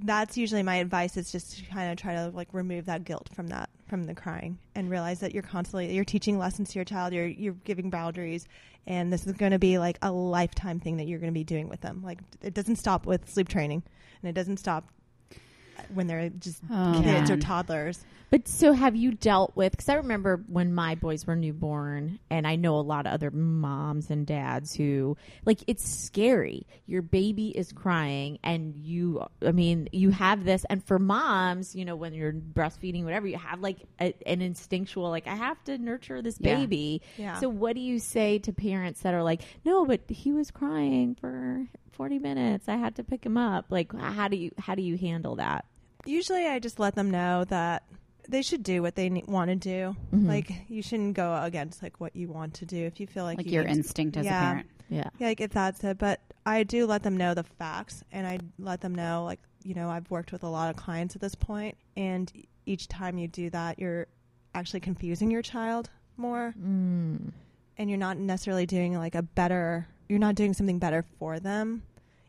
that's 0.00 0.38
usually 0.38 0.62
my 0.62 0.76
advice 0.76 1.16
is 1.16 1.30
just 1.30 1.58
to 1.58 1.64
kind 1.66 1.90
of 1.90 1.98
try 1.98 2.14
to 2.14 2.30
like 2.34 2.48
remove 2.52 2.86
that 2.86 3.04
guilt 3.04 3.28
from 3.34 3.48
that 3.48 3.68
from 3.88 4.04
the 4.04 4.14
crying 4.14 4.58
and 4.74 4.90
realize 4.90 5.20
that 5.20 5.34
you're 5.34 5.42
constantly 5.42 5.94
you're 5.94 6.04
teaching 6.04 6.38
lessons 6.38 6.70
to 6.70 6.78
your 6.78 6.84
child. 6.84 7.12
You're 7.12 7.26
you're 7.26 7.52
giving 7.64 7.90
boundaries, 7.90 8.46
and 8.86 9.12
this 9.12 9.26
is 9.26 9.32
going 9.34 9.52
to 9.52 9.58
be 9.58 9.78
like 9.78 9.98
a 10.02 10.10
lifetime 10.10 10.80
thing 10.80 10.96
that 10.96 11.06
you're 11.06 11.18
going 11.18 11.32
to 11.32 11.38
be 11.38 11.44
doing 11.44 11.68
with 11.68 11.80
them. 11.80 12.02
Like 12.02 12.18
it 12.40 12.54
doesn't 12.54 12.76
stop 12.76 13.06
with 13.06 13.28
sleep 13.28 13.48
training, 13.48 13.82
and 14.22 14.28
it 14.28 14.32
doesn't 14.32 14.58
stop 14.58 14.88
when 15.92 16.06
they're 16.06 16.28
just 16.30 16.60
Oh, 16.70 17.00
kids 17.02 17.30
or 17.30 17.36
toddlers. 17.36 18.04
But 18.30 18.48
so 18.48 18.72
have 18.72 18.96
you 18.96 19.12
dealt 19.12 19.54
with, 19.56 19.72
because 19.72 19.90
I 19.90 19.94
remember 19.96 20.42
when 20.46 20.72
my 20.72 20.94
boys 20.94 21.26
were 21.26 21.36
newborn, 21.36 22.18
and 22.30 22.46
I 22.46 22.56
know 22.56 22.76
a 22.76 22.80
lot 22.80 23.06
of 23.06 23.12
other 23.12 23.30
moms 23.30 24.10
and 24.10 24.26
dads 24.26 24.74
who, 24.74 25.18
like, 25.44 25.58
it's 25.66 25.86
scary. 25.86 26.66
Your 26.86 27.02
baby 27.02 27.48
is 27.48 27.72
crying, 27.72 28.38
and 28.42 28.74
you, 28.74 29.22
I 29.44 29.52
mean, 29.52 29.90
you 29.92 30.08
have 30.10 30.44
this, 30.44 30.64
and 30.70 30.82
for 30.82 30.98
moms, 30.98 31.74
you 31.76 31.84
know, 31.84 31.94
when 31.94 32.14
you're 32.14 32.32
breastfeeding, 32.32 33.04
whatever, 33.04 33.26
you 33.26 33.36
have 33.36 33.60
like 33.60 33.76
a, 34.00 34.14
an 34.26 34.40
instinctual, 34.40 35.10
like, 35.10 35.26
I 35.26 35.34
have 35.34 35.62
to 35.64 35.76
nurture 35.76 36.22
this 36.22 36.38
Yeah. 36.40 36.56
baby. 36.56 37.02
Yeah. 37.18 37.38
So 37.38 37.50
what 37.50 37.74
do 37.74 37.82
you 37.82 37.98
say 37.98 38.38
to 38.38 38.52
parents 38.54 39.02
that 39.02 39.12
are 39.12 39.22
like, 39.22 39.42
no, 39.66 39.84
but 39.84 40.00
he 40.08 40.32
was 40.32 40.50
crying 40.50 41.16
for 41.20 41.66
40 41.92 42.18
minutes. 42.18 42.66
I 42.66 42.76
had 42.76 42.96
to 42.96 43.04
pick 43.04 43.26
him 43.26 43.36
up. 43.36 43.66
Like, 43.68 43.92
how 43.94 44.28
do 44.28 44.38
you, 44.38 44.52
how 44.56 44.74
do 44.74 44.80
you 44.80 44.96
handle 44.96 45.36
that? 45.36 45.66
Usually, 46.04 46.46
I 46.46 46.58
just 46.58 46.78
let 46.78 46.94
them 46.94 47.10
know 47.10 47.44
that 47.44 47.84
they 48.28 48.42
should 48.42 48.62
do 48.62 48.82
what 48.82 48.94
they 48.94 49.08
ne- 49.08 49.24
want 49.26 49.50
to 49.50 49.56
do. 49.56 49.96
Mhm. 50.12 50.26
Like 50.28 50.52
you 50.68 50.82
shouldn't 50.82 51.14
go 51.14 51.40
against 51.42 51.82
like 51.82 52.00
what 52.00 52.14
you 52.14 52.28
want 52.28 52.54
to 52.54 52.66
do 52.66 52.76
if 52.84 53.00
you 53.00 53.06
feel 53.06 53.24
like, 53.24 53.38
like 53.38 53.46
you 53.46 53.52
your 53.54 53.64
need 53.64 53.70
to- 53.72 53.78
instinct 53.78 54.16
as 54.16 54.24
Yeah. 54.26 54.38
a 54.38 54.46
parent. 54.52 54.66
Yeah. 54.88 55.10
Yeah, 55.18 55.26
like 55.28 55.40
if 55.40 55.50
that's 55.52 55.82
it. 55.84 55.98
But 55.98 56.20
I 56.46 56.62
do 56.64 56.86
let 56.86 57.02
them 57.02 57.16
know 57.16 57.34
the 57.34 57.42
facts, 57.44 58.02
and 58.12 58.26
I 58.26 58.38
let 58.58 58.80
them 58.80 58.94
know, 58.94 59.24
like 59.24 59.40
you 59.64 59.74
know, 59.74 59.90
I've 59.90 60.10
worked 60.10 60.32
with 60.32 60.42
a 60.42 60.48
lot 60.48 60.70
of 60.70 60.76
clients 60.76 61.14
at 61.14 61.20
this 61.22 61.34
point, 61.36 61.76
and 61.96 62.32
each 62.66 62.88
time 62.88 63.16
you 63.18 63.28
do 63.28 63.48
that, 63.50 63.78
you're 63.78 64.08
actually 64.56 64.80
confusing 64.80 65.30
your 65.30 65.42
child 65.42 65.88
more, 66.16 66.52
Mm. 66.60 67.30
and 67.78 67.88
you're 67.88 67.98
not 67.98 68.18
necessarily 68.18 68.66
doing 68.66 68.94
like 68.96 69.14
a 69.14 69.22
better. 69.22 69.86
You're 70.08 70.18
not 70.18 70.34
doing 70.34 70.52
something 70.52 70.78
better 70.78 71.04
for 71.18 71.38
them. 71.40 71.82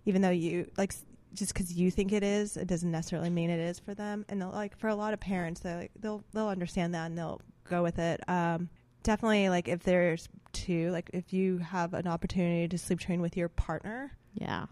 even 0.06 0.22
though 0.22 0.30
you 0.30 0.70
like 0.78 0.92
s- 0.92 1.06
just 1.34 1.54
because 1.54 1.74
you 1.74 1.90
think 1.92 2.12
it 2.12 2.24
is, 2.24 2.58
it 2.58 2.68
doesn't 2.68 2.92
necessarily 2.92 3.30
mean 3.30 3.50
it 3.50 3.60
is 3.60 3.80
for 3.80 3.94
them. 3.94 4.26
And 4.30 4.40
like 4.52 4.78
for 4.78 4.88
a 4.88 4.96
lot 4.96 5.14
of 5.14 5.20
parents, 5.20 5.62
they 5.62 5.76
like, 5.76 5.92
they'll 6.00 6.24
they'll 6.34 6.48
understand 6.48 6.94
that 6.96 7.06
and 7.08 7.18
they'll 7.18 7.42
go 7.70 7.82
with 7.84 8.00
it. 8.00 8.22
Um, 8.30 8.70
definitely, 9.04 9.50
like 9.50 9.68
if 9.68 9.84
there's 9.84 10.30
two, 10.52 10.92
like 10.92 11.10
if 11.14 11.34
you 11.34 11.58
have 11.60 11.94
an 11.94 12.08
opportunity 12.08 12.68
to 12.68 12.78
sleep 12.78 13.00
train 13.00 13.22
with 13.22 13.36
your 13.36 13.50
partner, 13.50 14.12
Yeah. 14.36 14.68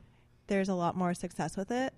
there's 0.47 0.69
a 0.69 0.73
lot 0.75 0.95
more 0.95 1.13
success 1.13 1.57
with 1.57 1.71
it. 1.71 1.93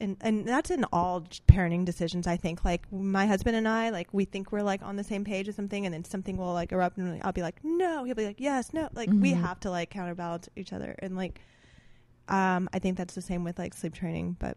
And 0.00 0.16
and 0.20 0.44
that's 0.46 0.70
in 0.70 0.84
all 0.92 1.22
parenting 1.48 1.84
decisions. 1.84 2.26
I 2.26 2.36
think 2.36 2.64
like 2.64 2.90
my 2.92 3.26
husband 3.26 3.56
and 3.56 3.66
I, 3.68 3.90
like 3.90 4.08
we 4.12 4.24
think 4.24 4.50
we're 4.50 4.62
like 4.62 4.82
on 4.82 4.96
the 4.96 5.04
same 5.04 5.24
page 5.24 5.46
with 5.46 5.54
something, 5.56 5.86
and 5.86 5.94
then 5.94 6.04
something 6.04 6.36
will 6.36 6.52
like 6.52 6.72
erupt, 6.72 6.98
and 6.98 7.22
I'll 7.22 7.32
be 7.32 7.42
like, 7.42 7.60
no, 7.62 8.02
he'll 8.04 8.16
be 8.16 8.26
like, 8.26 8.40
yes, 8.40 8.72
no. 8.72 8.88
Like 8.92 9.08
we 9.10 9.32
Mhm. 9.32 9.40
have 9.42 9.60
to 9.60 9.70
like 9.70 9.90
counterbalance 9.90 10.48
each 10.56 10.72
other, 10.72 10.96
and 10.98 11.16
like, 11.16 11.40
um, 12.28 12.68
I 12.72 12.78
think 12.78 12.96
that's 12.96 13.14
the 13.14 13.22
same 13.22 13.44
with 13.44 13.58
like 13.58 13.74
sleep 13.74 13.94
training. 13.94 14.36
But 14.38 14.56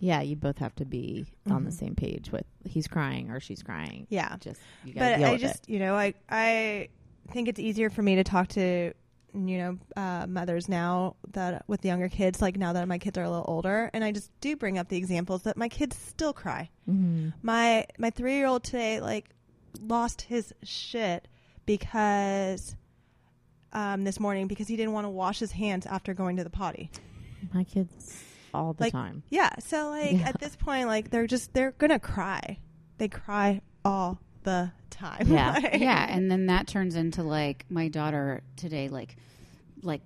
Yeah, 0.00 0.20
you 0.22 0.36
both 0.36 0.58
have 0.58 0.74
to 0.76 0.84
be 0.84 1.24
on 1.48 1.64
the 1.64 1.70
Mhm. 1.70 1.74
same 1.78 1.94
page 1.94 2.30
with 2.32 2.44
he's 2.64 2.86
crying 2.88 3.30
or 3.30 3.40
she's 3.40 3.62
crying. 3.62 4.06
yeah, 4.10 4.36
Just 4.38 4.60
you 4.84 4.92
gotta 4.94 5.18
but 5.20 5.24
I 5.28 5.36
just 5.36 5.64
it. 5.68 5.72
you 5.72 5.78
know 5.78 5.94
I 5.94 6.14
I 6.28 6.88
think 7.30 7.48
it's 7.48 7.60
easier 7.60 7.88
for 7.90 8.02
me 8.02 8.16
to 8.16 8.24
talk 8.24 8.48
to 8.48 8.92
you 9.36 9.58
know 9.58 9.78
uh, 9.96 10.26
mothers 10.28 10.68
now 10.68 11.16
that 11.32 11.64
with 11.68 11.84
younger 11.84 12.08
kids 12.08 12.40
like 12.42 12.56
now 12.56 12.72
that 12.72 12.86
my 12.86 12.98
kids 12.98 13.16
are 13.18 13.24
a 13.24 13.30
little 13.30 13.46
older 13.48 13.90
and 13.92 14.04
I 14.04 14.12
just 14.12 14.30
do 14.40 14.54
bring 14.56 14.78
up 14.78 14.88
the 14.88 14.96
examples 14.96 15.42
that 15.42 15.56
my 15.56 15.68
kids 15.68 15.96
still 15.96 16.32
cry. 16.32 16.70
Mm-hmm. 16.88 17.30
my 17.42 17.86
my 17.98 18.10
three 18.10 18.34
year 18.36 18.46
old 18.46 18.62
today 18.64 19.00
like 19.00 19.30
lost 19.80 20.22
his 20.22 20.52
shit 20.62 21.26
because 21.66 22.76
um 23.74 24.04
this 24.04 24.18
morning 24.20 24.46
because 24.48 24.68
he 24.68 24.76
didn't 24.76 24.92
want 24.92 25.04
to 25.04 25.10
wash 25.10 25.38
his 25.38 25.52
hands 25.52 25.86
after 25.86 26.14
going 26.14 26.36
to 26.36 26.44
the 26.44 26.50
potty. 26.50 26.90
My 27.52 27.64
kids 27.64 28.22
all 28.54 28.72
the 28.72 28.84
Like, 28.84 28.92
time. 28.92 29.22
Yeah, 29.30 29.50
so 29.58 29.90
like 29.90 30.12
Yeah. 30.12 30.28
at 30.28 30.40
this 30.40 30.56
point 30.56 30.86
like 30.88 31.10
they're 31.10 31.26
just 31.26 31.52
they're 31.54 31.72
gonna 31.72 31.98
cry. 31.98 32.58
They 32.98 33.08
cry 33.08 33.60
all 33.84 34.20
the 34.44 34.72
time. 34.90 35.26
Yeah. 35.26 35.52
Like- 35.62 35.80
yeah, 35.80 36.06
and 36.08 36.30
then 36.30 36.46
that 36.46 36.66
turns 36.68 36.94
into 36.94 37.22
like 37.22 37.64
my 37.68 37.88
daughter 37.88 38.42
today, 38.56 38.88
like, 38.88 39.16
like 39.82 40.02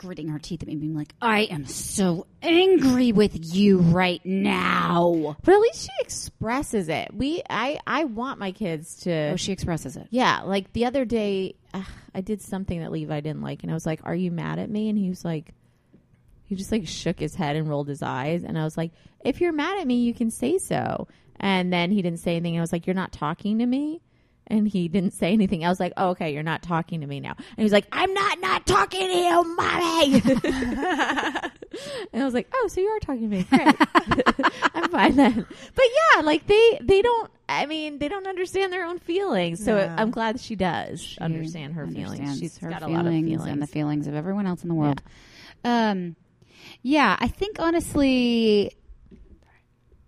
gritting 0.00 0.28
her 0.28 0.38
teeth 0.38 0.62
at 0.62 0.68
me, 0.68 0.76
being 0.76 0.94
like, 0.94 1.14
"I 1.20 1.40
am 1.42 1.66
so 1.66 2.26
angry 2.42 3.12
with 3.12 3.54
you 3.54 3.78
right 3.78 4.24
now." 4.24 5.36
But 5.44 5.54
at 5.54 5.60
least 5.60 5.82
she 5.82 5.92
expresses 6.00 6.88
it. 6.88 7.12
We 7.12 7.42
I 7.50 7.78
I 7.86 8.04
want 8.04 8.38
my 8.38 8.52
kids 8.52 8.96
to 9.02 9.32
Oh, 9.32 9.36
she 9.36 9.52
expresses 9.52 9.98
it. 9.98 10.06
Yeah, 10.08 10.40
like 10.44 10.72
the 10.72 10.86
other 10.86 11.04
day, 11.04 11.56
uh, 11.74 11.84
I 12.14 12.22
did 12.22 12.40
something 12.40 12.80
that 12.80 12.90
Levi 12.90 13.20
didn't 13.20 13.42
like, 13.42 13.62
and 13.62 13.70
I 13.70 13.74
was 13.74 13.84
like, 13.84 14.00
"Are 14.04 14.14
you 14.14 14.30
mad 14.30 14.58
at 14.58 14.70
me?" 14.70 14.88
And 14.88 14.98
he 14.98 15.10
was 15.10 15.22
like, 15.22 15.52
he 16.46 16.56
just 16.56 16.72
like 16.72 16.88
shook 16.88 17.20
his 17.20 17.34
head 17.34 17.56
and 17.56 17.68
rolled 17.68 17.88
his 17.88 18.02
eyes, 18.02 18.42
and 18.42 18.58
I 18.58 18.64
was 18.64 18.78
like, 18.78 18.92
"If 19.22 19.42
you're 19.42 19.52
mad 19.52 19.78
at 19.80 19.86
me, 19.86 20.00
you 20.02 20.14
can 20.14 20.30
say 20.30 20.56
so." 20.56 21.08
And 21.38 21.70
then 21.72 21.90
he 21.90 22.00
didn't 22.00 22.20
say 22.20 22.36
anything. 22.36 22.56
I 22.56 22.60
was 22.62 22.72
like, 22.72 22.86
"You're 22.86 22.94
not 22.94 23.12
talking 23.12 23.58
to 23.58 23.66
me." 23.66 24.00
And 24.50 24.66
he 24.68 24.88
didn't 24.88 25.12
say 25.12 25.32
anything. 25.32 25.64
I 25.64 25.68
was 25.68 25.78
like, 25.78 25.92
oh, 25.96 26.08
okay, 26.10 26.34
you're 26.34 26.42
not 26.42 26.62
talking 26.62 27.00
to 27.02 27.06
me 27.06 27.20
now. 27.20 27.34
And 27.38 27.62
he's 27.62 27.72
like, 27.72 27.86
I'm 27.92 28.12
not 28.12 28.40
not 28.40 28.66
talking 28.66 29.06
to 29.06 29.16
you, 29.16 29.56
mommy. 29.56 30.14
and 32.12 32.22
I 32.22 32.24
was 32.24 32.34
like, 32.34 32.48
oh, 32.52 32.68
so 32.68 32.80
you 32.80 32.88
are 32.88 32.98
talking 32.98 33.30
to 33.30 33.36
me. 33.36 33.44
Great. 33.44 33.74
I'm 34.74 34.90
fine 34.90 35.14
then. 35.16 35.46
But 35.74 35.84
yeah, 36.14 36.22
like 36.22 36.46
they 36.48 36.78
they 36.82 37.00
don't. 37.00 37.30
I 37.48 37.66
mean, 37.66 37.98
they 37.98 38.08
don't 38.08 38.26
understand 38.26 38.72
their 38.72 38.84
own 38.84 38.98
feelings. 38.98 39.64
So 39.64 39.76
No. 39.76 39.94
I'm 39.98 40.10
glad 40.10 40.38
she 40.40 40.54
does 40.56 41.00
She 41.00 41.18
understand 41.20 41.74
her 41.74 41.86
feelings. 41.86 42.38
She's 42.38 42.58
her 42.58 42.70
got 42.70 42.80
feelings 42.80 42.94
a 42.98 43.02
lot 43.02 43.06
of 43.06 43.12
feelings. 43.24 43.46
and 43.46 43.62
the 43.62 43.66
feelings 43.66 44.06
of 44.06 44.14
everyone 44.14 44.46
else 44.46 44.62
in 44.62 44.68
the 44.68 44.74
world. 44.74 45.02
Um, 45.64 46.16
yeah, 46.82 47.16
I 47.20 47.28
think 47.28 47.56
honestly, 47.60 48.76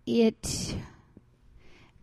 it. 0.07 0.77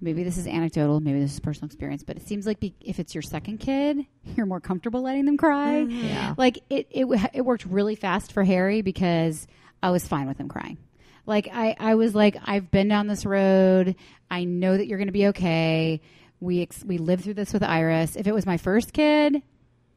Maybe 0.01 0.23
this 0.23 0.37
is 0.37 0.47
anecdotal, 0.47 0.99
maybe 1.01 1.19
this 1.19 1.33
is 1.33 1.39
personal 1.39 1.65
experience, 1.67 2.03
but 2.03 2.15
it 2.15 2.25
seems 2.27 2.45
like 2.45 2.59
be, 2.59 2.73
if 2.79 2.99
it's 2.99 3.13
your 3.13 3.21
second 3.21 3.57
kid, 3.59 4.05
you're 4.37 4.45
more 4.45 4.61
comfortable 4.61 5.01
letting 5.01 5.25
them 5.25 5.35
cry. 5.37 5.79
Yeah. 5.79 6.35
Like 6.37 6.59
it, 6.69 6.87
it, 6.91 7.05
it 7.33 7.41
worked 7.41 7.65
really 7.65 7.95
fast 7.95 8.31
for 8.31 8.43
Harry 8.43 8.81
because 8.81 9.45
I 9.83 9.89
was 9.91 10.07
fine 10.07 10.27
with 10.27 10.37
him 10.37 10.47
crying. 10.47 10.77
Like 11.25 11.49
I, 11.51 11.75
I 11.79 11.95
was 11.95 12.15
like, 12.15 12.37
I've 12.45 12.71
been 12.71 12.87
down 12.87 13.07
this 13.07 13.25
road. 13.25 13.95
I 14.31 14.45
know 14.45 14.75
that 14.77 14.87
you're 14.87 14.97
going 14.97 15.07
to 15.09 15.13
be 15.13 15.27
okay. 15.27 16.01
We 16.39 16.61
ex- 16.61 16.85
we 16.85 16.97
lived 16.97 17.25
through 17.25 17.33
this 17.35 17.51
with 17.51 17.61
Iris. 17.63 18.15
If 18.15 18.25
it 18.25 18.33
was 18.33 18.45
my 18.45 18.57
first 18.57 18.93
kid, 18.93 19.43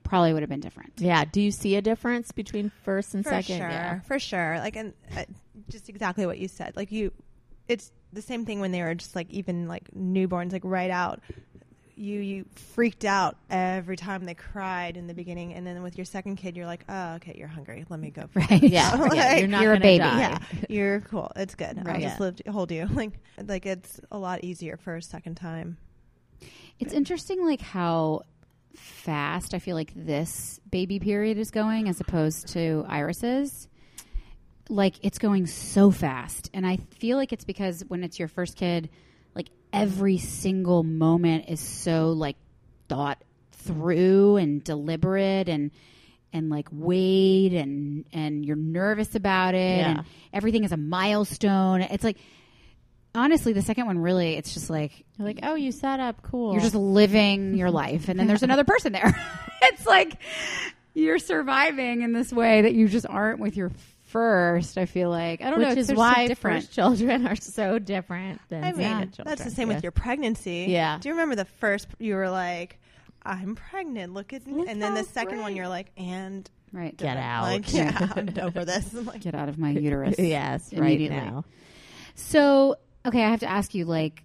probably 0.03 0.33
would 0.33 0.43
have 0.43 0.51
been 0.51 0.61
different. 0.61 0.95
Yeah. 0.99 1.25
Do 1.25 1.41
you 1.41 1.53
see 1.53 1.77
a 1.77 1.81
difference 1.83 2.33
between 2.33 2.71
first 2.85 3.15
and 3.15 3.23
for 3.25 3.31
second? 3.31 3.59
sure, 3.59 3.69
Yeah. 3.69 4.01
for 4.01 4.19
sure. 4.19 4.59
Like, 4.59 4.75
and 4.77 4.93
uh, 5.17 5.25
just 5.71 5.88
exactly 5.88 6.27
what 6.27 6.38
you 6.38 6.49
said. 6.49 6.75
Like, 6.77 6.91
you, 6.91 7.12
it's 7.69 7.93
the 8.12 8.22
same 8.22 8.44
thing 8.44 8.61
when 8.61 8.72
they 8.72 8.83
were 8.83 8.94
just 8.94 9.14
like 9.16 9.31
even 9.31 9.68
like 9.68 9.90
newborns, 9.96 10.53
like 10.53 10.62
right 10.64 10.90
out. 10.90 11.20
You 11.94 12.20
you 12.20 12.44
freaked 12.75 13.05
out 13.05 13.37
every 13.51 13.96
time 13.98 14.25
they 14.25 14.35
cried 14.35 14.96
in 14.96 15.07
the 15.07 15.14
beginning, 15.14 15.53
and 15.53 15.66
then 15.66 15.83
with 15.83 15.98
your 15.98 16.07
second 16.07 16.37
kid, 16.37 16.57
you're 16.57 16.66
like, 16.66 16.85
oh, 16.88 17.14
okay, 17.16 17.35
you're 17.37 17.48
hungry. 17.48 17.85
Let 17.90 18.01
me 18.01 18.11
go. 18.11 18.27
For 18.33 18.40
Right. 18.40 18.62
Yeah. 18.62 18.96
Like, 18.98 19.12
yeah. 19.14 19.37
You're 19.37 19.46
not 19.48 19.62
you're 19.62 19.75
a 19.75 19.79
baby. 19.81 19.98
die. 19.98 20.18
yeah, 20.20 20.38
you're 20.70 21.01
cool. 21.03 21.31
It's 21.37 21.55
good. 21.55 21.79
I'll 21.79 22.01
just 22.01 22.01
Yeah. 22.01 22.16
live 22.18 22.37
to 22.37 22.51
hold 22.51 22.72
you. 22.72 22.88
Like, 22.94 23.12
like 23.46 23.66
it's 23.66 24.01
a 24.11 24.18
lot 24.18 24.42
easier 24.42 24.79
for 24.79 24.96
a 24.96 25.03
second 25.03 25.35
time. 25.37 25.77
It's 26.81 26.94
interesting, 26.94 27.44
like 27.44 27.61
how 27.61 28.22
fast 28.75 29.53
I 29.53 29.59
feel 29.59 29.77
like 29.77 29.92
this 29.94 30.61
baby 30.70 30.98
period 30.98 31.37
is 31.37 31.51
going 31.51 31.88
as 31.88 32.01
opposed 32.01 32.48
to 32.55 32.85
Iris's. 32.88 33.68
Like 34.68 34.94
it's 35.03 35.18
going 35.18 35.46
so 35.46 35.90
fast, 35.90 36.51
and 36.55 36.66
I 36.66 36.79
feel 36.98 37.16
like 37.16 37.33
it's 37.33 37.44
because 37.44 37.83
when 37.88 38.05
it's 38.05 38.18
your 38.18 38.29
first 38.29 38.57
kid, 38.57 38.88
like 39.35 39.48
every 39.72 40.18
single 40.18 40.83
moment 40.83 41.46
is 41.48 41.61
so 41.61 42.11
like 42.12 42.37
thought 42.88 43.22
through 43.53 44.37
and 44.37 44.62
deliberate 44.64 45.48
and 45.48 45.70
and 46.33 46.48
like 46.48 46.68
weighed 46.72 47.53
and 47.53 48.05
and 48.12 48.44
you're 48.46 48.57
nervous 48.57 49.14
about 49.14 49.55
it 49.55 49.79
Yeah. 49.79 49.90
and 49.98 50.05
everything 50.33 50.64
is 50.64 50.72
a 50.72 50.77
milestone. 50.77 51.83
It's 51.83 52.05
like 52.05 52.16
honestly, 53.14 53.53
the 53.53 53.62
second 53.62 53.87
one 53.87 53.98
really, 53.98 54.37
it's 54.37 54.55
just 54.55 54.70
like 54.70 55.05
You're 55.18 55.27
like, 55.27 55.40
oh, 55.42 55.55
you 55.55 55.72
sat 55.72 56.01
up. 56.01 56.22
Cool. 56.22 56.53
you're 56.53 56.62
just 56.62 56.75
living 56.75 57.55
your 57.55 57.70
life, 57.70 58.09
and 58.09 58.18
then 58.18 58.27
there's 58.27 58.42
another 58.42 58.64
person 58.64 58.92
there. 58.92 59.12
it's 59.62 59.85
like 59.87 60.16
you're 60.94 61.18
surviving 61.18 62.03
in 62.03 62.12
this 62.12 62.33
way 62.33 62.62
that 62.62 62.75
you 62.75 62.87
just 62.88 63.07
aren't 63.07 63.40
with 63.40 63.57
your 63.57 63.70
first. 64.12 64.79
I 64.79 64.87
feel 64.87 65.11
like 65.11 65.42
I 65.42 65.51
don't 65.51 65.61
know. 65.61 65.68
Which 65.70 65.79
is 65.79 65.88
so 65.88 65.94
why 65.94 66.29
different. 66.29 66.62
first 66.64 66.72
children 66.75 67.27
are 67.27 67.37
so 67.37 67.79
different 67.79 68.40
than 68.48 68.62
I 68.64 68.72
mean, 68.72 68.83
second 68.83 69.12
children. 69.14 69.25
that's 69.29 69.44
the 69.44 69.51
same 69.51 69.68
Yeah. 69.68 69.75
with 69.75 69.83
your 69.83 69.92
pregnancy. 69.92 70.66
Yeah. 70.68 70.98
Do 71.01 71.09
you 71.09 71.14
remember 71.14 71.35
the 71.35 71.44
first? 71.46 71.88
You 71.98 72.14
were 72.14 72.31
like, 72.31 72.79
"I'm 73.25 73.55
pregnant. 73.57 74.14
Look 74.14 74.33
at 74.33 74.46
me," 74.46 74.66
and 74.68 74.81
then 74.81 74.94
the 74.94 75.05
second 75.05 75.40
one, 75.40 75.57
you're 75.57 75.68
like, 75.68 75.88
"And 75.96 76.48
right. 76.72 76.96
Get 76.96 77.16
out. 77.16 77.42
Like, 77.42 77.72
yeah, 77.75 78.09
I'm 78.16 78.33
over 78.40 78.64
this. 78.64 78.92
I'm 78.94 79.05
like, 79.07 79.20
Get 79.22 79.35
out 79.35 79.48
of 79.48 79.59
my 79.59 79.70
uterus. 79.70 80.14
yes, 80.18 80.72
right 80.72 81.01
now. 81.11 81.44
So, 82.14 82.77
okay, 83.07 83.22
I 83.25 83.31
have 83.31 83.40
to 83.40 83.51
ask 83.51 83.75
you, 83.75 83.85
like, 83.85 84.22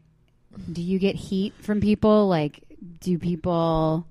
do 0.71 0.82
you 0.82 1.00
get 1.00 1.15
heat 1.15 1.54
from 1.62 1.82
people? 1.82 2.28
Like, 2.28 2.63
do 3.00 3.17
people? 3.17 4.06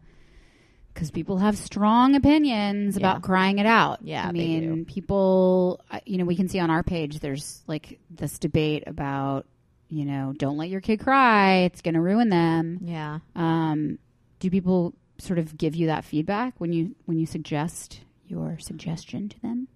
Because 0.96 1.11
people 1.11 1.37
have 1.37 1.59
strong 1.59 2.14
opinions 2.16 2.96
Yeah. 2.96 3.00
about 3.06 3.22
crying 3.22 3.59
it 3.59 3.66
out. 3.66 3.98
Yeah, 4.02 4.22
I 4.24 4.32
they 4.32 4.38
mean, 4.38 4.74
do. 4.76 4.85
people. 4.87 5.80
You 6.06 6.16
know, 6.16 6.24
we 6.24 6.37
can 6.37 6.48
see 6.48 6.59
on 6.59 6.70
our 6.70 6.82
page. 6.82 7.20
There's 7.20 7.62
like 7.66 7.98
this 8.11 8.38
debate 8.38 8.85
about, 8.87 9.44
you 9.90 10.06
know, 10.06 10.32
don't 10.37 10.56
let 10.56 10.70
your 10.70 10.80
kid 10.80 11.00
cry. 11.00 11.64
It's 11.64 11.82
going 11.82 11.94
to 11.96 12.00
ruin 12.00 12.30
them. 12.30 12.78
Yeah. 12.80 13.18
Um, 13.35 13.98
do 14.40 14.48
people 14.48 14.94
sort 15.18 15.38
of 15.38 15.59
give 15.59 15.74
you 15.76 15.88
that 15.88 16.04
feedback 16.06 16.54
when 16.59 16.72
you 16.72 16.94
when 17.04 17.18
you 17.18 17.26
suggest 17.26 18.00
your 18.26 18.59
suggestion 18.59 19.28
to 19.28 19.40
them? 19.42 19.68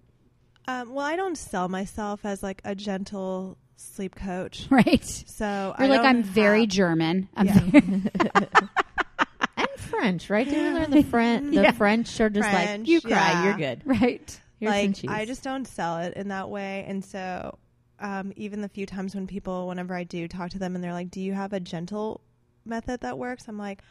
um, 0.67 0.93
well, 0.93 1.05
I 1.05 1.15
don't 1.15 1.37
sell 1.37 1.67
myself 1.69 2.25
as 2.25 2.41
like 2.43 2.61
a 2.65 2.73
gentle 2.75 3.57
sleep 3.75 4.15
coach. 4.15 4.67
Right. 4.71 5.03
So 5.03 5.45
You're 5.77 5.85
I 5.87 5.89
like 5.89 6.01
don't 6.01 6.05
I'm 6.17 6.23
very 6.23 6.65
German. 6.67 7.29
I'm 7.35 7.45
Yeah. 7.45 7.59
very- 7.59 7.83
And 8.35 8.49
French, 10.01 10.29
right? 10.29 10.47
Did 10.49 10.57
we 10.73 10.79
learn 10.79 10.91
the 10.91 11.03
French? 11.09 11.55
The 11.55 11.61
Yeah. 11.63 11.71
French 11.71 12.19
are 12.19 12.29
just 12.29 12.51
like 12.51 12.87
you 12.87 13.01
cry, 13.01 13.11
yeah. 13.11 13.45
you're 13.45 13.57
good. 13.57 13.81
right. 13.85 14.41
Here's 14.59 14.71
some 14.73 14.87
like 14.87 14.95
cheese. 14.95 15.09
I 15.09 15.25
just 15.25 15.43
don't 15.43 15.65
sell 15.67 15.97
it 15.99 16.13
in 16.15 16.27
that 16.29 16.49
way, 16.49 16.85
and 16.87 17.03
so 17.03 17.57
um, 17.99 18.31
even 18.35 18.61
the 18.61 18.69
few 18.69 18.85
times 18.85 19.13
when 19.15 19.27
people, 19.27 19.67
whenever 19.67 19.95
I 19.95 20.03
do 20.03 20.27
talk 20.27 20.49
to 20.51 20.59
them, 20.59 20.75
and 20.75 20.83
they're 20.83 20.93
like, 20.93 21.09
"Do 21.11 21.21
you 21.21 21.33
have 21.33 21.53
a 21.53 21.59
gentle 21.59 22.21
method 22.65 23.01
that 23.01 23.17
works?" 23.17 23.45
I'm 23.47 23.57
like, 23.57 23.81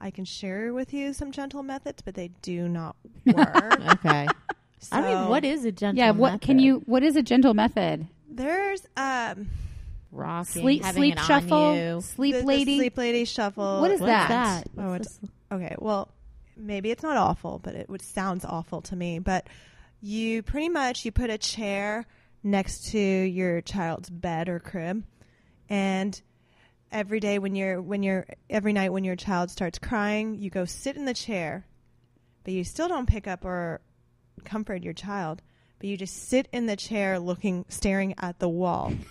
"I 0.00 0.10
can 0.10 0.24
share 0.24 0.72
with 0.72 0.92
you 0.92 1.12
some 1.12 1.30
gentle 1.32 1.62
methods, 1.62 2.02
but 2.02 2.14
they 2.14 2.28
do 2.42 2.68
not 2.68 2.96
work." 3.26 3.80
okay. 4.04 4.26
I 4.92 5.00
mean, 5.02 5.28
what 5.28 5.44
is 5.44 5.64
a 5.64 5.72
gentle? 5.72 5.98
Yeah. 5.98 6.10
What 6.12 6.40
can 6.40 6.58
you? 6.58 6.82
What 6.86 7.02
is 7.02 7.16
a 7.16 7.22
gentle 7.22 7.54
method? 7.54 8.06
There's 8.28 8.86
um 8.96 9.48
rocking, 10.12 10.62
Sleep, 10.62 10.84
sleep 10.84 11.18
shuffle, 11.18 11.76
you? 11.76 12.00
sleep 12.00 12.34
the, 12.36 12.40
the 12.40 12.46
lady. 12.46 12.76
sleep 12.78 12.96
lady 12.98 13.24
shuffle. 13.24 13.80
What 13.80 13.90
is 13.90 14.00
What's 14.00 14.10
that? 14.10 14.28
that? 14.28 14.68
Oh, 14.78 14.94
it's- 14.94 15.16
this? 15.18 15.30
Okay, 15.52 15.74
well, 15.78 16.12
maybe 16.56 16.90
it's 16.90 17.02
not 17.02 17.16
awful, 17.16 17.58
but 17.58 17.74
it 17.74 17.88
would 17.88 18.02
sounds 18.02 18.44
awful 18.44 18.82
to 18.82 18.96
me. 18.96 19.18
But 19.18 19.46
you 20.00 20.42
pretty 20.42 20.68
much 20.68 21.04
you 21.04 21.12
put 21.12 21.30
a 21.30 21.38
chair 21.38 22.06
next 22.42 22.90
to 22.92 22.98
your 22.98 23.60
child's 23.60 24.08
bed 24.10 24.48
or 24.48 24.60
crib, 24.60 25.04
and 25.68 26.20
every 26.92 27.20
day 27.20 27.38
when 27.38 27.54
you're 27.54 27.80
when 27.80 28.02
you're 28.02 28.26
every 28.48 28.72
night 28.72 28.92
when 28.92 29.04
your 29.04 29.16
child 29.16 29.50
starts 29.50 29.78
crying, 29.78 30.34
you 30.36 30.50
go 30.50 30.64
sit 30.64 30.96
in 30.96 31.04
the 31.04 31.14
chair, 31.14 31.66
but 32.44 32.52
you 32.52 32.64
still 32.64 32.88
don't 32.88 33.08
pick 33.08 33.26
up 33.26 33.44
or 33.44 33.80
comfort 34.44 34.82
your 34.82 34.94
child, 34.94 35.42
but 35.80 35.88
you 35.88 35.96
just 35.96 36.28
sit 36.28 36.46
in 36.52 36.66
the 36.66 36.76
chair 36.76 37.18
looking 37.18 37.64
staring 37.68 38.14
at 38.18 38.38
the 38.38 38.48
wall. 38.48 38.92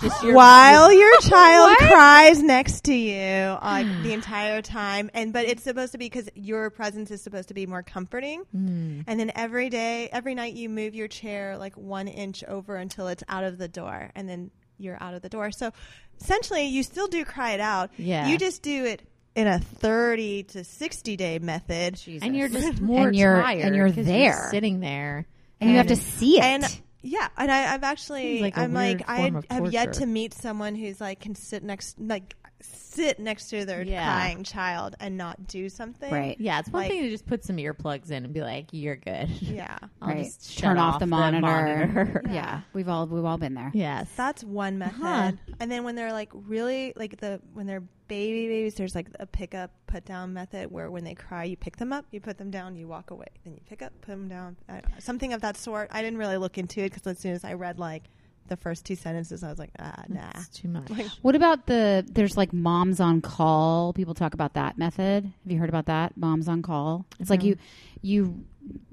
Just 0.00 0.22
your, 0.22 0.34
while 0.34 0.92
your 0.98 1.20
child 1.22 1.76
cries 1.78 2.40
next 2.42 2.84
to 2.84 2.94
you 2.94 3.56
like 3.62 3.86
the 4.04 4.12
entire 4.12 4.62
time 4.62 5.10
and 5.12 5.32
but 5.32 5.44
it's 5.44 5.64
supposed 5.64 5.92
to 5.92 5.98
be 5.98 6.06
because 6.06 6.28
your 6.34 6.70
presence 6.70 7.10
is 7.10 7.20
supposed 7.20 7.48
to 7.48 7.54
be 7.54 7.66
more 7.66 7.82
comforting 7.82 8.44
Mm. 8.54 9.04
and 9.06 9.18
then 9.20 9.32
every 9.34 9.68
day 9.68 10.08
every 10.12 10.34
night 10.36 10.54
you 10.54 10.68
move 10.68 10.94
your 10.94 11.08
chair 11.08 11.58
like 11.58 11.76
one 11.76 12.06
inch 12.08 12.44
over 12.44 12.76
until 12.76 13.08
it's 13.08 13.24
out 13.28 13.42
of 13.44 13.58
the 13.58 13.66
door 13.68 14.10
and 14.14 14.28
then 14.28 14.50
you're 14.78 14.96
out 15.02 15.14
of 15.14 15.22
the 15.22 15.28
door 15.28 15.50
so 15.50 15.72
essentially 16.20 16.66
you 16.66 16.82
still 16.84 17.08
do 17.08 17.24
cry 17.24 17.52
it 17.52 17.60
out 17.60 17.90
Yeah. 17.98 18.28
you 18.28 18.38
just 18.38 18.62
do 18.62 18.84
it 18.84 19.02
in 19.34 19.46
a 19.48 19.58
30 19.58 20.44
to 20.44 20.64
60 20.64 21.16
day 21.16 21.38
method 21.40 22.00
and 22.22 22.36
you're 22.36 22.48
just 22.48 22.80
more 22.80 23.08
And 23.08 23.16
you're- 23.16 23.42
tired 23.42 23.64
and 23.64 23.74
you're 23.76 23.92
'cause 23.92 24.06
there. 24.06 24.48
sitting 24.50 24.78
there. 24.80 25.26
And 25.60 25.70
you 25.70 25.76
have 25.76 25.86
to 25.86 25.96
see 25.96 26.38
it. 26.38 26.44
and 26.44 26.80
yeah 27.02 27.28
and 27.36 27.50
I, 27.50 27.74
i've 27.74 27.84
actually 27.84 28.22
Seems 28.22 28.42
like 28.42 28.56
a 28.56 28.60
i'm 28.60 28.74
like 28.74 29.08
i 29.08 29.32
have 29.50 29.72
yet 29.72 29.94
to 29.94 30.06
meet 30.06 30.34
someone 30.34 30.74
who's 30.74 31.00
like 31.00 31.20
can 31.20 31.34
sit 31.34 31.62
next 31.62 31.98
like 31.98 32.34
sit 32.60 33.18
next 33.18 33.50
to 33.50 33.64
their 33.66 33.82
Yeah. 33.82 34.04
crying 34.04 34.42
child 34.42 34.96
and 35.00 35.16
not 35.18 35.46
do 35.46 35.68
something 35.68 36.10
right. 36.12 36.36
Yeah, 36.40 36.58
it's 36.60 36.70
one 36.70 36.82
Like- 36.84 36.90
thing 36.92 37.02
to 37.02 37.10
just 37.10 37.26
put 37.26 37.44
some 37.44 37.56
earplugs 37.58 38.10
in 38.10 38.24
and 38.24 38.32
be 38.32 38.40
like, 38.40 38.68
"You're 38.72 38.96
good." 38.96 39.28
yeah 39.42 39.76
I'll 40.00 40.08
right. 40.08 40.24
just 40.24 40.50
shut 40.50 40.62
Turn 40.62 40.78
off, 40.78 40.98
the 40.98 41.06
monitor. 41.06 41.40
monitor. 41.46 42.22
Yeah. 42.30 42.62
we've 42.72 42.88
all 42.88 43.06
we've 43.06 43.24
all 43.24 43.36
been 43.38 43.54
there. 43.54 43.70
yes. 43.74 44.08
that's 44.16 44.42
one 44.42 44.78
method 44.78 44.96
Huh. 44.96 45.32
and 45.60 45.70
then 45.70 45.84
when 45.84 45.94
they're 45.94 46.12
like 46.12 46.30
really 46.32 46.92
like 46.96 47.18
the 47.18 47.40
when 47.52 47.66
they're 47.66 47.82
baby 48.08 48.46
babies 48.46 48.76
there's 48.76 48.94
like 48.94 49.08
a 49.18 49.26
pick 49.26 49.52
up 49.52 49.72
put 49.88 50.04
down 50.04 50.32
method 50.32 50.70
where 50.70 50.90
when 50.92 51.02
they 51.02 51.14
cry 51.14 51.42
you 51.42 51.56
pick 51.56 51.76
them 51.76 51.92
up 51.92 52.04
you 52.12 52.20
put 52.20 52.38
them 52.38 52.50
down 52.52 52.76
you 52.76 52.86
walk 52.86 53.10
away 53.10 53.26
then 53.44 53.52
you 53.52 53.60
pick 53.68 53.82
up 53.82 53.92
put 54.00 54.12
them 54.12 54.28
down 54.28 54.56
something 55.00 55.32
of 55.32 55.40
that 55.40 55.56
sort 55.56 55.88
i 55.90 56.02
didn't 56.02 56.18
really 56.18 56.36
look 56.36 56.56
into 56.56 56.80
it 56.80 56.90
because 56.92 57.04
as 57.04 57.18
soon 57.18 57.32
as 57.32 57.44
i 57.44 57.52
read 57.52 57.80
like 57.80 58.04
the 58.48 58.56
first 58.56 58.84
two 58.84 58.94
sentences 58.96 59.42
i 59.44 59.48
was 59.48 59.58
like 59.58 59.70
ah 59.78 60.02
nah 60.08 60.30
It's 60.34 60.48
too 60.48 60.68
much. 60.68 60.88
Like, 60.90 61.06
What 61.22 61.34
about 61.34 61.66
the 61.66 62.04
there's 62.08 62.36
like 62.36 62.52
moms 62.52 63.00
on 63.00 63.20
call? 63.20 63.92
People 63.92 64.14
talk 64.14 64.34
about 64.34 64.54
that 64.54 64.78
method. 64.78 65.24
Have 65.24 65.52
you 65.52 65.58
heard 65.58 65.68
about 65.68 65.86
that? 65.86 66.16
Moms 66.16 66.48
on 66.48 66.62
call. 66.62 67.06
It's 67.20 67.30
like 67.30 67.42
you 67.42 67.56
you 68.02 68.44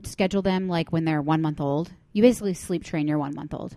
schedule 0.03 0.41
them 0.41 0.67
like 0.67 0.91
when 0.91 1.05
they're 1.05 1.21
one 1.21 1.41
month 1.41 1.59
old. 1.61 1.91
You 2.13 2.21
basically 2.21 2.53
sleep 2.53 2.83
train 2.83 3.07
your 3.07 3.17
one 3.17 3.33
month 3.35 3.53
old. 3.53 3.75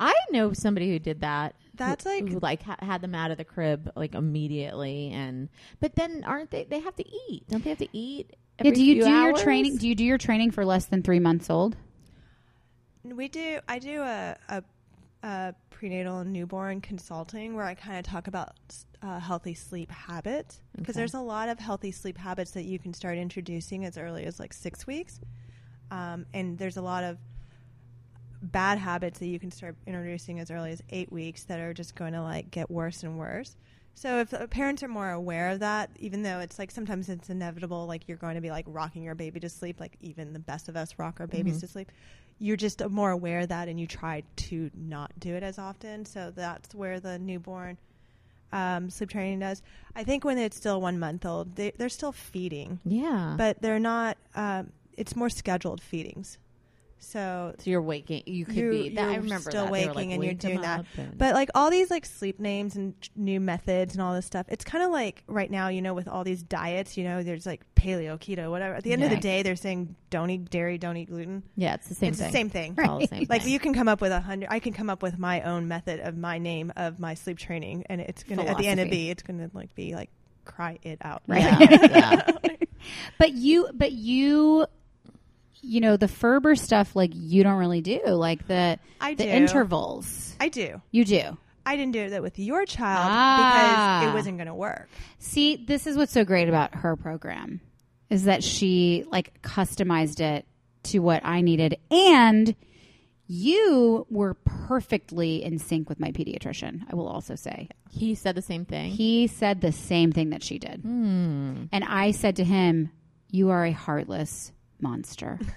I 0.00 0.14
know 0.30 0.52
somebody 0.52 0.90
who 0.90 0.98
did 0.98 1.20
that. 1.22 1.54
That's 1.74 2.04
who- 2.04 2.10
like- 2.10 2.28
who, 2.28 2.38
like 2.40 2.62
ha- 2.62 2.76
had 2.80 3.00
them 3.00 3.14
out 3.14 3.30
of 3.30 3.38
the 3.38 3.44
crib 3.44 3.90
like 3.96 4.14
immediately, 4.14 5.10
and 5.12 5.48
but 5.80 5.94
then 5.96 6.24
aren't 6.24 6.50
they? 6.50 6.64
They 6.64 6.80
have 6.80 6.94
to 6.96 7.04
eat, 7.28 7.44
don't 7.48 7.62
they? 7.64 7.70
Have 7.70 7.78
to 7.78 7.88
eat. 7.96 8.36
yeah. 8.62 8.70
Do 8.72 8.82
you 8.82 8.94
few 8.94 9.04
do 9.04 9.10
your 9.10 9.32
training? 9.34 9.76
Do 9.76 9.88
you 9.88 9.94
do 9.94 10.04
your 10.04 10.18
training 10.18 10.50
for 10.52 10.64
less 10.64 10.86
than 10.86 11.02
three 11.02 11.20
months 11.20 11.48
old? 11.50 11.76
We 13.04 13.28
do. 13.28 13.60
I 13.68 13.78
do 13.78 14.02
a, 14.02 14.36
a, 14.48 14.62
a 15.22 15.54
prenatal 15.70 16.18
and 16.18 16.32
newborn 16.32 16.80
consulting 16.80 17.54
where 17.54 17.64
I 17.64 17.74
kind 17.74 17.98
of 17.98 18.04
talk 18.04 18.28
about 18.28 18.54
uh, 19.02 19.18
healthy 19.18 19.54
sleep 19.54 19.90
habits 19.90 20.60
because 20.76 20.94
Okay. 20.94 21.00
there's 21.00 21.14
a 21.14 21.20
lot 21.20 21.48
of 21.48 21.58
healthy 21.58 21.90
sleep 21.92 22.16
habits 22.18 22.52
that 22.52 22.64
you 22.64 22.78
can 22.78 22.94
start 22.94 23.18
introducing 23.18 23.84
as 23.84 23.98
early 23.98 24.24
as 24.26 24.38
like 24.38 24.52
six 24.52 24.86
weeks, 24.86 25.20
um, 25.90 26.24
and 26.34 26.56
there's 26.58 26.76
a 26.76 26.82
lot 26.82 27.04
of 27.04 27.18
bad 28.40 28.78
habits 28.78 29.18
that 29.18 29.26
you 29.26 29.38
can 29.38 29.50
start 29.50 29.76
introducing 29.86 30.38
as 30.38 30.50
early 30.50 30.70
as 30.70 30.80
eight 30.90 31.10
weeks 31.10 31.44
that 31.44 31.58
are 31.58 31.74
just 31.74 31.94
going 31.96 32.12
to 32.12 32.22
like 32.22 32.50
get 32.50 32.70
worse 32.70 33.02
and 33.02 33.18
worse. 33.18 33.56
So 33.94 34.20
if 34.20 34.32
parents 34.50 34.84
are 34.84 34.88
more 34.88 35.10
aware 35.10 35.50
of 35.50 35.58
that, 35.58 35.90
even 35.98 36.22
though 36.22 36.38
it's 36.38 36.56
like 36.56 36.70
sometimes 36.70 37.08
it's 37.08 37.30
inevitable, 37.30 37.86
like 37.86 38.06
you're 38.06 38.16
going 38.16 38.36
to 38.36 38.40
be 38.40 38.50
like 38.50 38.64
rocking 38.68 39.02
your 39.02 39.16
baby 39.16 39.40
to 39.40 39.48
sleep, 39.48 39.80
like 39.80 39.96
even 40.00 40.32
the 40.32 40.38
best 40.38 40.68
of 40.68 40.76
us 40.76 40.94
rock 41.00 41.16
our 41.18 41.26
babies 41.26 41.56
Mhm. 41.56 41.60
to 41.60 41.66
sleep, 41.66 41.90
you're 42.38 42.56
just 42.56 42.86
more 42.88 43.10
aware 43.10 43.40
of 43.40 43.48
that 43.48 43.68
and 43.68 43.80
you 43.80 43.86
try 43.86 44.22
to 44.36 44.70
not 44.74 45.12
do 45.18 45.34
it 45.34 45.42
as 45.42 45.58
often. 45.58 46.04
So 46.04 46.32
that's 46.34 46.74
where 46.74 47.00
the 47.00 47.18
newborn 47.18 47.78
um, 48.52 48.90
sleep 48.90 49.10
training 49.10 49.40
does. 49.40 49.62
I 49.94 50.04
think 50.04 50.24
when 50.24 50.38
it's 50.38 50.56
still 50.56 50.80
one 50.80 50.98
month 50.98 51.26
old, 51.26 51.56
they, 51.56 51.72
they're 51.76 51.88
still 51.88 52.12
feeding, 52.12 52.80
Yeah, 52.84 53.34
but 53.36 53.60
they're 53.60 53.78
not. 53.78 54.16
Um, 54.34 54.72
it's 54.96 55.14
more 55.14 55.28
scheduled 55.30 55.80
feedings. 55.80 56.38
So 57.00 57.54
so 57.58 57.70
you're 57.70 57.82
waking. 57.82 58.22
You 58.26 58.44
could 58.44 58.56
You- 58.56 58.70
be. 58.70 58.88
That, 58.90 59.08
I 59.08 59.16
remember 59.16 59.50
still 59.50 59.64
that. 59.64 59.72
Waking 59.72 59.94
like, 59.94 60.10
and 60.10 60.24
you're 60.24 60.34
doing 60.34 60.60
that." 60.62 60.84
But 61.16 61.34
like 61.34 61.48
all 61.54 61.70
these 61.70 61.90
like 61.90 62.04
sleep 62.04 62.40
names 62.40 62.76
and 62.76 62.94
new 63.16 63.40
methods 63.40 63.94
and 63.94 64.02
all 64.02 64.14
this 64.14 64.26
stuff, 64.26 64.46
it's 64.48 64.64
kind 64.64 64.84
of 64.84 64.90
like 64.90 65.22
right 65.26 65.50
now, 65.50 65.68
you 65.68 65.80
know, 65.82 65.94
with 65.94 66.08
all 66.08 66.24
these 66.24 66.42
diets, 66.42 66.96
you 66.96 67.04
know, 67.04 67.22
there's 67.22 67.46
like 67.46 67.62
paleo, 67.74 68.18
keto, 68.18 68.50
whatever. 68.50 68.74
At 68.74 68.84
the 68.84 68.92
end 68.92 69.04
of 69.04 69.10
the 69.10 69.16
day, 69.16 69.42
they're 69.42 69.56
saying 69.56 69.94
don't 70.10 70.30
eat 70.30 70.50
dairy, 70.50 70.78
don't 70.78 70.96
eat 70.96 71.08
gluten. 71.08 71.42
yeah, 71.56 71.74
it's 71.74 71.88
the 71.88 71.94
same 71.94 72.10
it's 72.10 72.18
thing. 72.18 72.26
the 72.28 72.32
same 72.32 72.50
thing. 72.50 72.74
It's 72.78 72.88
all 72.88 72.98
the 72.98 73.06
same. 73.06 73.26
Like 73.28 73.42
thing. 73.42 73.52
you 73.52 73.58
can 73.60 73.74
come 73.74 73.88
up 73.88 74.00
with 74.00 74.12
a 74.12 74.20
hundred. 74.20 74.48
I 74.50 74.58
can 74.58 74.72
come 74.72 74.90
up 74.90 75.02
with 75.02 75.18
my 75.18 75.42
own 75.42 75.68
method 75.68 76.00
of 76.00 76.16
my 76.16 76.38
name 76.38 76.72
of 76.76 76.98
my 76.98 77.14
sleep 77.14 77.38
training, 77.38 77.84
and 77.88 78.00
it's 78.00 78.22
gonna 78.24 78.42
at 78.42 78.58
the 78.58 78.66
end 78.66 78.80
of 78.80 78.88
Philosophy. 78.88 79.04
be, 79.06 79.10
it's 79.10 79.22
gonna 79.22 79.50
like 79.54 79.74
be 79.74 79.94
like 79.94 80.10
cry 80.44 80.78
it 80.82 80.98
out. 81.02 81.22
Right. 81.26 81.42
Yeah, 81.42 81.58
yeah. 82.40 82.52
But 83.18 83.32
you, 83.32 83.68
but 83.74 83.90
you, 83.92 84.66
you 85.62 85.80
know, 85.80 85.96
the 85.96 86.08
Ferber 86.08 86.54
stuff 86.56 86.94
like 86.96 87.10
you 87.14 87.42
don't 87.42 87.58
really 87.58 87.80
do 87.80 88.00
like 88.06 88.46
the 88.46 88.78
I 89.00 89.14
the 89.14 89.24
do. 89.24 89.28
intervals. 89.30 90.34
I 90.40 90.48
do. 90.48 90.80
You 90.90 91.04
do. 91.04 91.36
I 91.66 91.76
didn't 91.76 91.92
do 91.92 92.08
that 92.10 92.22
with 92.22 92.38
your 92.38 92.64
child 92.64 93.06
Ah. 93.10 93.98
because 94.00 94.12
it 94.12 94.14
wasn't 94.16 94.38
gonna 94.38 94.54
work. 94.54 94.88
See, 95.18 95.56
this 95.56 95.86
is 95.86 95.96
what's 95.96 96.12
so 96.12 96.24
great 96.24 96.48
about 96.48 96.74
her 96.76 96.96
program 96.96 97.60
is 98.08 98.24
that 98.24 98.42
she 98.42 99.04
like 99.10 99.42
customized 99.42 100.20
it 100.20 100.46
to 100.84 101.00
what 101.00 101.20
I 101.24 101.42
needed 101.42 101.76
and 101.90 102.54
you 103.26 104.06
were 104.08 104.34
perfectly 104.44 105.42
in 105.44 105.58
sync 105.58 105.88
with 105.88 106.00
my 106.00 106.12
pediatrician. 106.12 106.82
I 106.90 106.94
will 106.94 107.08
also 107.08 107.34
say. 107.34 107.68
he 107.90 108.14
said 108.14 108.34
the 108.34 108.42
same 108.42 108.64
thing. 108.64 108.90
He 108.90 109.26
said 109.26 109.60
the 109.60 109.72
same 109.72 110.12
thing 110.12 110.30
that 110.30 110.42
she 110.42 110.58
did. 110.58 110.80
Hmm. 110.80 111.64
And 111.72 111.84
I 111.84 112.12
said 112.12 112.36
to 112.36 112.44
him, 112.44 112.90
"You 113.30 113.50
are 113.50 113.64
a 113.66 113.72
heartless 113.72 114.52
monster. 114.80 115.38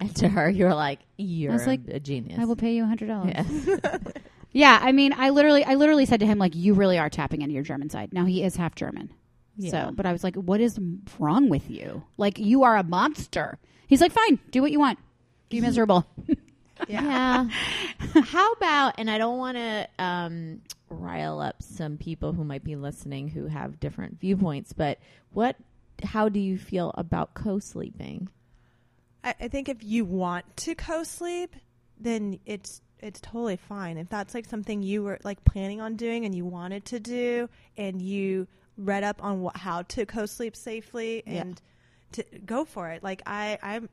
And 0.00 0.16
to 0.16 0.28
her, 0.28 0.50
you 0.50 0.64
were 0.64 0.74
like, 0.74 0.98
"You're 1.16 1.52
I 1.52 1.54
was 1.54 1.64
like, 1.66 1.82
a 1.86 2.00
genius." 2.00 2.40
I 2.40 2.44
will 2.44 2.56
pay 2.56 2.74
you 2.74 2.82
a 2.82 2.86
hundred 2.86 3.06
dollars." 3.06 3.34
Yeah. 3.36 3.98
Yeah, 4.52 4.76
I 4.82 4.90
mean, 4.90 5.12
I 5.16 5.30
literally, 5.30 5.62
I 5.62 5.76
literally 5.76 6.06
said 6.06 6.18
to 6.18 6.26
him, 6.26 6.36
like, 6.38 6.56
you 6.56 6.74
really 6.74 6.98
are 6.98 7.08
tapping 7.08 7.42
into 7.42 7.54
your 7.54 7.62
German 7.62 7.88
side. 7.88 8.12
Now 8.12 8.24
he 8.24 8.42
is 8.42 8.56
half 8.56 8.74
German, 8.74 9.12
Yeah. 9.56 9.70
so. 9.70 9.92
But 9.94 10.06
I 10.06 10.12
was 10.12 10.24
like, 10.24 10.34
what 10.34 10.60
is 10.60 10.76
wrong 11.20 11.48
with 11.48 11.70
you? 11.70 12.02
Like, 12.16 12.40
you 12.40 12.64
are 12.64 12.76
a 12.76 12.82
monster. 12.82 13.58
He's 13.86 14.00
like, 14.00 14.10
fine, 14.10 14.40
do 14.50 14.60
what 14.60 14.72
you 14.72 14.80
want. 14.80 14.98
Be 15.50 15.60
miserable. 15.68 16.04
Yeah. 16.88 17.48
How 18.24 18.52
about, 18.54 18.94
and 18.98 19.08
I 19.08 19.18
don't 19.18 19.38
want 19.38 19.56
to 19.56 19.88
um, 20.00 20.62
rile 20.88 21.38
up 21.38 21.62
some 21.62 21.96
people 21.96 22.32
who 22.32 22.42
might 22.42 22.64
be 22.64 22.74
listening 22.74 23.28
who 23.28 23.46
have 23.46 23.78
different 23.78 24.18
viewpoints, 24.18 24.72
but 24.72 24.98
what, 25.32 25.54
how 26.02 26.28
do 26.28 26.40
you 26.40 26.58
feel 26.58 26.90
about 26.96 27.34
co 27.34 27.60
sleeping? 27.60 28.28
I, 29.24 29.34
I 29.40 29.48
think 29.48 29.68
if 29.68 29.82
you 29.82 30.04
want 30.04 30.44
to 30.58 30.74
co-sleep, 30.74 31.54
then 31.98 32.38
it's 32.46 32.80
it's 33.00 33.20
totally 33.20 33.56
fine. 33.56 33.96
If 33.96 34.08
that's 34.10 34.34
like 34.34 34.44
something 34.46 34.82
you 34.82 35.02
were 35.02 35.18
like 35.24 35.42
planning 35.44 35.80
on 35.80 35.96
doing 35.96 36.24
and 36.26 36.34
you 36.34 36.44
wanted 36.44 36.84
to 36.86 37.00
do, 37.00 37.48
and 37.76 38.00
you 38.02 38.46
read 38.76 39.04
up 39.04 39.22
on 39.22 39.40
what, 39.42 39.56
how 39.56 39.82
to 39.82 40.04
co-sleep 40.06 40.54
safely, 40.56 41.22
Yeah. 41.26 41.40
and 41.42 41.62
to 42.12 42.24
go 42.44 42.64
for 42.64 42.90
it. 42.90 43.02
Like 43.02 43.22
I, 43.26 43.58
I'm, 43.62 43.88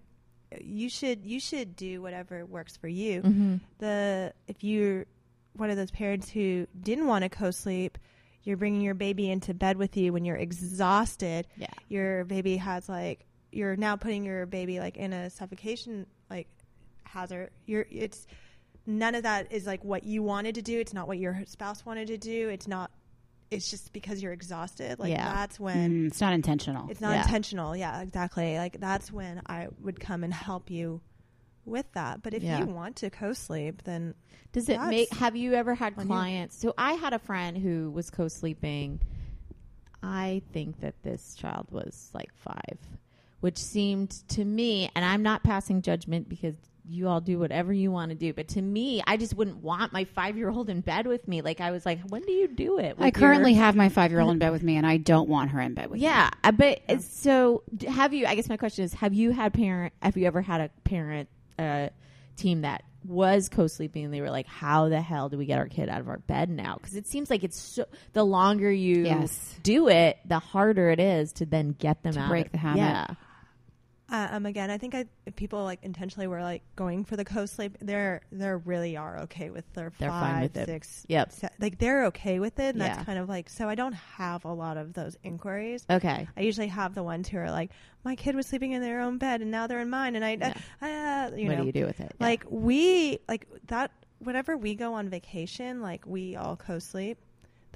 you 0.62 0.90
should 0.90 1.26
you 1.26 1.40
should 1.40 1.76
do 1.76 2.02
whatever 2.02 2.46
works 2.46 2.76
for 2.78 2.88
you. 2.88 3.22
Mm-hmm. 3.22 3.56
The 3.80 4.34
if 4.48 4.64
you're 4.64 5.06
one 5.56 5.70
of 5.70 5.78
those 5.78 5.92
parents 5.92 6.30
who 6.30 6.68
didn't 6.80 7.08
want 7.08 7.24
to 7.24 7.30
co-sleep. 7.30 7.98
You're 8.44 8.56
bringing 8.56 8.80
your 8.80 8.94
baby 8.94 9.30
into 9.30 9.54
bed 9.54 9.76
with 9.76 9.98
you 9.98 10.14
when 10.14 10.24
you're 10.24 10.38
exhausted 10.38 11.48
Yeah. 11.58 11.68
your 11.90 12.24
baby 12.24 12.56
has 12.56 12.88
like 12.88 13.26
you're 13.52 13.76
now 13.76 13.96
putting 13.96 14.24
your 14.26 14.46
baby 14.46 14.80
like 14.80 14.98
in 14.98 15.14
a 15.14 15.30
suffocation 15.30 16.06
like 16.30 16.48
hazard 17.04 17.50
you're 17.66 17.86
it's 17.90 18.28
none 18.86 19.16
of 19.16 19.24
that 19.24 19.52
is 19.52 19.66
like 19.66 19.84
what 19.84 20.04
you 20.04 20.22
wanted 20.24 20.56
to 20.56 20.62
do 20.62 20.80
it's 20.80 20.94
not 20.94 21.08
what 21.08 21.18
your 21.18 21.42
spouse 21.48 21.86
wanted 21.86 22.08
to 22.08 22.18
do 22.18 22.50
it's 22.50 22.68
not 22.68 22.92
it's 23.50 23.70
just 23.72 23.94
because 23.94 24.22
you're 24.22 24.34
exhausted 24.34 25.00
like 25.00 25.12
Yeah. 25.12 25.24
that's 25.34 25.58
when 25.60 25.92
Mm, 26.04 26.08
it's 26.08 26.20
not 26.20 26.34
intentional. 26.34 26.90
it's 26.90 27.00
not 27.00 27.12
Yeah. 27.16 27.24
intentional 27.24 27.76
yeah 27.78 28.02
exactly 28.02 28.58
like 28.58 28.80
that's 28.80 29.12
when 29.12 29.42
i 29.48 29.68
would 29.82 30.00
come 30.00 30.24
and 30.26 30.34
help 30.34 30.70
you 30.70 31.00
with 31.64 31.90
that 31.94 32.22
but 32.22 32.34
if 32.34 32.44
Yeah. 32.44 32.60
you 32.60 32.66
want 32.66 32.98
to 32.98 33.10
co-sleep 33.10 33.84
then 33.84 34.14
Does 34.52 34.68
it 34.70 34.82
make? 34.82 35.12
Have 35.14 35.36
you 35.36 35.54
ever 35.54 35.76
had 35.76 35.94
on 35.98 36.04
you. 36.04 36.08
clients? 36.08 36.58
So 36.58 36.74
I 36.78 36.94
had 36.94 37.14
a 37.14 37.20
friend 37.20 37.58
who 37.58 37.92
was 37.92 38.10
co-sleeping. 38.10 39.02
I 40.02 40.42
think 40.54 40.80
that 40.80 41.02
this 41.04 41.36
child 41.36 41.68
was 41.72 42.10
like 42.14 42.34
five, 42.36 42.78
which 43.40 43.58
seemed 43.58 44.12
to 44.30 44.44
me, 44.44 44.90
and 44.96 45.04
I'm 45.06 45.24
not 45.24 45.44
passing 45.44 45.82
judgment 45.82 46.28
because 46.30 46.56
you 46.90 47.10
all 47.10 47.20
do 47.20 47.38
whatever 47.38 47.74
you 47.74 47.92
want 47.92 48.12
to 48.12 48.16
do. 48.16 48.32
But 48.34 48.48
to 48.50 48.62
me, 48.62 49.04
I 49.06 49.18
just 49.18 49.34
wouldn't 49.36 49.58
want 49.58 49.92
my 49.92 50.06
five 50.06 50.38
year 50.38 50.50
old 50.50 50.70
in 50.70 50.80
bed 50.82 51.06
with 51.06 51.28
me. 51.28 51.42
Like 51.42 51.60
I 51.60 51.72
was 51.72 51.86
like, 51.86 52.00
when 52.08 52.22
do 52.22 52.32
you 52.32 52.48
do 52.48 52.80
it? 52.80 52.96
I 52.98 53.12
currently 53.12 53.52
your- 53.54 53.64
have 53.64 53.76
my 53.76 53.90
five 53.90 54.10
year 54.12 54.22
old 54.22 54.32
in 54.32 54.40
bed 54.40 54.52
with 54.52 54.64
me, 54.64 54.78
and 54.78 54.88
I 54.88 54.96
don't 54.98 55.28
want 55.28 55.52
her 55.52 55.60
in 55.62 55.74
bed 55.74 55.90
with 55.90 56.00
me. 56.00 56.04
yeah, 56.06 56.30
uh, 56.46 56.52
but 56.54 56.80
so 57.02 57.64
have 57.88 58.14
you? 58.14 58.26
I 58.26 58.36
guess 58.36 58.48
my 58.50 58.58
question 58.58 58.86
is: 58.86 58.94
Have 58.94 59.14
you 59.14 59.32
had 59.32 59.54
parent? 59.54 59.94
Have 60.02 60.16
you 60.18 60.26
ever 60.28 60.42
had 60.42 60.62
a 60.62 60.70
parent 60.86 61.28
uh, 61.60 61.90
team 62.38 62.62
that 62.62 62.84
was 63.06 63.48
co-sleeping 63.48 64.04
and 64.06 64.14
they 64.14 64.22
were 64.22 64.32
like, 64.32 64.48
"How 64.48 64.88
the 64.90 65.00
hell 65.02 65.28
do 65.30 65.38
we 65.38 65.46
get 65.46 65.60
our 65.60 65.68
kid 65.68 65.90
out 65.90 66.00
of 66.02 66.08
our 66.08 66.20
bed 66.20 66.50
now?" 66.50 66.76
Because 66.76 66.96
it 66.96 67.06
seems 67.08 67.30
like 67.30 67.44
it's 67.44 67.60
so, 67.60 67.86
the 68.14 68.24
longer 68.24 68.72
you 68.72 69.04
Yes. 69.04 69.56
do 69.62 69.88
it, 69.90 70.18
the 70.26 70.40
harder 70.40 70.90
it 70.90 71.00
is 71.02 71.34
to 71.34 71.46
then 71.46 71.70
get 71.78 72.02
them 72.04 72.14
To 72.14 72.20
out. 72.22 72.30
break 72.30 72.46
of- 72.48 72.52
the 72.54 72.58
habit. 72.60 72.78
Yeah, 72.80 73.08
um, 74.10 74.46
again, 74.46 74.70
I 74.72 74.78
think 74.78 74.96
I, 74.96 75.06
if 75.26 75.36
people 75.36 75.64
like 75.64 75.80
intentionally 75.84 76.28
were 76.28 76.42
like 76.42 76.64
going 76.76 77.04
for 77.04 77.16
the 77.18 77.26
co-sleep. 77.26 77.78
They're 77.82 78.22
they 78.32 78.50
really 78.50 78.96
are 78.96 79.20
okay 79.24 79.50
with 79.50 79.66
their 79.74 79.92
They're 80.00 80.10
five, 80.10 80.22
fine 80.34 80.42
with 80.44 80.58
it. 80.58 80.66
six, 80.68 81.06
Yep. 81.10 81.32
se- 81.32 81.50
like 81.60 81.78
they're 81.78 82.06
okay 82.06 82.40
with 82.40 82.58
it. 82.60 82.76
And 82.76 82.80
Yeah. 82.80 82.96
that's 82.96 83.06
kind 83.06 83.20
of 83.20 83.28
like 83.28 83.50
so. 83.50 83.68
I 83.68 83.76
don't 83.76 83.94
have 83.94 84.46
a 84.46 84.54
lot 84.54 84.78
of 84.78 84.94
those 84.94 85.18
inquiries. 85.24 85.86
okay. 85.90 86.28
I 86.38 86.42
usually 86.42 86.68
have 86.68 86.96
the 86.96 87.04
ones 87.04 87.28
who 87.28 87.38
are 87.38 87.52
like, 87.52 87.72
my 88.06 88.16
kid 88.16 88.36
was 88.36 88.48
sleeping 88.48 88.72
in 88.72 88.82
their 88.82 89.02
own 89.02 89.18
bed 89.18 89.42
and 89.42 89.52
now 89.52 89.68
they're 89.68 89.82
in 89.82 89.90
mine, 89.90 90.16
and 90.16 90.24
I, 90.24 90.34
uh, 90.82 91.36
you 91.36 91.48
what 91.48 91.56
know, 91.56 91.62
do 91.62 91.66
you 91.68 91.74
do 91.74 91.86
with 91.86 92.00
it? 92.00 92.16
Yeah. 92.20 92.26
like 92.26 92.46
we 92.50 93.20
like 93.28 93.48
that. 93.68 93.92
Whenever 94.20 94.58
we 94.58 94.74
go 94.74 94.94
on 94.96 95.10
vacation, 95.10 95.82
like 95.82 96.06
we 96.08 96.36
all 96.36 96.56
co-sleep. 96.56 97.20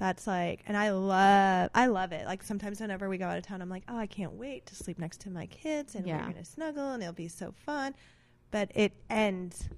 That's 0.02 0.26
like, 0.26 0.64
and 0.66 0.76
I 0.76 0.90
love, 0.90 1.70
I 1.76 1.86
love 1.86 2.10
it. 2.10 2.26
Like 2.26 2.42
sometimes 2.42 2.80
whenever 2.80 3.08
we 3.08 3.18
go 3.18 3.26
out 3.26 3.38
of 3.38 3.44
town, 3.46 3.62
I'm 3.62 3.68
like, 3.68 3.84
oh, 3.88 3.96
I 3.96 4.06
can't 4.08 4.32
wait 4.32 4.66
to 4.66 4.74
sleep 4.74 4.98
next 4.98 5.20
to 5.20 5.30
my 5.30 5.46
kids, 5.46 5.94
and 5.94 6.04
Yeah. 6.04 6.26
we're 6.26 6.32
gonna 6.32 6.44
snuggle, 6.44 6.90
and 6.90 7.00
it'll 7.00 7.12
be 7.14 7.28
so 7.28 7.52
fun. 7.64 7.94
But 8.50 8.72
it 8.74 8.94
ends 9.08 9.68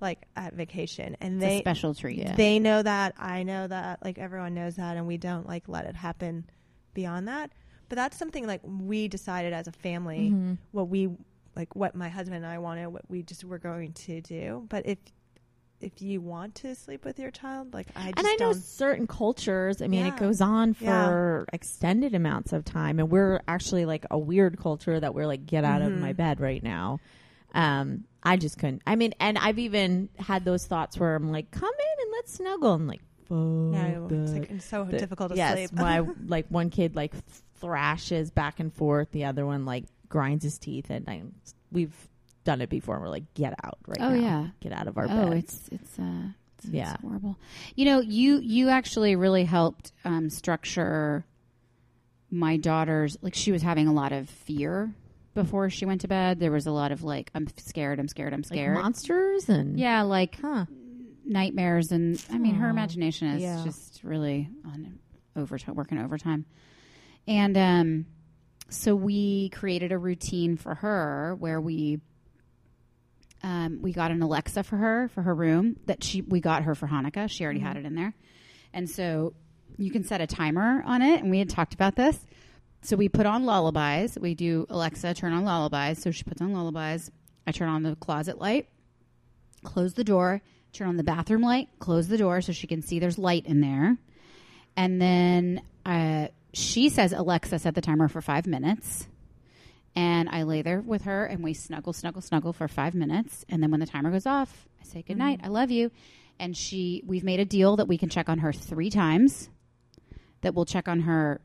like 0.00 0.24
at 0.36 0.54
vacation, 0.54 1.18
and 1.20 1.34
It's 1.34 1.44
they 1.44 1.56
a 1.58 1.60
special 1.60 1.94
treat. 1.94 2.16
Yeah. 2.16 2.34
they 2.34 2.58
know 2.58 2.82
that 2.82 3.12
I 3.18 3.42
know 3.42 3.66
that 3.66 4.02
like 4.02 4.16
everyone 4.16 4.54
knows 4.54 4.76
that 4.76 4.96
and 4.96 5.06
we 5.06 5.18
don't 5.18 5.46
like 5.46 5.68
let 5.68 5.84
it 5.84 5.96
happen 5.96 6.46
beyond 6.94 7.28
that 7.28 7.52
but 7.90 7.96
that's 7.96 8.16
something 8.16 8.46
like 8.46 8.60
we 8.64 9.06
decided 9.08 9.52
as 9.52 9.66
a 9.68 9.72
family 9.72 10.30
Mhm. 10.32 10.56
what 10.72 10.88
we 10.88 11.08
like 11.56 11.76
what 11.76 11.94
my 11.94 12.08
husband 12.08 12.36
and 12.42 12.46
I 12.46 12.58
wanted 12.58 12.86
what 12.88 13.08
we 13.10 13.22
just 13.22 13.44
were 13.44 13.58
going 13.58 13.92
to 13.92 14.20
do 14.22 14.66
but 14.68 14.86
if 14.86 14.98
if 15.80 16.02
you 16.02 16.20
want 16.20 16.56
to 16.56 16.74
sleep 16.74 17.04
with 17.04 17.18
your 17.18 17.30
child 17.30 17.72
like 17.72 17.86
I 17.94 18.06
just 18.12 18.18
and 18.18 18.26
I 18.26 18.34
know 18.40 18.52
certain 18.52 19.06
cultures. 19.06 19.80
I 19.80 19.86
mean, 19.86 20.06
it 20.06 20.16
goes 20.16 20.40
on 20.40 20.74
Yeah. 20.80 21.06
for 21.06 21.46
extended 21.52 22.14
amounts 22.14 22.52
of 22.52 22.64
time, 22.64 22.98
and 22.98 23.10
we're 23.10 23.40
actually 23.46 23.84
like 23.84 24.04
a 24.10 24.18
weird 24.18 24.58
culture 24.58 24.98
that 24.98 25.14
we're 25.14 25.26
like, 25.26 25.46
get 25.46 25.64
out 25.64 25.82
of 25.82 25.92
Mhm. 25.92 26.00
my 26.00 26.12
bed 26.12 26.40
right 26.40 26.62
now. 26.62 26.98
Um, 27.54 28.04
I 28.22 28.36
just 28.36 28.58
couldn't. 28.58 28.82
I 28.86 28.96
mean, 28.96 29.14
and 29.20 29.38
I've 29.38 29.58
even 29.58 30.08
had 30.18 30.44
those 30.44 30.66
thoughts 30.66 30.98
where 30.98 31.14
I'm 31.14 31.30
like, 31.30 31.50
come 31.50 31.70
in 31.70 32.02
and 32.04 32.12
let's 32.12 32.34
snuggle. 32.34 32.72
I'm 32.74 32.86
like, 32.86 33.00
fuck 33.28 33.38
no 33.38 34.08
it's, 34.10 34.32
that. 34.32 34.38
like, 34.40 34.50
it's 34.50 34.64
so 34.64 34.84
The- 34.84 34.98
difficult 34.98 35.30
to 35.30 35.36
yes, 35.36 35.52
sleep 35.54 35.72
my 35.72 36.00
like 36.26 36.46
one 36.48 36.70
kid 36.70 36.96
like 36.96 37.14
thrashes 37.60 38.30
back 38.30 38.60
and 38.60 38.72
forth, 38.72 39.10
the 39.12 39.24
other 39.24 39.46
one 39.46 39.64
like 39.64 39.84
grinds 40.08 40.44
his 40.44 40.58
teeth, 40.58 40.90
and 40.90 41.08
I, 41.08 41.22
we've 41.70 41.94
done 42.48 42.60
it 42.62 42.70
before. 42.70 42.94
And 42.96 43.04
we're 43.04 43.10
like, 43.10 43.32
get 43.34 43.54
out 43.62 43.78
right 43.86 43.98
Oh, 44.00 44.14
now. 44.14 44.20
yeah. 44.20 44.46
get 44.60 44.72
out 44.72 44.88
of 44.88 44.96
our 44.98 45.04
oh, 45.04 45.28
bed. 45.30 45.38
it's 45.38 45.68
it's 45.70 45.98
uh, 45.98 46.28
it's, 46.58 46.66
Yeah. 46.66 46.94
it's 46.94 47.02
horrible. 47.02 47.38
You 47.76 47.84
know, 47.84 48.00
you 48.00 48.38
you 48.40 48.68
actually 48.70 49.14
really 49.16 49.44
helped 49.44 49.92
um, 50.04 50.30
structure 50.30 51.24
my 52.30 52.56
daughter's. 52.56 53.16
Like 53.22 53.34
she 53.34 53.52
was 53.52 53.62
having 53.62 53.86
a 53.88 53.92
lot 53.92 54.12
of 54.12 54.28
fear 54.28 54.92
before 55.34 55.70
she 55.70 55.84
went 55.86 56.00
to 56.02 56.08
bed. 56.08 56.40
There 56.40 56.50
was 56.50 56.66
a 56.66 56.70
lot 56.72 56.90
of 56.92 57.02
like, 57.04 57.30
I'm 57.34 57.46
scared, 57.58 57.98
I'm 58.00 58.08
scared, 58.08 58.32
I'm 58.32 58.40
like 58.40 58.46
scared. 58.46 58.74
monsters 58.76 59.48
and 59.48 59.78
yeah, 59.78 60.02
like 60.02 60.38
huh. 60.40 60.66
nightmares, 61.24 61.92
and 61.92 62.22
I 62.32 62.38
mean, 62.38 62.54
her 62.56 62.68
imagination 62.68 63.28
is 63.28 63.42
Yeah. 63.42 63.62
just 63.64 64.02
really 64.02 64.48
on 64.64 64.98
overtime, 65.36 65.74
working 65.74 65.98
overtime. 65.98 66.44
And 67.26 67.56
um, 67.56 68.06
so 68.70 68.94
we 68.96 69.50
created 69.50 69.92
a 69.92 69.98
routine 69.98 70.56
for 70.56 70.74
her 70.76 71.36
where 71.38 71.60
we 71.60 72.00
um, 73.42 73.80
we 73.82 73.92
got 73.92 74.10
an 74.10 74.22
Alexa 74.22 74.64
for 74.64 74.76
her 74.76 75.08
for 75.08 75.22
her 75.22 75.34
room 75.34 75.76
that 75.86 76.02
she 76.02 76.22
we 76.22 76.40
got 76.40 76.64
her 76.64 76.74
for 76.74 76.86
Hanukkah. 76.86 77.30
She 77.30 77.44
already 77.44 77.60
had 77.60 77.76
it 77.76 77.84
in 77.84 77.94
there, 77.94 78.14
and 78.72 78.88
so 78.88 79.34
you 79.76 79.90
can 79.90 80.04
set 80.04 80.20
a 80.20 80.26
timer 80.26 80.82
on 80.84 81.02
it. 81.02 81.22
And 81.22 81.30
we 81.30 81.38
had 81.38 81.48
talked 81.48 81.74
about 81.74 81.96
this. 81.96 82.18
So 82.82 82.96
we 82.96 83.08
put 83.08 83.26
on 83.26 83.44
lullabies. 83.44 84.18
We 84.18 84.34
do 84.34 84.66
Alexa 84.68 85.14
turn 85.14 85.32
on 85.32 85.44
lullabies. 85.44 86.02
So 86.02 86.10
she 86.10 86.24
puts 86.24 86.40
on 86.40 86.52
lullabies. 86.52 87.10
I 87.46 87.52
turn 87.52 87.68
on 87.68 87.82
the 87.82 87.96
closet 87.96 88.38
light, 88.38 88.68
close 89.64 89.94
the 89.94 90.04
door, 90.04 90.42
turn 90.72 90.88
on 90.88 90.96
the 90.96 91.02
bathroom 91.02 91.40
light, 91.40 91.68
close 91.78 92.08
the 92.08 92.18
door 92.18 92.40
so 92.42 92.52
she 92.52 92.66
can 92.66 92.82
see 92.82 92.98
there's 92.98 93.18
light 93.18 93.46
in 93.46 93.60
there. 93.60 93.96
And 94.76 95.00
then 95.00 95.62
uh, 95.86 96.28
she 96.52 96.88
says, 96.88 97.12
Alexa, 97.12 97.58
set 97.58 97.74
the 97.74 97.80
timer 97.80 98.08
for 98.08 98.20
five 98.20 98.46
minutes. 98.46 99.08
And 99.98 100.28
I 100.28 100.44
lay 100.44 100.62
there 100.62 100.80
with 100.80 101.02
her 101.02 101.26
and 101.26 101.42
we 101.42 101.54
snuggle, 101.54 101.92
snuggle, 101.92 102.22
snuggle 102.22 102.52
for 102.52 102.68
five 102.68 102.94
minutes. 102.94 103.44
And 103.48 103.60
then 103.60 103.72
when 103.72 103.80
the 103.80 103.86
timer 103.86 104.12
goes 104.12 104.26
off, 104.26 104.68
I 104.80 104.84
say, 104.84 105.02
Good 105.02 105.18
night, 105.18 105.40
I 105.42 105.48
love 105.48 105.72
you. 105.72 105.90
And 106.38 106.56
she, 106.56 107.02
we've 107.04 107.24
made 107.24 107.40
a 107.40 107.44
deal 107.44 107.74
that 107.78 107.88
we 107.88 107.98
can 107.98 108.08
check 108.08 108.28
on 108.28 108.38
her 108.38 108.52
three 108.52 108.90
times, 108.90 109.50
that 110.42 110.54
we'll 110.54 110.66
check 110.66 110.86
on 110.86 111.00
her 111.00 111.40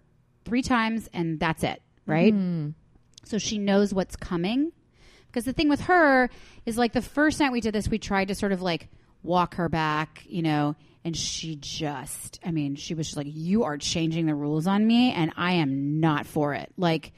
three 0.45 0.61
times, 0.61 1.09
and 1.13 1.39
that's 1.39 1.63
it, 1.63 1.81
right? 2.05 2.31
Mm. 2.31 2.75
so 3.23 3.39
she 3.39 3.57
knows 3.57 3.91
what's 3.91 4.15
coming. 4.15 4.71
Because 5.25 5.45
the 5.45 5.53
thing 5.53 5.67
with 5.67 5.81
her 5.81 6.29
is 6.67 6.77
like 6.77 6.93
the 6.93 7.01
first 7.01 7.39
night 7.39 7.51
we 7.51 7.59
did 7.59 7.73
this, 7.73 7.87
we 7.87 7.97
tried 7.97 8.27
to 8.27 8.35
sort 8.35 8.51
of 8.51 8.61
like 8.61 8.87
walk 9.23 9.55
her 9.55 9.67
back, 9.67 10.21
you 10.27 10.43
know, 10.43 10.75
and 11.03 11.17
she 11.17 11.55
just, 11.55 12.39
I 12.45 12.51
mean, 12.51 12.75
she 12.75 12.93
was 12.93 13.07
just 13.07 13.17
like, 13.17 13.25
You 13.27 13.63
are 13.63 13.79
changing 13.79 14.27
the 14.27 14.35
rules 14.35 14.67
on 14.67 14.85
me, 14.85 15.11
and 15.11 15.31
I 15.35 15.53
am 15.53 15.99
not 15.99 16.27
for 16.27 16.53
it. 16.53 16.71
Like, 16.77 17.13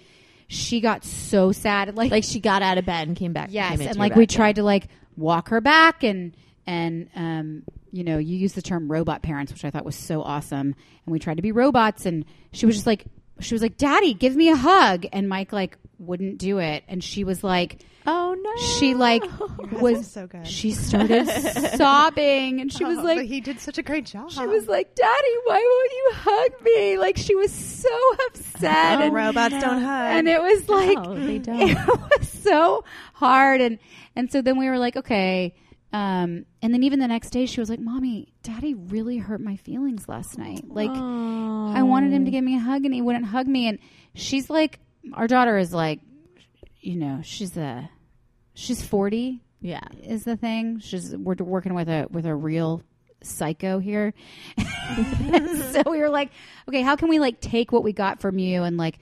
she 0.48 0.80
got 0.82 1.04
so 1.04 1.52
sad. 1.52 1.96
Like, 1.96 2.12
Like 2.12 2.24
she 2.24 2.40
got 2.40 2.62
out 2.62 2.78
of 2.78 2.86
bed 2.86 3.08
and 3.08 3.18
came 3.18 3.34
back. 3.34 3.50
yes. 3.52 3.78
came 3.80 3.88
And 3.88 3.98
like 3.98 4.16
we 4.16 4.28
tried 4.28 4.56
to 4.56 4.64
like 4.64 4.88
walk 5.16 5.50
her 5.50 5.62
back 5.62 6.04
and, 6.04 6.36
and, 6.68 7.10
um, 7.16 7.64
you 7.92 8.04
know, 8.04 8.18
you 8.18 8.36
used 8.38 8.56
the 8.56 8.62
term 8.62 8.92
robot 8.92 9.22
parents, 9.22 9.52
which 9.54 9.64
I 9.64 9.72
thought 9.72 9.86
was 9.86 9.96
so 9.96 10.22
awesome. 10.22 10.76
And 11.06 11.14
we 11.14 11.20
tried 11.20 11.36
to 11.38 11.42
be 11.42 11.54
robots, 11.54 12.06
and 12.06 12.26
she 12.52 12.66
was 12.66 12.76
just 12.76 12.86
like, 12.88 13.06
she 13.40 13.54
was 13.54 13.62
like, 13.62 13.78
Daddy, 13.78 14.14
give 14.14 14.36
me 14.36 14.50
a 14.50 14.56
hug. 14.56 15.06
And 15.14 15.30
Mike, 15.30 15.54
like, 15.54 15.78
wouldn't 15.98 16.38
do 16.38 16.58
it. 16.58 16.84
And 16.90 17.02
she 17.04 17.24
was 17.24 17.42
like, 17.44 17.82
Oh 18.06 18.34
no! 18.34 18.35
She 18.58 18.94
like 18.96 19.24
was 19.72 20.10
so 20.12 20.28
good. 20.28 20.48
she 20.48 20.72
started 20.72 21.26
sobbing 21.78 22.62
and 22.62 22.72
she 22.72 22.84
was 22.84 22.98
Oh, 23.00 23.04
like 23.04 23.18
but 23.18 23.26
he 23.26 23.42
did 23.42 23.60
such 23.60 23.78
a 23.78 23.84
great 23.84 24.06
job. 24.06 24.32
she 24.32 24.46
was 24.46 24.68
like 24.68 24.96
daddy 24.96 25.34
why 25.46 25.56
won't 25.56 25.92
you 25.92 26.12
hug 26.14 26.64
me? 26.64 26.98
Like 26.98 27.18
she 27.18 27.36
was 27.36 27.52
so 27.52 27.90
upset 28.28 29.00
oh, 29.00 29.04
and, 29.04 29.14
robots 29.14 29.54
don't 29.60 29.82
hug. 29.82 30.18
and 30.18 30.28
it 30.28 30.42
was 30.42 30.70
like 30.70 30.98
No, 30.98 31.14
it 31.18 32.20
was 32.20 32.30
so 32.30 32.84
hard 33.14 33.62
and 33.62 33.80
and 34.16 34.32
so 34.32 34.42
then 34.42 34.58
we 34.58 34.68
were 34.70 34.78
like 34.80 34.96
okay 34.96 35.54
um 35.94 36.46
and 36.62 36.74
then 36.74 36.84
even 36.84 37.00
the 37.00 37.08
next 37.08 37.30
day 37.30 37.46
she 37.46 37.60
was 37.60 37.70
like 37.70 37.80
mommy 37.80 38.34
daddy 38.44 38.74
really 38.74 39.18
hurt 39.18 39.42
my 39.42 39.56
feelings 39.58 40.08
last 40.08 40.38
night. 40.38 40.64
Like 40.68 40.90
I 40.92 41.84
wanted 41.84 42.12
him 42.14 42.26
to 42.26 42.32
give 42.32 42.44
me 42.44 42.56
a 42.58 42.60
hug 42.60 42.86
and 42.86 42.94
he 42.94 43.02
wouldn't 43.02 43.26
hug 43.26 43.48
me. 43.48 43.68
And 43.68 43.80
she's 44.14 44.50
like, 44.50 44.80
our 45.14 45.28
daughter 45.28 45.58
is 45.58 45.74
like, 45.74 46.00
you 46.80 46.96
know, 46.96 47.22
she's 47.24 47.58
a, 47.58 47.90
she's 48.56 48.82
40 48.82 49.40
Yeah. 49.62 49.82
is 50.02 50.24
the 50.24 50.36
thing. 50.36 50.80
She's, 50.80 51.16
we're 51.16 51.36
working 51.36 51.76
with 51.76 51.88
a, 51.88 52.08
with 52.10 52.26
a 52.26 52.34
real 52.36 52.82
psycho 53.22 53.78
here. 53.80 54.14
so 55.72 55.84
we 55.90 56.00
were 56.00 56.10
like, 56.10 56.32
okay, 56.68 56.82
how 56.82 56.96
can 56.96 57.10
we 57.10 57.20
like 57.20 57.40
take 57.42 57.72
what 57.72 57.84
we 57.84 57.94
got 57.94 58.20
from 58.22 58.40
you 58.40 58.64
and 58.64 58.78
like 58.78 58.98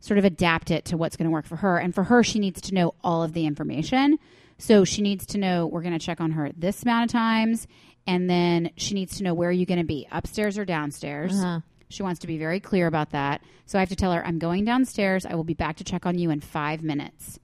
sort 0.00 0.18
of 0.18 0.24
adapt 0.24 0.70
it 0.70 0.86
to 0.86 0.96
what's 0.96 1.16
going 1.16 1.26
to 1.26 1.30
work 1.32 1.46
for 1.46 1.56
her? 1.56 1.78
And 1.78 1.94
for 1.94 2.04
her, 2.04 2.22
she 2.22 2.38
needs 2.38 2.60
to 2.62 2.74
know 2.74 2.94
all 3.02 3.22
of 3.22 3.32
the 3.32 3.46
information. 3.46 4.18
So 4.58 4.84
she 4.84 5.02
needs 5.02 5.26
to 5.26 5.38
know 5.38 5.66
we're 5.66 5.82
going 5.82 5.98
to 5.98 6.04
check 6.04 6.20
on 6.20 6.32
her 6.32 6.50
this 6.56 6.82
amount 6.82 7.06
of 7.06 7.12
times. 7.12 7.66
And 8.06 8.28
then 8.28 8.70
she 8.76 8.94
needs 8.94 9.16
to 9.18 9.24
know 9.24 9.34
where 9.34 9.48
are 9.48 9.52
you 9.52 9.66
going 9.66 9.80
to 9.80 9.86
be, 9.86 10.06
upstairs 10.12 10.58
or 10.58 10.64
downstairs. 10.64 11.32
Uh-huh. 11.34 11.60
She 11.88 12.02
wants 12.02 12.20
to 12.20 12.26
be 12.26 12.38
very 12.38 12.60
clear 12.60 12.86
about 12.86 13.10
that. 13.10 13.40
So 13.66 13.78
I 13.78 13.80
have 13.80 13.88
to 13.88 13.96
tell 13.96 14.12
her, 14.12 14.24
I'm 14.24 14.38
going 14.38 14.64
downstairs. 14.64 15.24
I 15.24 15.34
will 15.34 15.44
be 15.44 15.54
back 15.54 15.76
to 15.76 15.84
check 15.84 16.04
on 16.06 16.18
you 16.18 16.30
in 16.30 16.40
five 16.40 16.82
minutes. 16.82 17.38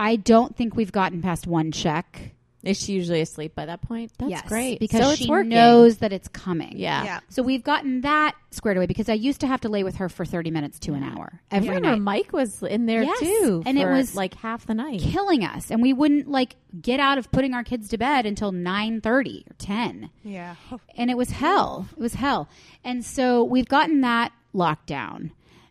I 0.00 0.16
don't 0.16 0.56
think 0.56 0.74
we've 0.76 0.92
gotten 0.92 1.20
past 1.20 1.46
one 1.46 1.72
check. 1.72 2.32
Is 2.62 2.78
she 2.78 2.92
usually 2.92 3.22
asleep 3.22 3.54
by 3.54 3.64
that 3.66 3.80
point? 3.80 4.12
That's 4.18 4.30
Yes, 4.30 4.42
great 4.48 4.80
because 4.80 5.00
so 5.00 5.10
it's 5.10 5.22
she 5.22 5.28
working. 5.30 5.48
knows 5.48 5.98
that 5.98 6.12
it's 6.12 6.28
coming. 6.28 6.74
Yeah. 6.76 7.04
yeah 7.04 7.20
So 7.30 7.42
we've 7.42 7.62
gotten 7.62 8.02
that 8.02 8.34
squared 8.50 8.76
away 8.76 8.84
because 8.86 9.08
I 9.08 9.14
used 9.14 9.40
to 9.40 9.46
have 9.46 9.62
to 9.62 9.70
lay 9.70 9.82
with 9.82 9.96
her 9.96 10.10
for 10.10 10.26
30 10.26 10.50
minutes 10.50 10.78
to 10.80 10.92
an 10.92 11.02
hour 11.02 11.40
every 11.50 11.70
I 11.70 11.74
remember 11.76 11.96
night. 11.96 12.02
Mike 12.02 12.32
was 12.34 12.62
in 12.62 12.84
there 12.84 13.02
Yes, 13.02 13.18
too, 13.20 13.62
and 13.64 13.78
it 13.78 13.86
was 13.86 14.14
like 14.14 14.34
half 14.34 14.66
the 14.66 14.74
night. 14.74 15.00
killing 15.00 15.42
us 15.42 15.70
and 15.70 15.80
we 15.80 15.94
wouldn't 15.94 16.28
like 16.28 16.56
get 16.82 17.00
out 17.00 17.16
of 17.16 17.30
putting 17.32 17.54
our 17.54 17.64
kids 17.64 17.88
to 17.90 17.96
bed 17.98 18.26
until 18.26 18.52
9:30 18.52 19.50
or 19.50 19.54
10 19.58 20.10
yeah 20.22 20.54
and 20.98 21.10
it 21.10 21.16
was 21.16 21.30
hell 21.30 21.86
it 21.92 21.98
was 22.00 22.14
hell 22.14 22.48
and 22.84 23.04
so 23.04 23.42
we've 23.44 23.68
gotten 23.68 24.02
that 24.02 24.32
locked 24.52 24.86
down 24.86 25.30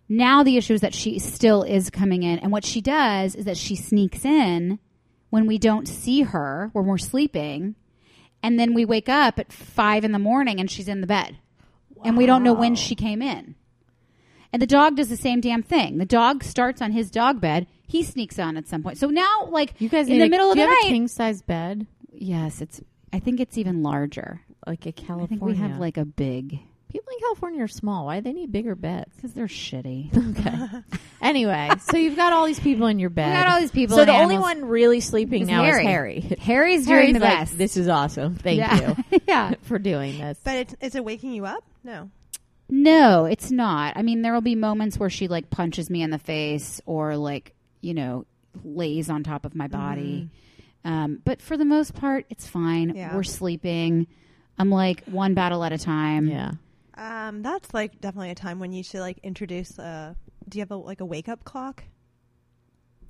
now 0.10 0.43
the 0.43 0.57
issue 0.57 0.74
is 0.74 0.82
that 0.82 0.93
she 0.93 1.20
still 1.20 1.64
is 1.64 1.89
coming 1.89 2.24
in 2.24 2.39
and 2.39 2.51
what 2.51 2.66
she 2.66 2.82
does 2.82 3.36
is 3.36 3.45
that 3.45 3.57
she 3.57 3.76
sneaks 3.76 4.26
in 4.26 4.80
when 5.30 5.45
we 5.45 5.57
don't 5.60 5.88
see 5.88 6.24
her 6.24 6.70
when 6.74 6.86
we're 6.88 6.97
sleeping, 6.97 7.76
and 8.41 8.60
then 8.60 8.74
we 8.74 8.84
wake 8.86 9.07
up 9.10 9.38
at 9.38 9.53
five 9.53 10.03
in 10.03 10.12
the 10.12 10.18
morning 10.20 10.60
and 10.60 10.72
she's 10.72 10.88
in 10.88 11.01
the 11.01 11.07
bed, 11.07 11.38
and 12.03 12.18
we 12.18 12.26
don't 12.26 12.41
know 12.43 12.53
when 12.53 12.74
she 12.76 12.95
came 12.95 13.22
in. 13.22 13.53
And 14.51 14.60
the 14.60 14.66
dog 14.68 14.95
does 14.95 15.10
the 15.10 15.16
same 15.18 15.41
damn 15.41 15.62
thing. 15.62 15.99
The 15.99 16.05
dog 16.07 16.43
starts 16.43 16.82
on 16.82 16.91
his 16.91 17.12
dog 17.12 17.39
bed. 17.39 17.68
He 17.86 18.01
sneaks 18.01 18.39
on 18.39 18.57
at 18.57 18.68
some 18.68 18.82
point. 18.82 18.97
So 18.97 19.07
now, 19.10 19.45
like 19.51 19.76
You 19.80 19.89
guys 19.89 20.07
in 20.10 20.18
the 20.18 20.26
a- 20.26 20.30
middle 20.30 20.49
of 20.49 20.57
the 20.57 20.66
night, 20.66 20.82
a 20.86 20.88
king 20.88 21.07
size 21.07 21.43
bed, 21.43 21.86
yes, 22.12 22.60
it's. 22.62 22.82
I 23.14 23.20
think 23.20 23.39
it's 23.39 23.57
even 23.60 23.84
larger. 23.84 24.41
like 24.66 24.86
a 24.88 24.91
California. 24.91 25.26
I 25.26 25.28
think 25.28 25.41
we 25.43 25.55
have 25.55 25.80
like 25.80 25.97
a 25.97 26.05
big 26.05 26.60
people 26.89 27.13
in 27.13 27.19
California 27.19 27.63
are 27.63 27.67
small. 27.67 28.07
Why 28.07 28.19
do 28.19 28.23
they 28.23 28.33
need 28.33 28.51
bigger 28.51 28.75
beds? 28.75 29.09
because 29.15 29.33
they're 29.33 29.47
shitty. 29.47 30.09
Okay. 30.39 30.99
anyway, 31.21 31.69
so 31.81 31.97
you've 31.97 32.15
got 32.15 32.33
all 32.33 32.45
these 32.45 32.59
people 32.59 32.87
in 32.87 32.99
your 32.99 33.09
bed. 33.09 33.29
We 33.29 33.33
got 33.33 33.47
all 33.47 33.59
these 33.59 33.71
people. 33.71 33.95
So 33.95 34.01
and 34.03 34.09
the 34.09 34.13
only 34.13 34.35
animals. 34.35 34.55
one 34.61 34.65
really 34.69 34.99
sleeping 34.99 35.43
Is 35.43 35.47
now 35.47 35.63
Harry. 35.63 35.81
is 35.81 35.87
Harry. 35.87 36.37
Harry's 36.39 36.85
doing 36.85 36.97
Harry's 36.99 37.13
the 37.13 37.19
like, 37.19 37.39
best. 37.39 37.57
This 37.57 37.77
is 37.77 37.87
awesome. 37.87 38.35
Thank 38.35 38.59
yeah. 38.59 38.95
you 39.11 39.19
yeah. 39.27 39.53
for 39.63 39.79
doing 39.79 40.17
this. 40.17 40.39
But 40.43 40.55
it's, 40.55 40.75
is 40.81 40.95
it 40.95 41.03
waking 41.03 41.33
you 41.33 41.45
up? 41.45 41.63
No. 41.83 42.09
No, 42.69 43.25
it's 43.25 43.51
not. 43.51 43.97
I 43.97 44.01
mean, 44.03 44.21
there 44.21 44.33
will 44.33 44.41
be 44.41 44.55
moments 44.55 44.97
where 44.97 45.09
she 45.09 45.27
like 45.27 45.49
punches 45.49 45.89
me 45.89 46.03
in 46.03 46.11
the 46.11 46.19
face 46.19 46.79
or 46.85 47.17
like, 47.17 47.53
you 47.81 47.93
know, 47.93 48.25
lays 48.63 49.09
on 49.09 49.23
top 49.23 49.45
of 49.45 49.55
my 49.55 49.67
body. 49.67 50.29
Um, 50.85 51.21
but 51.25 51.41
for 51.41 51.57
the 51.57 51.65
most 51.65 51.95
part, 51.95 52.25
it's 52.29 52.47
fine. 52.47 52.95
Yeah. 52.95 53.15
We're 53.15 53.23
sleeping. 53.23 54.07
I'm 54.57 54.69
like 54.69 55.03
one 55.05 55.33
battle 55.33 55.63
at 55.63 55.71
a 55.73 55.77
time. 55.77 56.27
yeah. 56.27 56.51
Um, 56.99 57.41
that's 57.41 57.73
like 57.73 58.01
definitely 58.01 58.31
a 58.31 58.35
time 58.35 58.59
when 58.59 58.71
you 58.73 58.83
should 58.83 58.99
like 58.99 59.19
introduce. 59.23 59.77
a. 59.79 60.15
do 60.47 60.57
you 60.57 60.61
have 60.61 60.71
a 60.71 60.75
like 60.75 60.99
a 61.01 61.05
wake 61.05 61.29
up 61.29 61.43
clock? 61.45 61.83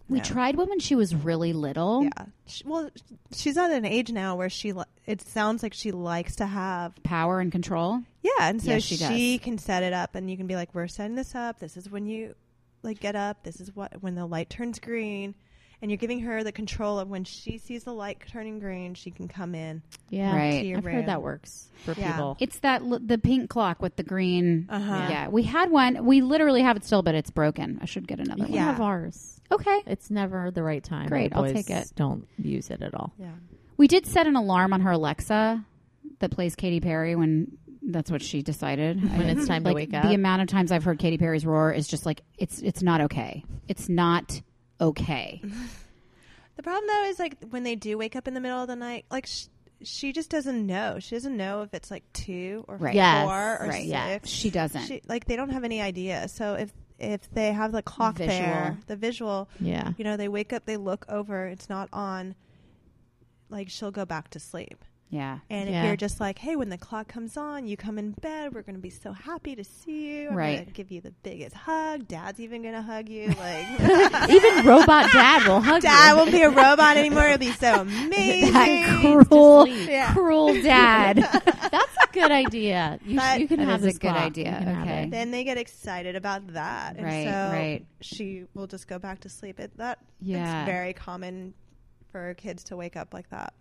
We 0.07 0.17
No. 0.19 0.23
tried 0.23 0.55
one 0.55 0.69
when 0.69 0.79
she 0.79 0.95
was 0.95 1.13
really 1.13 1.53
little. 1.53 2.03
Yeah. 2.03 2.25
Sh 2.47 2.63
well, 2.65 2.89
she's 3.31 3.57
at 3.57 3.71
an 3.71 3.85
age 3.85 4.11
now 4.11 4.35
where 4.35 4.49
she. 4.49 4.73
Li- 4.73 4.85
it 5.05 5.21
sounds 5.21 5.61
like 5.63 5.73
she 5.73 5.91
likes 5.91 6.35
to 6.37 6.45
have. 6.47 6.93
Power 7.03 7.39
and 7.39 7.51
control. 7.51 8.01
Yeah, 8.21 8.31
and 8.41 8.61
so 8.61 8.71
Yes, 8.71 8.83
she 8.83 8.97
she, 8.97 9.37
can 9.39 9.57
set 9.57 9.81
it 9.83 9.93
up, 9.93 10.15
and 10.15 10.29
you 10.29 10.35
can 10.37 10.45
be 10.47 10.55
like, 10.55 10.73
"We're 10.73 10.87
setting 10.87 11.15
this 11.15 11.33
up. 11.35 11.59
This 11.59 11.77
is 11.77 11.89
when 11.89 12.05
you 12.05 12.35
like 12.83 12.99
get 12.99 13.15
up. 13.15 13.43
This 13.43 13.59
is 13.61 13.75
what 13.75 14.01
when 14.03 14.15
the 14.15 14.25
light 14.25 14.49
turns 14.49 14.79
green." 14.79 15.35
And 15.81 15.89
you're 15.89 15.97
giving 15.97 16.19
her 16.21 16.43
the 16.43 16.51
control 16.51 16.99
of 16.99 17.07
when 17.09 17.23
she 17.23 17.57
sees 17.57 17.85
the 17.85 17.93
light 17.93 18.19
turning 18.29 18.59
green, 18.59 18.95
she 18.95 19.11
can 19.11 19.27
come 19.29 19.55
in. 19.55 19.81
Yeah. 20.09 20.35
Right. 20.35 20.59
To 20.61 20.65
your 20.67 20.77
I've 20.79 20.83
heard 20.83 21.05
that 21.05 21.21
works 21.21 21.69
for 21.85 21.93
Yeah. 21.93 22.11
people. 22.11 22.35
It's 22.41 22.59
that 22.59 22.81
l- 22.81 22.99
the 22.99 23.17
pink 23.17 23.49
clock 23.49 23.81
with 23.81 23.95
the 23.95 24.03
green. 24.03 24.67
Uh-huh. 24.69 25.07
Yeah, 25.09 25.29
we 25.29 25.43
had 25.43 25.71
one. 25.71 26.05
We 26.05 26.21
literally 26.21 26.61
have 26.63 26.75
it 26.75 26.83
still, 26.83 27.01
but 27.01 27.15
it's 27.15 27.31
broken. 27.31 27.79
I 27.81 27.85
should 27.85 28.07
get 28.07 28.19
another 28.19 28.39
you 28.39 28.43
one. 28.43 28.47
can 28.47 28.55
Yeah. 28.55 28.65
have 28.65 28.81
ours. 28.81 29.39
Okay. 29.51 29.81
It's 29.87 30.11
never 30.11 30.51
the 30.51 30.63
right 30.63 30.83
time. 30.83 31.07
Great, 31.07 31.31
I'll 31.33 31.51
take 31.51 31.69
it. 31.69 31.91
Don't 31.95 32.27
use 32.37 32.69
it 32.69 32.81
at 32.81 32.93
all. 32.93 33.13
Yeah. 33.17 33.31
We 33.77 33.87
did 33.87 34.05
set 34.05 34.27
an 34.27 34.35
alarm 34.35 34.73
on 34.73 34.81
her 34.81 34.91
Alexa 34.91 35.63
that 36.19 36.31
plays 36.31 36.55
Katy 36.55 36.81
Perry 36.81 37.15
when 37.15 37.57
that's 37.81 38.11
what 38.11 38.21
she 38.21 38.41
decided. 38.41 39.01
When 39.17 39.29
it's 39.29 39.47
time 39.47 39.63
to 39.63 39.71
wake 39.73 39.93
up. 39.93 40.03
The 40.03 40.13
amount 40.13 40.41
of 40.41 40.49
times 40.49 40.73
I've 40.73 40.83
heard 40.83 40.99
Katy 40.99 41.17
Perry's 41.17 41.45
roar 41.45 41.71
is 41.71 41.87
just 41.87 42.05
like 42.05 42.21
it's 42.37 42.59
it's 42.61 42.83
not 42.83 42.99
okay. 43.01 43.45
It's 43.69 43.87
not 43.87 44.41
okay. 44.81 45.41
The 46.55 46.63
problem 46.63 46.87
though 46.87 47.03
is 47.05 47.19
like 47.19 47.37
when 47.51 47.63
they 47.63 47.75
do 47.75 47.97
wake 47.97 48.17
up 48.17 48.27
in 48.27 48.33
the 48.33 48.41
middle 48.41 48.61
of 48.61 48.67
the 48.67 48.75
night, 48.75 49.05
like 49.09 49.27
sh- 49.27 49.45
she 49.81 50.11
just 50.11 50.29
doesn't 50.29 50.67
know. 50.67 50.97
She 50.99 51.15
doesn't 51.15 51.37
know 51.37 51.61
if 51.61 51.73
it's 51.73 51.89
like 51.89 52.03
two 52.11 52.65
or 52.67 52.75
Right. 52.75 52.93
Yes. 52.95 53.23
four 53.25 53.57
or 53.61 53.69
right. 53.69 53.75
six. 53.75 53.85
Yeah. 53.87 54.19
She 54.25 54.49
doesn't. 54.49 54.85
She, 54.87 55.01
like 55.07 55.23
they 55.23 55.37
don't 55.37 55.51
have 55.51 55.63
any 55.63 55.81
idea. 55.81 56.27
So 56.27 56.55
if 56.55 56.73
if 56.99 57.31
they 57.31 57.53
have 57.53 57.71
the 57.71 57.81
clock 57.81 58.17
Visual. 58.17 58.37
there, 58.37 58.77
the 58.87 58.97
visual, 58.97 59.47
Yeah. 59.61 59.93
you 59.97 60.03
know, 60.03 60.17
they 60.17 60.27
wake 60.27 60.51
up, 60.51 60.65
they 60.65 60.75
look 60.75 61.05
over, 61.07 61.47
it's 61.47 61.69
not 61.69 61.87
on. 61.93 62.35
Like 63.49 63.69
she'll 63.69 63.91
go 63.91 64.03
back 64.03 64.29
to 64.31 64.39
sleep. 64.41 64.83
Yeah. 65.09 65.39
And 65.49 65.69
Yeah. 65.69 65.81
if 65.81 65.87
you're 65.87 65.95
just 65.97 66.19
like, 66.19 66.37
hey, 66.37 66.55
when 66.55 66.69
the 66.69 66.77
clock 66.77 67.07
comes 67.07 67.35
on, 67.35 67.65
you 67.67 67.75
come 67.75 67.97
in 67.97 68.11
bed. 68.11 68.53
We're 68.53 68.61
going 68.61 68.75
to 68.75 68.81
be 68.81 68.91
so 68.91 69.11
happy 69.11 69.55
to 69.55 69.63
see 69.63 70.19
you. 70.21 70.29
I'm 70.29 70.35
Right. 70.35 70.55
going 70.57 70.65
to 70.67 70.71
give 70.73 70.91
you 70.91 71.01
the 71.01 71.13
biggest 71.23 71.55
hug. 71.55 72.07
Dad's 72.07 72.39
even 72.39 72.61
going 72.61 72.75
to 72.75 72.81
hug 72.81 73.09
you. 73.09 73.27
Like, 73.39 73.65
Even 74.29 74.65
robot 74.65 75.11
dad 75.11 75.47
will 75.47 75.61
hug 75.61 75.81
Dad 75.81 76.11
you. 76.11 76.17
won't 76.17 76.31
be 76.31 76.41
a 76.43 76.49
robot 76.49 76.97
anymore. 76.97 77.23
It'll 77.25 77.37
be 77.39 77.51
so 77.51 77.81
amazing. 77.81 78.53
That 78.53 78.99
cruel, 79.27 79.67
Yeah. 79.67 80.13
cruel 80.13 80.53
dad. 80.61 81.17
That's 81.17 81.95
a 82.03 82.07
good 82.11 82.31
idea. 82.31 82.99
You, 83.05 83.17
But- 83.17 83.39
you 83.39 83.47
can 83.47 83.59
have 83.59 83.83
is 83.85 83.95
a 83.95 83.99
good 83.99 84.11
clock. 84.11 84.17
idea. 84.23 84.51
You 84.51 84.57
can 84.65 84.75
have 84.75 84.87
Okay. 84.87 85.09
then 85.09 85.31
they 85.31 85.43
get 85.43 85.57
excited 85.57 86.15
about 86.15 86.53
that, 86.53 86.97
and 86.97 87.05
Right, 87.05 87.25
so 87.25 87.31
right. 87.31 87.85
she 88.01 88.43
will 88.53 88.67
just 88.67 88.87
go 88.87 88.99
back 88.99 89.21
to 89.21 89.29
sleep. 89.29 89.59
It 89.59 89.75
that 89.77 89.99
Yeah. 90.21 90.61
it's 90.63 90.69
very 90.69 90.93
common 90.93 91.53
for 92.11 92.33
kids 92.35 92.63
to 92.65 92.75
wake 92.77 92.95
up 92.95 93.13
like 93.13 93.29
that. 93.29 93.53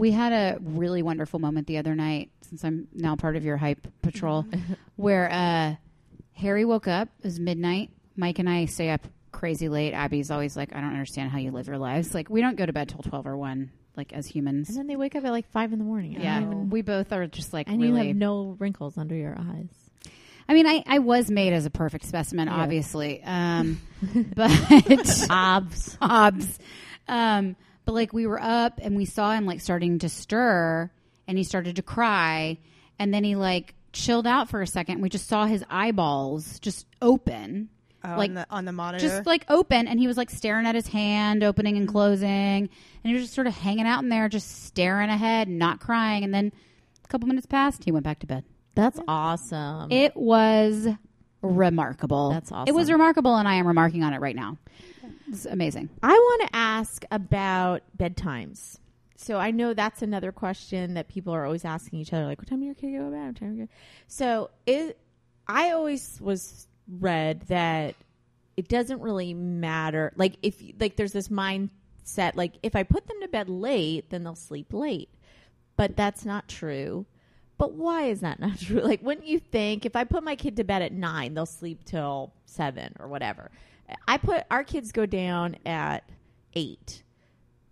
We 0.00 0.12
had 0.12 0.32
a 0.32 0.58
really 0.62 1.02
wonderful 1.02 1.38
moment 1.38 1.66
the 1.66 1.76
other 1.76 1.94
night, 1.94 2.30
since 2.40 2.64
I'm 2.64 2.88
now 2.94 3.16
part 3.16 3.36
of 3.36 3.44
your 3.44 3.58
hype 3.58 3.86
patrol, 4.00 4.46
where 4.96 5.30
uh, 5.30 5.74
Harry 6.32 6.64
woke 6.64 6.88
up. 6.88 7.08
It 7.18 7.24
was 7.26 7.38
midnight. 7.38 7.90
Mike 8.16 8.38
and 8.38 8.48
I 8.48 8.64
stay 8.64 8.88
up 8.88 9.06
crazy 9.30 9.68
late. 9.68 9.92
Abby's 9.92 10.30
always 10.30 10.56
like, 10.56 10.74
I 10.74 10.80
don't 10.80 10.92
understand 10.92 11.30
how 11.30 11.38
you 11.38 11.50
live 11.50 11.66
your 11.66 11.76
lives. 11.76 12.14
Like, 12.14 12.30
we 12.30 12.40
don't 12.40 12.56
go 12.56 12.64
to 12.64 12.72
bed 12.72 12.88
till 12.88 13.02
12 13.02 13.26
or 13.26 13.36
1, 13.36 13.70
like, 13.94 14.14
as 14.14 14.26
humans. 14.26 14.70
And 14.70 14.78
then 14.78 14.86
they 14.86 14.96
wake 14.96 15.14
up 15.16 15.24
at 15.24 15.32
like 15.32 15.50
five 15.50 15.70
in 15.72 15.78
the 15.78 15.84
morning. 15.84 16.16
I 16.16 16.22
yeah. 16.22 16.40
don't 16.40 16.50
even- 16.50 16.70
We 16.70 16.80
both 16.80 17.12
are 17.12 17.26
just 17.26 17.52
like, 17.52 17.68
and 17.68 17.82
you 17.82 17.94
have 17.94 18.16
no 18.16 18.56
wrinkles 18.58 18.96
under 18.96 19.14
your 19.14 19.36
eyes. 19.38 19.68
I 20.48 20.54
mean, 20.54 20.66
I, 20.66 20.82
I 20.86 20.98
was 21.00 21.30
made 21.30 21.52
as 21.52 21.66
a 21.66 21.70
perfect 21.70 22.06
specimen, 22.06 22.48
obviously. 22.48 23.22
Um, 23.22 23.80
but. 24.34 24.50
Obs. 25.30 25.94
Hobbs. 26.00 26.58
Um, 27.06 27.54
but 27.90 27.94
like 27.94 28.12
we 28.12 28.24
were 28.24 28.40
up 28.40 28.78
and 28.80 28.94
we 28.94 29.04
saw 29.04 29.32
him 29.32 29.46
like 29.46 29.60
starting 29.60 29.98
to 29.98 30.08
stir 30.08 30.88
and 31.26 31.36
he 31.36 31.42
started 31.42 31.74
to 31.74 31.82
cry 31.82 32.56
and 33.00 33.12
then 33.12 33.24
he 33.24 33.34
like 33.34 33.74
chilled 33.92 34.28
out 34.28 34.48
for 34.48 34.62
a 34.62 34.66
second. 34.66 35.00
We 35.00 35.08
just 35.08 35.26
saw 35.26 35.44
his 35.46 35.64
eyeballs 35.68 36.60
just 36.60 36.86
open. 37.02 37.68
Oh, 38.04 38.14
Like, 38.16 38.30
on 38.30 38.34
the, 38.34 38.46
on 38.48 38.64
the 38.64 38.72
monitor. 38.72 39.04
Just 39.04 39.26
like 39.26 39.44
open 39.48 39.88
and 39.88 39.98
he 39.98 40.06
was 40.06 40.16
like 40.16 40.30
staring 40.30 40.66
at 40.66 40.76
his 40.76 40.86
hand 40.86 41.42
opening 41.42 41.76
and 41.76 41.86
mm-hmm. 41.86 41.92
closing 41.92 42.28
and 42.28 42.68
he 43.02 43.12
was 43.12 43.24
just 43.24 43.34
sort 43.34 43.48
of 43.48 43.54
hanging 43.54 43.88
out 43.88 44.04
in 44.04 44.08
there 44.08 44.28
just 44.28 44.66
staring 44.66 45.10
ahead 45.10 45.48
not 45.48 45.80
crying 45.80 46.22
and 46.22 46.32
then 46.32 46.52
a 47.04 47.08
couple 47.08 47.26
minutes 47.26 47.46
passed 47.46 47.82
he 47.82 47.90
went 47.90 48.04
back 48.04 48.20
to 48.20 48.26
bed 48.28 48.44
That's 48.76 49.00
awesome. 49.08 49.90
it 49.90 50.16
was 50.16 50.86
remarkable 51.42 52.30
That's 52.30 52.52
awesome. 52.52 52.72
it 52.72 52.76
was 52.76 52.92
remarkable 52.92 53.34
and 53.34 53.48
i 53.48 53.54
am 53.54 53.66
remarking 53.66 54.04
on 54.04 54.12
it 54.12 54.20
right 54.20 54.36
now 54.36 54.58
it's 55.30 55.46
amazing 55.46 55.88
I 56.02 56.12
want 56.12 56.50
to 56.50 56.56
ask 56.56 57.04
about 57.10 57.82
bedtimes. 57.96 58.78
So 59.16 59.36
I 59.36 59.50
know 59.50 59.74
that's 59.74 60.00
another 60.00 60.32
question 60.32 60.94
that 60.94 61.08
people 61.08 61.34
are 61.34 61.44
always 61.44 61.66
asking 61.66 61.98
each 61.98 62.12
other, 62.14 62.24
like, 62.24 62.38
"What 62.38 62.48
time 62.48 62.60
do 62.60 62.66
your 62.66 62.74
kid 62.74 62.92
go 62.92 63.04
to 63.04 63.10
bed?" 63.10 63.26
What 63.26 63.36
time 63.36 63.58
kid-" 63.58 63.68
So 64.08 64.50
it, 64.64 64.98
I 65.46 65.72
always 65.72 66.18
was 66.22 66.66
read 66.88 67.42
that 67.48 67.96
it 68.56 68.68
doesn't 68.68 69.00
really 69.00 69.34
matter. 69.34 70.12
Like 70.16 70.36
if 70.42 70.62
like 70.78 70.96
there's 70.96 71.12
this 71.12 71.28
mindset, 71.28 72.34
like 72.34 72.54
if 72.62 72.74
I 72.74 72.82
put 72.82 73.06
them 73.06 73.20
to 73.20 73.28
bed 73.28 73.48
late, 73.48 74.08
then 74.08 74.24
they'll 74.24 74.34
sleep 74.34 74.72
late, 74.72 75.10
but 75.76 75.96
that's 75.96 76.24
not 76.24 76.48
true. 76.48 77.04
But 77.58 77.72
why 77.74 78.04
is 78.04 78.20
that 78.20 78.40
not 78.40 78.58
true? 78.60 78.80
Like, 78.80 79.02
wouldn't 79.02 79.26
you 79.26 79.38
think 79.38 79.84
if 79.84 79.94
I 79.94 80.04
put 80.04 80.24
my 80.24 80.34
kid 80.34 80.56
to 80.56 80.64
bed 80.64 80.80
at 80.80 80.92
nine, 80.92 81.34
they'll 81.34 81.44
sleep 81.44 81.84
till 81.84 82.32
seven 82.46 82.94
or 82.98 83.06
whatever? 83.06 83.50
I 84.06 84.18
put 84.18 84.44
our 84.50 84.64
kids 84.64 84.92
go 84.92 85.06
down 85.06 85.56
at 85.64 86.04
eight. 86.54 87.02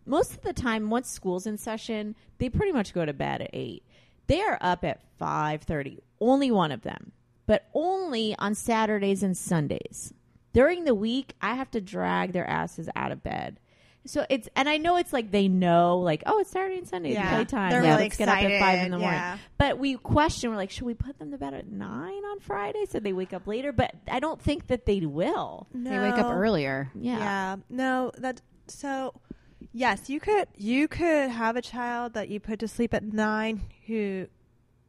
Most 0.07 0.33
of 0.33 0.43
the 0.43 0.53
time, 0.53 0.91
once 0.91 1.11
school's 1.11 1.47
in 1.47 1.59
session, 1.59 2.15
they 2.39 2.49
pretty 2.49 2.73
much 2.73 2.95
go 2.95 3.05
to 3.05 3.13
bed 3.13 3.43
at 3.43 3.51
eight. 3.53 3.83
They 4.27 4.41
are 4.43 4.59
up 4.61 4.85
at 4.85 5.03
five 5.19 5.63
thirty. 5.63 6.03
Only 6.21 6.51
one 6.51 6.73
of 6.73 6.83
them, 6.83 7.13
but 7.47 7.69
only 7.75 8.35
on 8.39 8.55
Saturdays 8.55 9.23
and 9.23 9.37
Sundays. 9.37 10.13
During 10.53 10.85
the 10.85 10.95
week, 10.95 11.35
I 11.41 11.55
have 11.55 11.71
to 11.73 11.81
drag 11.81 12.33
their 12.33 12.49
asses 12.49 12.89
out 12.97 13.13
of 13.13 13.23
bed. 13.23 13.61
So 14.09 14.25
it's 14.31 14.49
and 14.57 14.69
I 14.69 14.79
know 14.79 14.97
it's 14.97 15.13
like 15.13 15.31
they 15.31 15.49
know 15.49 15.99
like 15.99 16.23
oh 16.27 16.39
it's 16.41 16.51
Saturday 16.51 16.79
and 16.79 16.89
Sunday 16.89 17.13
Yeah. 17.13 17.35
playtime 17.35 17.71
They're 17.71 17.83
yeah, 17.83 17.91
really 17.91 18.05
let's 18.05 18.17
get 18.17 18.29
up 18.29 18.37
at 18.39 18.43
five 18.43 18.51
in 18.51 18.59
the 18.59 18.63
excited, 18.63 18.91
morning 18.99 19.21
yeah. 19.21 19.39
but 19.59 19.79
we 19.79 19.95
question 19.97 20.51
we're 20.51 20.57
like 20.57 20.71
should 20.71 20.85
we 20.85 20.95
put 20.95 21.19
them 21.19 21.31
to 21.31 21.39
bed 21.39 21.55
at 21.55 21.69
nine 21.69 22.25
on 22.25 22.41
Friday 22.41 22.87
so 22.89 23.01
they 23.01 23.13
wake 23.13 23.33
up 23.33 23.47
later 23.47 23.73
but 23.73 23.95
I 24.11 24.19
don't 24.21 24.41
think 24.41 24.69
that 24.69 24.87
they 24.87 25.01
will 25.01 25.67
no. 25.73 25.91
they 25.91 25.99
wake 25.99 26.19
up 26.19 26.33
earlier 26.33 26.91
yeah, 26.95 27.19
Yeah. 27.19 27.57
No, 27.69 28.13
that 28.19 28.41
so 28.67 29.15
yes, 29.73 30.09
you 30.09 30.21
could 30.21 30.49
you 30.57 30.89
could 30.89 31.31
have 31.31 31.57
a 31.57 31.63
child 31.63 32.15
that 32.15 32.29
you 32.29 32.41
put 32.41 32.59
to 32.61 32.69
sleep 32.69 32.95
at 32.95 33.03
9 33.03 33.61
who 33.87 34.27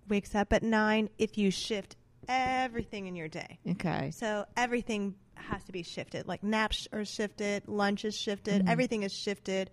wakes 0.07 0.34
up 0.36 0.53
at 0.53 0.63
9 0.63 1.09
if 1.17 1.38
you 1.38 1.51
shift 1.51 1.95
everything 2.30 3.07
in 3.07 3.15
your 3.15 3.27
day. 3.27 3.59
okay 3.71 4.11
So 4.11 4.45
everything 4.55 5.15
has 5.36 5.63
to 5.65 5.71
be 5.71 5.84
shifted. 5.84 6.27
Like 6.27 6.43
naps 6.43 6.88
are 6.93 7.03
shifted, 7.03 7.67
lunch 7.67 8.05
is 8.05 8.15
shifted, 8.15 8.61
Mm-hmm. 8.61 8.69
everything 8.69 9.03
is 9.03 9.13
shifted. 9.13 9.69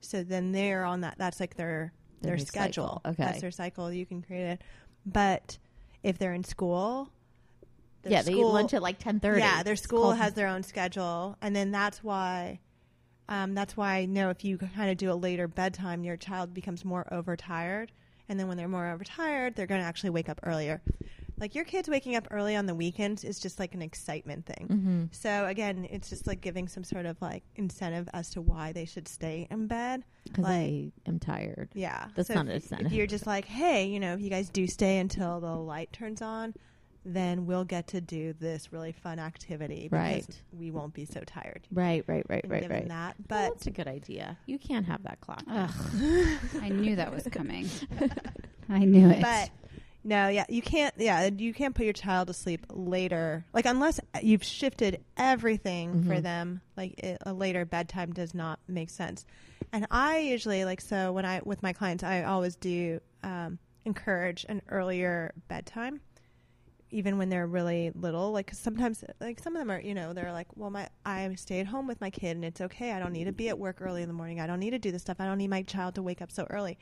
So 0.00 0.22
then 0.24 0.52
they're 0.52 0.84
on 0.84 1.02
that 1.02 1.16
that's 1.18 1.38
like 1.40 1.56
their 1.56 1.92
Their 2.22 2.36
their 2.36 2.46
schedule. 2.46 2.86
cycle. 2.86 3.02
Okay. 3.12 3.24
That's 3.24 3.40
their 3.40 3.50
cycle. 3.50 3.92
You 3.92 4.06
can 4.06 4.22
create 4.22 4.46
it. 4.46 4.62
But 5.06 5.58
if 6.02 6.18
they're 6.18 6.34
in 6.34 6.44
school, 6.44 7.10
yeah 8.04 8.22
they 8.22 8.32
eat 8.32 8.36
school- 8.36 8.52
lunch 8.52 8.72
at 8.74 8.82
like 8.82 8.98
ten 8.98 9.20
thirty 9.20 9.40
yeah, 9.40 9.62
their 9.62 9.76
school 9.76 10.12
has 10.12 10.32
their 10.34 10.46
own 10.48 10.62
schedule, 10.62 11.36
and 11.42 11.54
then 11.54 11.70
that's 11.72 12.02
why 12.02 12.60
um, 13.28 13.54
that's 13.54 13.76
why 13.76 13.96
I 13.96 14.04
know 14.06 14.30
if 14.30 14.44
you 14.44 14.56
kind 14.56 14.90
of 14.90 14.96
do 14.96 15.12
a 15.12 15.14
later 15.14 15.46
bedtime, 15.48 16.02
your 16.04 16.16
child 16.16 16.54
becomes 16.54 16.84
more 16.84 17.06
overtired, 17.12 17.92
and 18.28 18.38
then 18.40 18.48
when 18.48 18.56
they're 18.56 18.68
more 18.68 18.88
overtired, 18.88 19.54
they're 19.56 19.66
going 19.66 19.80
to 19.82 19.86
actually 19.86 20.10
wake 20.10 20.28
up 20.30 20.40
earlier. 20.44 20.80
Like 21.40 21.54
your 21.54 21.64
kids 21.64 21.88
waking 21.88 22.16
up 22.16 22.26
early 22.30 22.56
on 22.56 22.66
the 22.66 22.74
weekends 22.74 23.24
is 23.24 23.38
just 23.38 23.58
like 23.58 23.74
an 23.74 23.82
excitement 23.82 24.46
thing. 24.46 24.68
Mm-hmm. 24.70 25.04
So 25.12 25.46
again, 25.46 25.86
it's 25.90 26.08
just 26.10 26.26
like 26.26 26.40
giving 26.40 26.68
some 26.68 26.84
sort 26.84 27.06
of 27.06 27.20
like 27.22 27.42
incentive 27.56 28.08
as 28.12 28.30
to 28.30 28.40
why 28.40 28.72
they 28.72 28.84
should 28.84 29.08
stay 29.08 29.46
in 29.50 29.66
bed. 29.66 30.04
Because 30.24 30.44
Like- 30.44 30.52
I 30.52 30.92
am 31.06 31.18
tired. 31.18 31.68
Yeah, 31.74 32.08
That's 32.14 32.28
So 32.28 32.34
not 32.34 32.46
an 32.46 32.52
incentive. 32.52 32.86
If 32.88 32.92
you're 32.92 33.06
just 33.06 33.26
like, 33.26 33.44
hey, 33.44 33.86
you 33.86 34.00
know, 34.00 34.14
if 34.14 34.20
you 34.20 34.30
guys 34.30 34.48
do 34.50 34.66
stay 34.66 34.98
until 34.98 35.40
the 35.40 35.54
light 35.54 35.92
turns 35.92 36.20
on, 36.22 36.54
then 37.04 37.46
we'll 37.46 37.64
get 37.64 37.86
to 37.86 38.00
do 38.02 38.34
this 38.34 38.70
really 38.72 38.92
fun 38.92 39.18
activity. 39.18 39.84
because 39.84 39.92
Right. 39.92 40.42
We 40.52 40.70
won't 40.70 40.92
be 40.92 41.06
so 41.06 41.20
tired. 41.24 41.66
Right, 41.72 42.04
right, 42.06 42.26
right, 42.28 42.42
and 42.42 42.52
right, 42.52 42.62
give 42.62 42.70
right. 42.70 42.88
that. 42.88 43.14
Well, 43.16 43.26
But 43.28 43.48
that's 43.54 43.66
a 43.66 43.70
good 43.70 43.88
idea. 43.88 44.36
You 44.46 44.58
can't 44.58 44.84
have 44.84 45.02
that 45.04 45.18
clock. 45.20 45.42
Ugh. 45.48 45.70
I 46.60 46.68
knew 46.68 46.96
that 46.96 47.14
was 47.14 47.26
coming. 47.30 47.66
I 48.68 48.80
knew 48.80 49.08
it. 49.08 49.22
but 49.22 49.48
no, 50.04 50.28
yeah, 50.28 50.44
you 50.48 50.62
can't. 50.62 50.94
Yeah, 50.96 51.28
you 51.36 51.52
can't 51.52 51.74
put 51.74 51.84
your 51.84 51.92
child 51.92 52.28
to 52.28 52.34
sleep 52.34 52.66
later. 52.70 53.44
Like 53.52 53.66
unless 53.66 54.00
you've 54.22 54.44
shifted 54.44 55.04
everything 55.16 56.02
for 56.04 56.20
Mhm. 56.20 56.22
them. 56.22 56.60
Like 56.76 56.98
it, 56.98 57.18
a 57.26 57.32
later 57.32 57.64
bedtime 57.64 58.12
does 58.12 58.34
not 58.34 58.58
make 58.68 58.90
sense. 58.90 59.26
And 59.72 59.86
I 59.90 60.18
usually 60.18 60.64
like 60.64 60.80
so 60.80 61.12
when 61.12 61.24
I 61.26 61.40
with 61.44 61.62
my 61.62 61.72
clients, 61.72 62.02
I 62.04 62.22
always 62.22 62.56
do 62.56 63.00
um, 63.22 63.58
encourage 63.84 64.46
an 64.48 64.62
earlier 64.68 65.32
bedtime. 65.48 66.00
Even 66.90 67.18
when 67.18 67.28
they're 67.28 67.46
really 67.46 67.90
little, 67.94 68.32
like 68.32 68.46
'cause 68.46 68.58
sometimes, 68.58 69.04
like 69.20 69.38
some 69.40 69.54
of 69.54 69.60
them 69.60 69.70
are, 69.70 69.78
you 69.80 69.92
know, 69.92 70.14
they're 70.14 70.32
like, 70.32 70.46
"Well, 70.56 70.70
my 70.70 70.88
I 71.04 71.34
stay 71.34 71.60
at 71.60 71.66
home 71.66 71.86
with 71.86 72.00
my 72.00 72.08
kid, 72.08 72.30
and 72.36 72.44
it's 72.46 72.62
okay. 72.62 72.92
I 72.92 72.98
don't 72.98 73.12
need 73.12 73.24
to 73.24 73.32
be 73.32 73.50
at 73.50 73.58
work 73.58 73.82
early 73.82 74.00
in 74.00 74.08
the 74.08 74.14
morning. 74.14 74.40
I 74.40 74.46
don't 74.46 74.58
need 74.60 74.70
to 74.70 74.78
do 74.78 74.90
this 74.90 75.02
stuff. 75.02 75.18
I 75.20 75.26
don't 75.26 75.36
need 75.36 75.48
my 75.50 75.60
child 75.62 75.96
to 75.96 76.02
wake 76.02 76.22
up 76.22 76.30
so 76.32 76.46
early." 76.48 76.78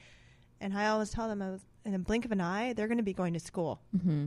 And 0.60 0.78
I 0.78 0.86
always 0.86 1.10
tell 1.10 1.26
them, 1.28 1.42
I 1.42 1.50
was, 1.50 1.60
in 1.86 1.94
a 1.94 1.98
blink 1.98 2.24
of 2.24 2.32
an 2.32 2.40
eye, 2.40 2.72
they're 2.74 2.88
going 2.88 2.98
to 2.98 3.04
be 3.04 3.12
going 3.14 3.32
to 3.34 3.40
school. 3.40 3.80
Mm-hmm. 3.96 4.26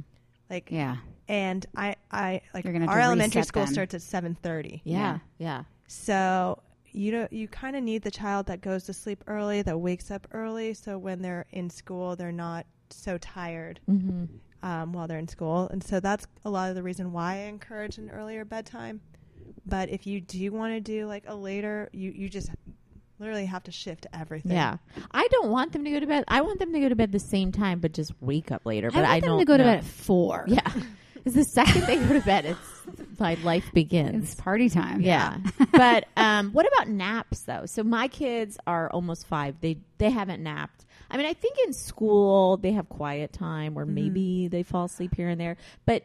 Like, 0.50 0.70
yeah. 0.72 0.96
and 1.28 1.64
I, 1.76 1.96
I 2.12 2.42
like 2.56 2.64
You're 2.64 2.74
gonna 2.74 2.88
our 2.88 3.00
elementary 3.00 3.44
school 3.44 3.66
them. 3.66 3.74
starts 3.74 3.94
at 3.94 4.02
seven 4.02 4.34
thirty. 4.42 4.82
Yeah, 4.84 5.20
yeah. 5.38 5.66
So 5.88 6.64
you 6.92 7.12
know, 7.12 7.28
you 7.30 7.48
kind 7.48 7.76
of 7.76 7.84
need 7.84 8.02
the 8.02 8.10
child 8.10 8.48
that 8.48 8.62
goes 8.62 8.86
to 8.86 8.94
sleep 8.94 9.24
early, 9.28 9.62
that 9.62 9.78
wakes 9.78 10.10
up 10.10 10.26
early, 10.32 10.74
so 10.74 10.98
when 10.98 11.22
they're 11.22 11.46
in 11.52 11.70
school, 11.70 12.16
they're 12.16 12.32
not 12.32 12.66
so 12.90 13.20
tired 13.20 13.80
Mm-hmm. 13.88 14.26
um, 14.68 14.94
while 14.94 15.08
they're 15.08 15.20
in 15.20 15.28
school. 15.28 15.68
And 15.72 15.84
so 15.84 16.00
that's 16.00 16.26
a 16.46 16.50
lot 16.50 16.70
of 16.70 16.76
the 16.76 16.82
reason 16.82 17.12
why 17.12 17.34
I 17.34 17.38
encourage 17.42 18.00
an 18.00 18.10
earlier 18.10 18.44
bedtime. 18.44 19.02
But 19.68 19.90
if 19.90 20.08
you 20.08 20.20
do 20.20 20.52
want 20.52 20.74
to 20.74 20.80
do 20.80 21.06
like 21.06 21.26
a 21.28 21.36
later, 21.36 21.90
you 21.94 22.10
you 22.10 22.28
just 22.28 22.50
literally 23.20 23.46
have 23.46 23.64
to 23.64 23.72
shift 23.72 24.08
everything. 24.14 24.54
Yeah, 24.54 24.78
I 25.12 25.28
don't 25.28 25.50
want 25.50 25.74
them 25.74 25.84
to 25.84 25.92
go 25.92 26.00
to 26.00 26.08
bed. 26.08 26.24
I 26.28 26.42
want 26.42 26.60
them 26.60 26.74
to 26.74 26.80
go 26.80 26.90
to 26.90 26.96
bed 26.96 27.12
the 27.12 27.20
same 27.20 27.52
time, 27.52 27.80
but 27.80 27.94
just 27.94 28.14
wake 28.22 28.52
up 28.52 28.66
later. 28.66 28.88
I 28.88 28.92
But 28.92 28.96
want 28.96 29.08
I, 29.08 29.20
them 29.20 29.30
don't 29.30 29.40
to 29.40 29.46
go 29.46 29.58
to 29.58 29.64
bed 29.64 29.78
at 29.80 29.84
four. 29.84 30.46
Yeah, 30.48 30.72
it's 31.26 31.36
the 31.36 31.44
second 31.44 31.82
they 31.84 31.98
go 31.98 32.14
to 32.14 32.22
bed, 32.22 32.46
it's 32.46 33.20
my 33.20 33.36
life 33.44 33.72
begins. 33.74 34.32
It's 34.32 34.36
party 34.42 34.70
time. 34.70 35.02
Yeah. 35.02 35.38
but 35.72 36.06
um, 36.18 36.52
what 36.52 36.68
about 36.68 36.88
naps 36.88 37.42
though? 37.42 37.66
So 37.66 37.84
my 37.84 38.08
kids 38.08 38.58
are 38.66 38.90
almost 38.90 39.28
five. 39.28 39.56
They 39.62 39.78
they 39.98 40.10
haven't 40.10 40.42
napped. 40.42 40.86
I 41.12 41.18
mean, 41.18 41.26
I 41.26 41.34
think 41.34 41.58
in 41.66 41.74
school 41.74 42.58
they 42.58 42.72
have 42.74 42.88
quiet 42.88 43.34
time 43.34 43.74
where 43.74 43.86
maybe 43.86 44.48
they 44.48 44.64
fall 44.64 44.86
asleep 44.86 45.16
here 45.16 45.28
and 45.28 45.42
there, 45.42 45.58
but 45.86 46.04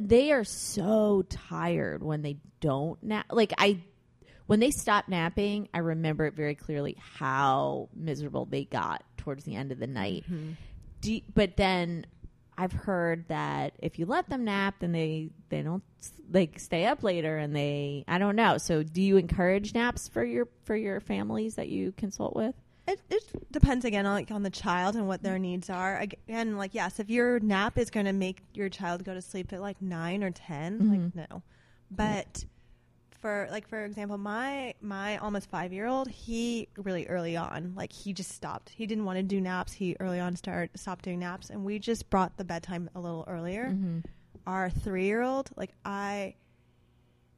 they 0.00 0.32
are 0.32 0.44
so 0.44 1.24
tired 1.28 2.02
when 2.02 2.22
they 2.22 2.36
don't 2.60 3.02
nap. 3.02 3.26
Like 3.30 3.52
I, 3.58 3.80
when 4.46 4.60
they 4.60 4.70
stop 4.70 5.08
napping, 5.08 5.68
I 5.74 5.78
remember 5.78 6.26
it 6.26 6.34
very 6.34 6.54
clearly 6.54 6.96
how 6.98 7.88
miserable 7.94 8.44
they 8.46 8.64
got 8.64 9.02
towards 9.16 9.44
the 9.44 9.54
end 9.56 9.72
of 9.72 9.78
the 9.78 9.86
night. 9.86 10.24
Do 11.00 11.14
you- 11.14 11.22
but 11.34 11.56
then 11.56 12.06
I've 12.58 12.72
heard 12.72 13.26
that 13.28 13.74
if 13.78 13.98
you 13.98 14.06
let 14.06 14.28
them 14.28 14.44
nap, 14.44 14.76
then 14.80 14.92
they 14.92 15.30
they 15.48 15.62
don't 15.62 15.82
like 16.30 16.58
stay 16.58 16.84
up 16.86 17.02
later, 17.02 17.36
and 17.38 17.56
they 17.56 18.04
I 18.06 18.18
don't 18.18 18.36
know. 18.36 18.58
So 18.58 18.82
do 18.82 19.00
you 19.02 19.16
encourage 19.16 19.74
naps 19.74 20.08
for 20.08 20.22
your 20.24 20.48
for 20.64 20.76
your 20.76 21.00
families 21.00 21.54
that 21.56 21.68
you 21.68 21.92
consult 21.92 22.36
with? 22.36 22.54
It, 22.86 23.00
it 23.10 23.22
depends 23.52 23.84
again 23.84 24.06
on, 24.06 24.14
like 24.14 24.30
on 24.32 24.42
the 24.42 24.50
child 24.50 24.96
and 24.96 25.06
what 25.06 25.22
their 25.22 25.38
needs 25.38 25.70
are. 25.70 25.98
Again, 25.98 26.56
like 26.56 26.74
yes, 26.74 26.98
if 27.00 27.08
your 27.08 27.38
nap 27.40 27.78
is 27.78 27.90
going 27.90 28.06
to 28.06 28.12
make 28.12 28.42
your 28.54 28.68
child 28.68 29.04
go 29.04 29.14
to 29.14 29.22
sleep 29.22 29.52
at 29.52 29.60
like 29.60 29.80
nine 29.80 30.22
or 30.24 30.30
10 30.32 30.80
Mhm. 30.80 30.90
like 31.14 31.30
no. 31.30 31.42
But 31.90 32.44
for 33.22 33.48
like 33.50 33.66
for 33.68 33.82
example, 33.86 34.18
my 34.18 34.74
my 34.82 35.16
almost 35.18 35.48
five 35.48 35.72
year 35.72 35.86
old, 35.86 36.08
he 36.08 36.68
really 36.76 37.06
early 37.06 37.36
on 37.38 37.72
like 37.74 37.92
he 37.92 38.12
just 38.12 38.32
stopped. 38.32 38.68
He 38.68 38.84
didn't 38.86 39.06
want 39.06 39.16
to 39.16 39.22
do 39.22 39.40
naps. 39.40 39.72
He 39.72 39.96
early 40.00 40.20
on 40.20 40.36
started 40.36 40.78
stopped 40.78 41.04
doing 41.06 41.20
naps, 41.20 41.48
and 41.48 41.64
we 41.64 41.78
just 41.78 42.10
brought 42.10 42.36
the 42.36 42.44
bedtime 42.44 42.90
a 42.94 43.00
little 43.00 43.24
earlier. 43.26 43.68
Mm-hmm. 43.70 44.00
Our 44.46 44.68
three 44.68 45.06
year 45.06 45.22
old, 45.22 45.48
like 45.56 45.70
I, 45.84 46.34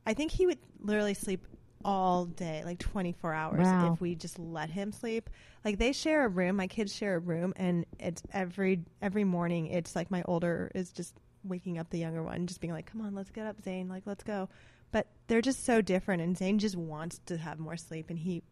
I 0.07 0.15
think 0.15 0.33
he 0.33 0.47
would 0.47 0.59
literally 0.81 1.15
sleep 1.15 1.47
all 1.85 2.25
day, 2.25 2.63
like 2.65 2.79
24 2.79 3.35
hours, 3.35 3.67
Wow. 3.67 3.93
if 3.93 4.01
we 4.01 4.15
just 4.15 4.39
let 4.39 4.71
him 4.71 4.91
sleep. 4.91 5.29
Like 5.67 5.79
they 5.79 5.93
share 5.93 6.25
a 6.25 6.29
room. 6.29 6.57
My 6.57 6.67
kids 6.67 6.95
share 6.95 7.17
a 7.17 7.19
room, 7.19 7.53
and 7.57 7.85
it's 8.01 8.23
every 8.33 8.81
every 9.03 9.25
morning. 9.25 9.67
It's 9.67 9.95
like 9.95 10.11
my 10.11 10.23
older 10.27 10.71
is 10.75 10.91
just 10.93 11.15
waking 11.43 11.77
up 11.77 11.91
the 11.91 11.99
younger 11.99 12.23
one, 12.23 12.47
just 12.47 12.63
being 12.63 12.73
like, 12.73 12.87
"Come 12.87 13.03
on, 13.03 13.15
let's 13.15 13.31
get 13.31 13.47
up, 13.47 13.61
Zane. 13.63 13.87
Like, 13.89 14.05
let's 14.07 14.25
go." 14.25 14.49
But 14.95 15.09
they're 15.27 15.41
just 15.43 15.65
so 15.65 15.81
different, 15.83 16.23
and 16.23 16.39
Zane 16.39 16.61
just 16.61 16.77
wants 16.77 17.19
to 17.27 17.37
have 17.37 17.59
more 17.59 17.77
sleep, 17.77 18.11
and 18.11 18.19
he 18.19 18.45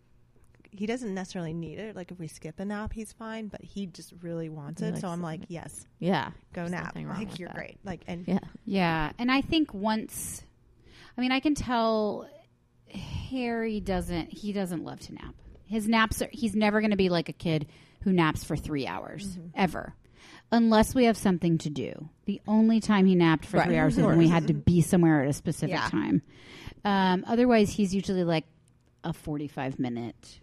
he 0.72 0.86
doesn't 0.86 1.14
necessarily 1.14 1.53
need 1.53 1.78
it. 1.78 1.95
Like 1.95 2.11
if 2.11 2.18
we 2.18 2.26
skip 2.26 2.59
a 2.59 2.64
nap, 2.64 2.93
he's 2.93 3.12
fine, 3.12 3.47
but 3.47 3.62
he 3.62 3.86
just 3.86 4.12
really 4.22 4.49
wants 4.49 4.82
it. 4.82 4.99
So 4.99 5.07
I'm 5.07 5.22
like, 5.22 5.43
"Yes, 5.47 5.86
Yeah, 6.01 6.32
go 6.53 6.66
nap. 6.66 6.95
Like 6.97 7.38
you're 7.38 7.47
that. 7.49 7.55
great." 7.57 7.78
Like 7.84 8.01
and 8.09 8.26
Yeah, 8.26 8.40
Yeah, 8.64 9.12
and 9.20 9.30
I 9.30 9.40
think 9.43 9.72
once, 9.72 10.43
I 11.16 11.20
mean, 11.20 11.30
I 11.30 11.38
can 11.38 11.55
tell 11.55 12.26
Harry 13.30 13.80
doesn't. 13.80 14.32
He 14.32 14.53
doesn't 14.53 14.84
love 14.84 15.01
to 15.01 15.14
nap. 15.14 15.34
His 15.66 15.88
naps 15.88 16.20
are. 16.22 16.28
He's 16.32 16.55
never 16.57 16.80
going 16.80 16.90
to 16.90 16.97
be 16.97 17.09
like 17.09 17.28
a 17.28 17.32
kid 17.34 17.66
who 18.03 18.12
naps 18.12 18.43
for 18.45 18.57
three 18.57 18.86
hours 18.86 19.24
Mm-hmm. 19.26 19.47
ever, 19.55 19.95
unless 20.53 20.95
we 20.95 21.05
have 21.07 21.17
something 21.17 21.59
to 21.59 21.71
do. 21.71 22.09
The 22.27 22.41
only 22.47 22.79
time 22.81 23.07
he 23.07 23.15
napped 23.15 23.47
for 23.47 23.57
Right, 23.57 23.67
three 23.67 23.79
hours 23.79 23.95
of 23.97 24.05
is 24.05 24.07
when 24.07 24.19
we 24.19 24.29
had 24.29 24.47
to 24.49 24.55
be 24.55 24.81
somewhere 24.83 25.23
at 25.23 25.29
a 25.29 25.33
specific 25.33 25.75
Yeah. 25.75 25.89
time. 25.89 26.23
Um, 26.85 27.25
otherwise, 27.27 27.71
he's 27.71 27.95
usually 27.95 28.25
like 28.25 28.45
a 29.05 29.13
forty-five 29.13 29.79
minute 29.79 30.41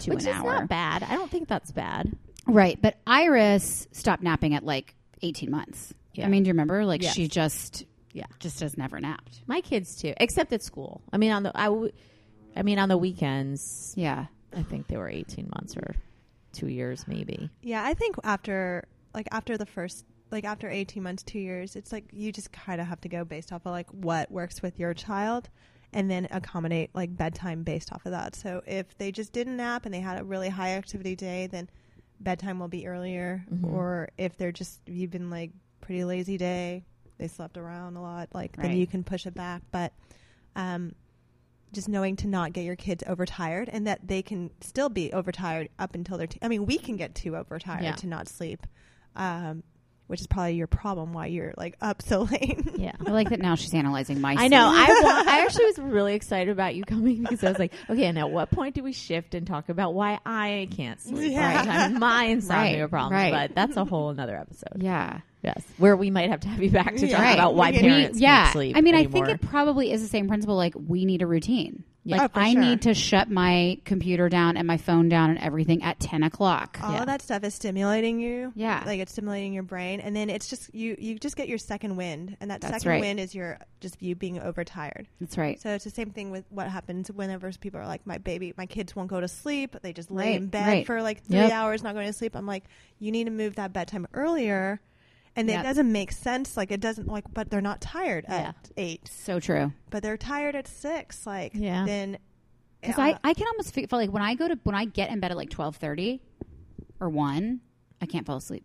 to 0.00 0.10
which 0.10 0.22
an 0.24 0.28
is 0.28 0.36
hour. 0.36 0.44
not 0.60 0.68
bad. 0.68 1.02
I 1.02 1.14
don't 1.14 1.30
think 1.30 1.48
that's 1.48 1.72
bad. 1.72 2.16
Right, 2.46 2.80
but 2.80 2.98
Iris 3.06 3.86
stopped 3.92 4.22
napping 4.22 4.54
at 4.54 4.64
like 4.64 4.94
18 5.22 5.50
months. 5.50 5.94
Yeah. 6.14 6.26
I 6.26 6.28
mean, 6.28 6.42
do 6.42 6.48
you 6.48 6.52
remember? 6.52 6.84
Like 6.84 7.02
Yes. 7.02 7.14
she 7.14 7.28
just 7.28 7.84
Yeah. 8.12 8.26
just 8.40 8.60
has 8.60 8.76
never 8.76 9.00
napped. 9.00 9.42
My 9.46 9.60
kids 9.60 9.96
too, 9.96 10.12
except 10.18 10.52
at 10.52 10.62
school. 10.62 11.00
I 11.12 11.16
mean, 11.18 11.30
on 11.32 11.42
the 11.44 11.52
I, 11.56 11.64
w- 11.66 11.92
I 12.56 12.62
mean, 12.62 12.78
on 12.78 12.88
the 12.88 12.98
weekends, 12.98 13.94
Yeah. 13.96 14.26
I 14.54 14.62
think 14.62 14.88
they 14.88 14.96
were 14.96 15.08
eighteen 15.08 15.48
months 15.54 15.76
or 15.76 15.94
two 16.52 16.68
years, 16.68 17.06
maybe. 17.08 17.48
Yeah, 17.62 17.82
I 17.84 17.94
think 17.94 18.16
after 18.24 18.84
like 19.14 19.28
after 19.32 19.56
the 19.58 19.66
first 19.66 20.04
like 20.30 20.44
after 20.44 20.68
18 20.70 21.02
months, 21.02 21.22
2 21.24 21.38
years, 21.38 21.76
it's 21.76 21.92
like 21.92 22.04
you 22.12 22.32
just 22.32 22.50
kind 22.52 22.80
of 22.80 22.86
have 22.86 23.00
to 23.02 23.08
go 23.08 23.22
based 23.24 23.52
off 23.52 23.66
of 23.66 23.72
like 23.72 23.90
what 23.90 24.30
works 24.30 24.62
with 24.62 24.78
your 24.78 24.94
child 24.94 25.50
and 25.92 26.10
then 26.10 26.26
accommodate 26.30 26.88
like 26.94 27.14
bedtime 27.14 27.62
based 27.64 27.92
off 27.92 28.06
of 28.06 28.12
that. 28.12 28.34
So 28.34 28.62
if 28.66 28.96
they 28.96 29.12
just 29.12 29.32
didn't 29.34 29.58
nap 29.58 29.84
and 29.84 29.92
they 29.94 30.00
had 30.00 30.18
a 30.18 30.24
really 30.24 30.48
high 30.48 30.70
activity 30.70 31.14
day, 31.16 31.48
then 31.48 31.68
bedtime 32.18 32.58
will 32.58 32.68
be 32.68 32.86
earlier 32.86 33.44
Mhm. 33.52 33.64
or 33.72 34.08
if 34.16 34.36
they're 34.38 34.52
just 34.52 34.80
you've 34.86 35.10
been 35.10 35.28
like 35.28 35.50
pretty 35.82 36.04
lazy 36.04 36.38
day, 36.38 36.84
they 37.18 37.28
slept 37.28 37.58
around 37.58 37.96
a 37.96 38.00
lot, 38.02 38.30
like 38.32 38.56
then 38.56 38.74
you 38.76 38.86
can 38.86 39.04
push 39.04 39.26
it 39.26 39.34
back, 39.34 39.60
but 39.70 39.92
um 40.56 40.94
just 41.72 41.88
knowing 41.88 42.16
to 42.16 42.26
not 42.26 42.52
get 42.52 42.64
your 42.64 42.76
kids 42.76 43.02
overtired 43.06 43.68
and 43.70 43.86
that 43.86 44.06
they 44.06 44.20
can 44.22 44.50
still 44.60 44.88
be 44.90 45.12
overtired 45.12 45.68
up 45.78 45.94
until 45.94 46.16
they're. 46.18 46.26
T- 46.26 46.38
I 46.42 46.48
mean, 46.48 46.66
we 46.66 46.76
can 46.78 46.96
get 46.96 47.14
too 47.14 47.34
overtired 47.36 47.82
Yeah. 47.82 47.92
to 47.96 48.06
not 48.06 48.28
sleep, 48.28 48.66
um, 49.16 49.62
which 50.08 50.20
is 50.20 50.26
probably 50.26 50.54
your 50.56 50.66
problem 50.66 51.12
why 51.14 51.26
you're 51.26 51.54
like 51.56 51.76
up 51.80 52.02
so 52.02 52.22
late. 52.30 52.58
Yeah. 52.76 52.92
I 53.06 53.10
like 53.12 53.30
that 53.30 53.40
now 53.40 53.54
she's 53.54 53.72
analyzing 53.72 54.20
my 54.20 54.34
I 54.38 54.48
know. 54.48 54.66
I, 54.70 55.00
wa- 55.02 55.32
I 55.32 55.40
actually 55.46 55.66
was 55.66 55.78
really 55.78 56.14
excited 56.14 56.50
about 56.50 56.74
you 56.74 56.84
coming 56.84 57.22
because 57.22 57.42
I 57.42 57.48
was 57.48 57.58
like, 57.58 57.72
okay, 57.88 58.04
and 58.04 58.18
at 58.18 58.30
what 58.30 58.50
point 58.50 58.74
do 58.74 58.82
we 58.82 58.92
shift 58.92 59.34
and 59.34 59.46
talk 59.46 59.68
about 59.70 59.94
why 59.94 60.18
I 60.26 60.68
can't 60.76 61.00
sleep? 61.00 61.32
Yeah. 61.32 61.56
Right. 61.56 61.68
I 61.68 61.88
mean, 61.88 61.98
my 61.98 62.24
insomnia 62.24 62.82
Right, 62.82 62.90
problems, 62.90 63.12
right. 63.12 63.32
but 63.48 63.54
that's 63.54 63.76
a 63.78 63.84
whole 63.86 64.10
another 64.10 64.36
episode. 64.36 64.82
Yeah. 64.82 65.20
Yes, 65.42 65.60
where 65.78 65.96
we 65.96 66.10
might 66.10 66.30
have 66.30 66.38
to 66.40 66.48
have 66.48 66.62
you 66.62 66.70
back 66.70 66.94
to 66.94 67.08
talk 67.10 67.34
about 67.34 67.54
why 67.56 67.72
We- 67.72 67.80
parents 67.80 68.20
yeah. 68.20 68.42
can't 68.44 68.52
sleep. 68.52 68.76
I 68.76 68.80
mean, 68.80 68.94
anymore. 68.94 69.24
I 69.24 69.26
think 69.28 69.42
it 69.42 69.48
probably 69.48 69.90
is 69.90 70.00
the 70.02 70.08
same 70.08 70.28
principle 70.28 70.54
like 70.56 70.74
we 70.76 71.04
need 71.04 71.20
a 71.22 71.26
routine. 71.26 71.82
Yeah. 72.04 72.16
Like 72.22 72.32
Oh, 72.34 72.40
I 72.40 72.52
sure. 72.52 72.60
need 72.60 72.82
to 72.82 72.94
shut 72.94 73.30
my 73.30 73.78
computer 73.84 74.28
down 74.28 74.56
and 74.56 74.66
my 74.66 74.76
phone 74.76 75.08
down 75.08 75.30
and 75.30 75.38
everything 75.38 75.82
at 75.84 76.00
ten 76.00 76.22
o'clock. 76.24 76.78
all 76.82 76.92
Yeah. 76.94 77.00
of 77.00 77.06
that 77.06 77.22
stuff 77.22 77.44
is 77.44 77.54
stimulating 77.54 78.18
you. 78.18 78.52
Yeah. 78.56 78.82
like 78.84 78.98
it's 78.98 79.12
stimulating 79.12 79.52
your 79.52 79.62
brain, 79.62 80.00
and 80.00 80.14
then 80.16 80.28
it's 80.28 80.48
just 80.48 80.74
you. 80.74 80.96
You 80.98 81.18
just 81.18 81.36
get 81.36 81.48
your 81.48 81.58
second 81.58 81.96
wind, 81.96 82.36
and 82.40 82.50
that 82.50 82.60
That's 82.60 82.72
second 82.74 82.88
right. 82.90 83.00
wind 83.00 83.20
is 83.20 83.34
your 83.34 83.58
just 83.80 84.02
you 84.02 84.14
being 84.16 84.40
overtired. 84.40 85.06
That's 85.20 85.38
right. 85.38 85.60
So 85.60 85.70
it's 85.70 85.84
the 85.84 85.90
same 85.90 86.10
thing 86.10 86.30
with 86.32 86.44
what 86.50 86.68
happens 86.68 87.08
whenever 87.10 87.50
people 87.52 87.78
are 87.80 87.86
like, 87.86 88.04
my 88.06 88.18
baby, 88.18 88.52
my 88.56 88.66
kids 88.66 88.96
won't 88.96 89.08
go 89.08 89.20
to 89.20 89.28
sleep. 89.28 89.76
They 89.82 89.92
just 89.92 90.10
lay 90.10 90.30
Right, 90.32 90.36
in 90.36 90.46
bed 90.48 90.66
right. 90.66 90.86
for 90.86 91.02
like 91.02 91.22
three 91.22 91.36
Yep. 91.36 91.52
hours, 91.52 91.82
not 91.82 91.94
going 91.94 92.06
to 92.08 92.12
sleep. 92.12 92.34
I'm 92.34 92.46
like, 92.46 92.64
you 92.98 93.12
need 93.12 93.24
to 93.24 93.30
move 93.30 93.54
that 93.56 93.72
bedtime 93.72 94.06
earlier. 94.12 94.80
And 95.34 95.48
Yep. 95.48 95.60
it 95.60 95.62
doesn't 95.62 95.90
make 95.92 96.12
sense. 96.12 96.56
Like 96.56 96.70
it 96.70 96.80
doesn't 96.80 97.08
like, 97.08 97.24
but 97.32 97.48
they're 97.50 97.60
not 97.62 97.80
tired 97.80 98.26
Yeah. 98.28 98.34
at 98.50 98.70
eight, 98.76 99.08
So 99.08 99.40
true. 99.40 99.72
but 99.90 100.02
they're 100.02 100.16
tired 100.18 100.54
at 100.56 100.68
six. 100.68 101.26
Like 101.26 101.52
Yeah. 101.54 101.84
then, 101.86 102.18
Because 102.80 102.98
I, 102.98 103.18
I 103.24 103.32
can 103.34 103.46
almost 103.46 103.72
feel 103.74 103.86
like 103.92 104.10
when 104.12 104.22
I 104.22 104.34
go 104.34 104.48
to 104.48 104.58
when 104.64 104.74
I 104.74 104.84
get 104.84 105.10
in 105.10 105.20
bed 105.20 105.30
at 105.30 105.36
like 105.36 105.50
twelve 105.50 105.76
thirty 105.76 106.20
or 107.00 107.08
one, 107.08 107.60
I 108.00 108.06
can't 108.06 108.26
fall 108.26 108.36
asleep. 108.36 108.64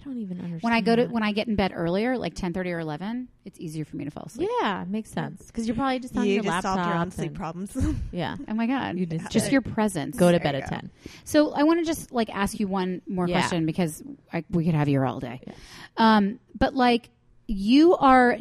I 0.00 0.04
don't 0.04 0.18
even 0.18 0.38
understand. 0.38 0.62
When 0.62 0.72
I 0.72 0.80
go 0.80 0.96
to 0.96 1.02
that. 1.02 1.10
when 1.12 1.22
I 1.22 1.32
get 1.32 1.48
in 1.48 1.56
bed 1.56 1.72
earlier, 1.74 2.16
like 2.16 2.34
ten 2.34 2.52
thirty 2.52 2.70
or 2.72 2.78
eleven, 2.78 3.28
it's 3.44 3.58
easier 3.60 3.84
for 3.84 3.96
me 3.96 4.04
to 4.04 4.10
fall 4.10 4.24
asleep. 4.26 4.48
yeah, 4.62 4.84
makes 4.88 5.10
sense 5.10 5.46
because 5.46 5.66
you're 5.66 5.76
probably 5.76 5.98
just 5.98 6.16
on 6.16 6.26
you 6.26 6.34
your 6.34 6.42
just 6.42 6.54
laptop. 6.54 6.76
solved 6.76 6.88
your 6.88 6.96
own 6.98 7.10
sleep 7.10 7.34
problems. 7.34 7.76
Yeah, 8.12 8.36
Oh 8.48 8.54
my 8.54 8.66
god! 8.66 8.96
You 8.98 9.06
just 9.06 9.30
just 9.30 9.52
your 9.52 9.60
presence. 9.60 10.16
go 10.16 10.26
to 10.32 10.38
There 10.38 10.40
bed 10.52 10.54
at 10.54 10.64
go. 10.64 10.76
ten. 10.76 10.90
So 11.24 11.52
I 11.52 11.64
want 11.64 11.80
to 11.80 11.84
just 11.84 12.12
like 12.12 12.30
ask 12.34 12.58
you 12.58 12.66
one 12.68 13.02
more 13.06 13.28
Yeah. 13.28 13.40
question 13.40 13.66
because 13.66 14.02
I, 14.32 14.44
we 14.50 14.64
could 14.64 14.74
have 14.74 14.88
you 14.88 14.94
here 14.94 15.06
all 15.06 15.20
day. 15.20 15.40
Yeah. 15.46 15.52
Um, 15.96 16.38
but 16.58 16.74
like 16.74 17.10
you 17.46 17.96
are 17.96 18.36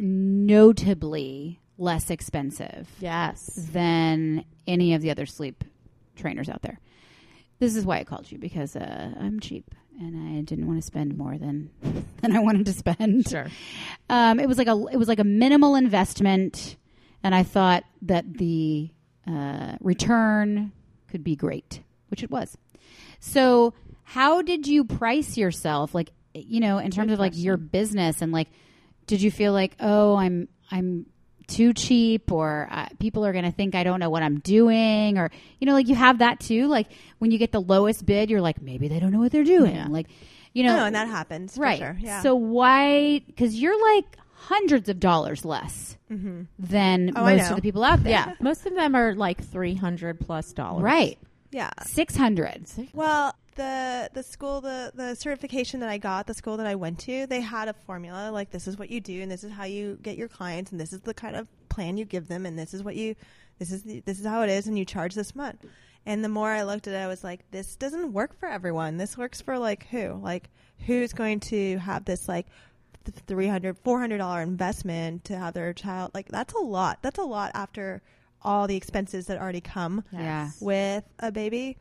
notably 0.59 1.59
less 1.77 2.09
expensive 2.09 2.87
Yes. 2.99 3.49
than 3.71 4.43
any 4.67 4.93
of 4.93 5.01
the 5.01 5.11
other 5.11 5.25
sleep 5.25 5.63
trainers 6.15 6.49
out 6.49 6.61
there. 6.61 6.79
This 7.59 7.75
is 7.75 7.85
why 7.85 7.99
I 7.99 8.03
called 8.03 8.31
you 8.31 8.37
because 8.37 8.75
uh, 8.75 9.13
I'm 9.19 9.39
cheap 9.39 9.73
and 9.99 10.37
I 10.37 10.41
didn't 10.41 10.67
want 10.67 10.79
to 10.79 10.85
spend 10.85 11.17
more 11.17 11.37
than 11.37 11.69
than 12.21 12.35
I 12.35 12.39
wanted 12.39 12.65
to 12.65 12.73
spend. 12.73 13.29
Sure. 13.29 13.47
Um, 14.09 14.39
it 14.39 14.47
was 14.47 14.57
like 14.57 14.67
a 14.67 14.85
it 14.91 14.97
was 14.97 15.07
like 15.07 15.19
a 15.19 15.23
minimal 15.23 15.75
investment, 15.75 16.77
and 17.23 17.35
I 17.35 17.43
thought 17.43 17.83
that 18.03 18.33
the 18.37 18.89
uh, 19.27 19.75
return 19.81 20.71
could 21.09 21.23
be 21.23 21.35
great, 21.35 21.81
which 22.09 22.23
it 22.23 22.31
was. 22.31 22.57
So, 23.19 23.73
how 24.03 24.41
did 24.41 24.67
you 24.67 24.85
price 24.85 25.37
yourself? 25.37 25.93
Like, 25.93 26.11
you 26.33 26.59
know, 26.59 26.77
in 26.77 26.91
terms 26.91 27.07
Good 27.07 27.13
of 27.13 27.19
like 27.19 27.33
your 27.35 27.57
business, 27.57 28.21
and 28.21 28.31
like, 28.31 28.47
did 29.07 29.21
you 29.21 29.31
feel 29.31 29.53
like, 29.53 29.75
oh, 29.79 30.15
I'm 30.15 30.47
I'm 30.71 31.05
too 31.49 31.73
cheap, 31.73 32.31
or 32.31 32.67
uh, 32.71 32.87
people 32.99 33.25
are 33.25 33.33
going 33.33 33.43
to 33.45 33.51
think 33.51 33.75
I 33.75 33.83
don't 33.83 33.99
know 33.99 34.09
what 34.09 34.23
I'm 34.23 34.39
doing, 34.39 35.17
or 35.17 35.29
you 35.59 35.65
know, 35.67 35.73
like 35.73 35.87
you 35.89 35.95
have 35.95 36.19
that 36.19 36.39
too. 36.39 36.67
Like 36.67 36.87
when 37.17 37.31
you 37.31 37.37
get 37.37 37.51
the 37.51 37.59
lowest 37.61 38.05
bid, 38.05 38.29
you're 38.29 38.41
like, 38.41 38.61
maybe 38.61 38.87
they 38.87 38.99
don't 38.99 39.11
know 39.11 39.19
what 39.19 39.31
they're 39.31 39.43
doing. 39.43 39.75
Yeah. 39.75 39.87
Like, 39.89 40.07
you 40.53 40.63
know, 40.63 40.77
no, 40.77 40.85
and 40.85 40.95
that 40.95 41.07
happens. 41.07 41.55
for 41.55 41.61
right? 41.61 41.77
sure. 41.79 41.97
Yeah. 41.99 42.21
So 42.21 42.35
why? 42.35 43.19
Because 43.27 43.55
you're 43.55 43.79
like 43.95 44.05
hundreds 44.33 44.87
of 44.89 44.99
dollars 44.99 45.43
less 45.43 45.97
Mhm. 46.09 46.47
than 46.57 47.11
Oh, 47.15 47.23
most 47.25 47.49
of 47.49 47.55
the 47.57 47.61
people 47.61 47.83
out 47.83 48.01
there. 48.03 48.11
Yeah, 48.13 48.33
most 48.39 48.65
of 48.65 48.73
them 48.73 48.95
are 48.95 49.13
like 49.13 49.43
three 49.43 49.75
hundred 49.75 50.19
plus 50.19 50.53
dollars. 50.53 50.83
right. 50.83 51.17
yeah. 51.51 51.69
Six 51.85 52.15
hundred. 52.15 52.65
Well, 52.93 53.35
the 53.59 54.09
the 54.13 54.23
school 54.23 54.61
the 54.61 54.91
the 54.95 55.15
certification 55.15 55.79
that 55.81 55.89
I 55.89 55.97
got, 55.97 56.25
the 56.27 56.33
school 56.33 56.57
that 56.57 56.65
I 56.67 56.75
went 56.75 56.99
to, 56.99 57.27
they 57.27 57.41
had 57.41 57.67
a 57.67 57.73
formula 57.73 58.31
like 58.31 58.49
this 58.51 58.67
is 58.67 58.77
what 58.77 58.89
you 58.89 59.01
do 59.01 59.21
and 59.21 59.29
this 59.29 59.43
is 59.43 59.51
how 59.51 59.65
you 59.65 59.99
get 60.01 60.17
your 60.17 60.27
clients 60.27 60.71
and 60.71 60.79
this 60.79 60.93
is 60.93 61.01
the 61.01 61.13
kind 61.13 61.35
of 61.35 61.47
plan 61.69 61.97
you 61.97 62.05
give 62.05 62.27
them 62.27 62.45
and 62.45 62.57
this 62.57 62.73
is 62.73 62.81
what 62.83 62.95
you 62.95 63.15
this 63.59 63.71
is 63.71 63.83
the, 63.83 63.99
this 64.01 64.19
is 64.19 64.25
how 64.25 64.41
it 64.41 64.49
is 64.49 64.67
and 64.67 64.77
you 64.79 64.85
charge 64.85 65.13
this 65.13 65.35
much. 65.35 65.57
And 66.05 66.23
the 66.23 66.29
more 66.29 66.49
I 66.49 66.63
looked 66.63 66.87
at 66.87 66.93
it, 66.93 66.97
I 66.97 67.07
was 67.07 67.23
like 67.23 67.41
this 67.51 67.75
doesn't 67.75 68.13
work 68.13 68.39
for 68.39 68.47
everyone. 68.47 68.97
This 68.97 69.17
works 69.17 69.41
for 69.41 69.59
like 69.59 69.87
who? 69.87 70.13
Like 70.13 70.49
who's 70.87 71.11
going 71.13 71.41
to 71.41 71.77
have 71.79 72.05
this 72.05 72.27
like 72.29 72.47
th- 73.05 73.17
300 73.27 73.77
400 73.83 74.17
dollar 74.17 74.41
investment 74.41 75.25
to 75.25 75.37
have 75.37 75.53
their 75.53 75.73
child 75.73 76.11
like 76.13 76.29
that's 76.29 76.53
a 76.53 76.59
lot. 76.59 76.99
That's 77.01 77.19
a 77.19 77.23
lot 77.23 77.51
after 77.53 78.01
all 78.41 78.67
the 78.67 78.77
expenses 78.77 79.27
that 79.27 79.37
already 79.37 79.59
come 79.59 80.03
Yeah. 80.13 80.51
with 80.61 81.03
a 81.19 81.29
baby 81.31 81.77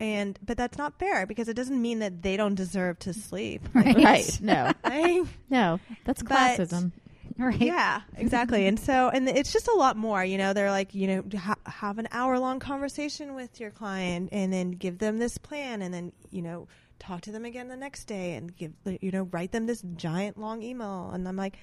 and 0.00 0.38
but 0.44 0.56
that's 0.56 0.76
not 0.78 0.98
fair 0.98 1.26
because 1.26 1.48
it 1.48 1.54
doesn't 1.54 1.80
mean 1.80 1.98
that 2.00 2.22
they 2.22 2.36
don't 2.36 2.54
deserve 2.56 2.98
to 3.00 3.12
sleep 3.12 3.68
Right. 3.74 3.96
Right. 3.96 4.40
No. 4.42 4.72
Like, 4.82 5.26
No. 5.50 5.78
That's 6.04 6.22
But- 6.22 6.58
classism. 6.58 6.92
Right. 7.38 7.58
yeah 7.58 8.02
exactly 8.18 8.66
and 8.66 8.78
so 8.78 9.08
and 9.08 9.26
it's 9.26 9.50
just 9.50 9.66
a 9.66 9.72
lot 9.74 9.96
more 9.96 10.22
you 10.22 10.36
know 10.36 10.52
they're 10.52 10.70
like 10.70 10.94
you 10.94 11.06
know 11.06 11.38
ha- 11.38 11.54
have 11.64 11.98
an 11.98 12.06
hour 12.12 12.38
long 12.38 12.58
conversation 12.60 13.34
with 13.34 13.58
your 13.60 13.70
client 13.70 14.28
and 14.30 14.52
then 14.52 14.72
give 14.72 14.98
them 14.98 15.16
this 15.18 15.38
plan 15.38 15.80
and 15.80 15.94
then 15.94 16.12
you 16.30 16.42
know 16.42 16.68
talk 16.98 17.22
to 17.22 17.32
them 17.32 17.46
again 17.46 17.68
the 17.68 17.76
next 17.78 18.04
day 18.04 18.34
and 18.34 18.54
give 18.56 18.72
you 19.00 19.10
know 19.10 19.22
write 19.32 19.52
them 19.52 19.64
this 19.64 19.80
giant 19.96 20.36
long 20.38 20.62
email 20.62 21.10
and 21.14 21.26
i'm 21.26 21.36
like 21.36 21.56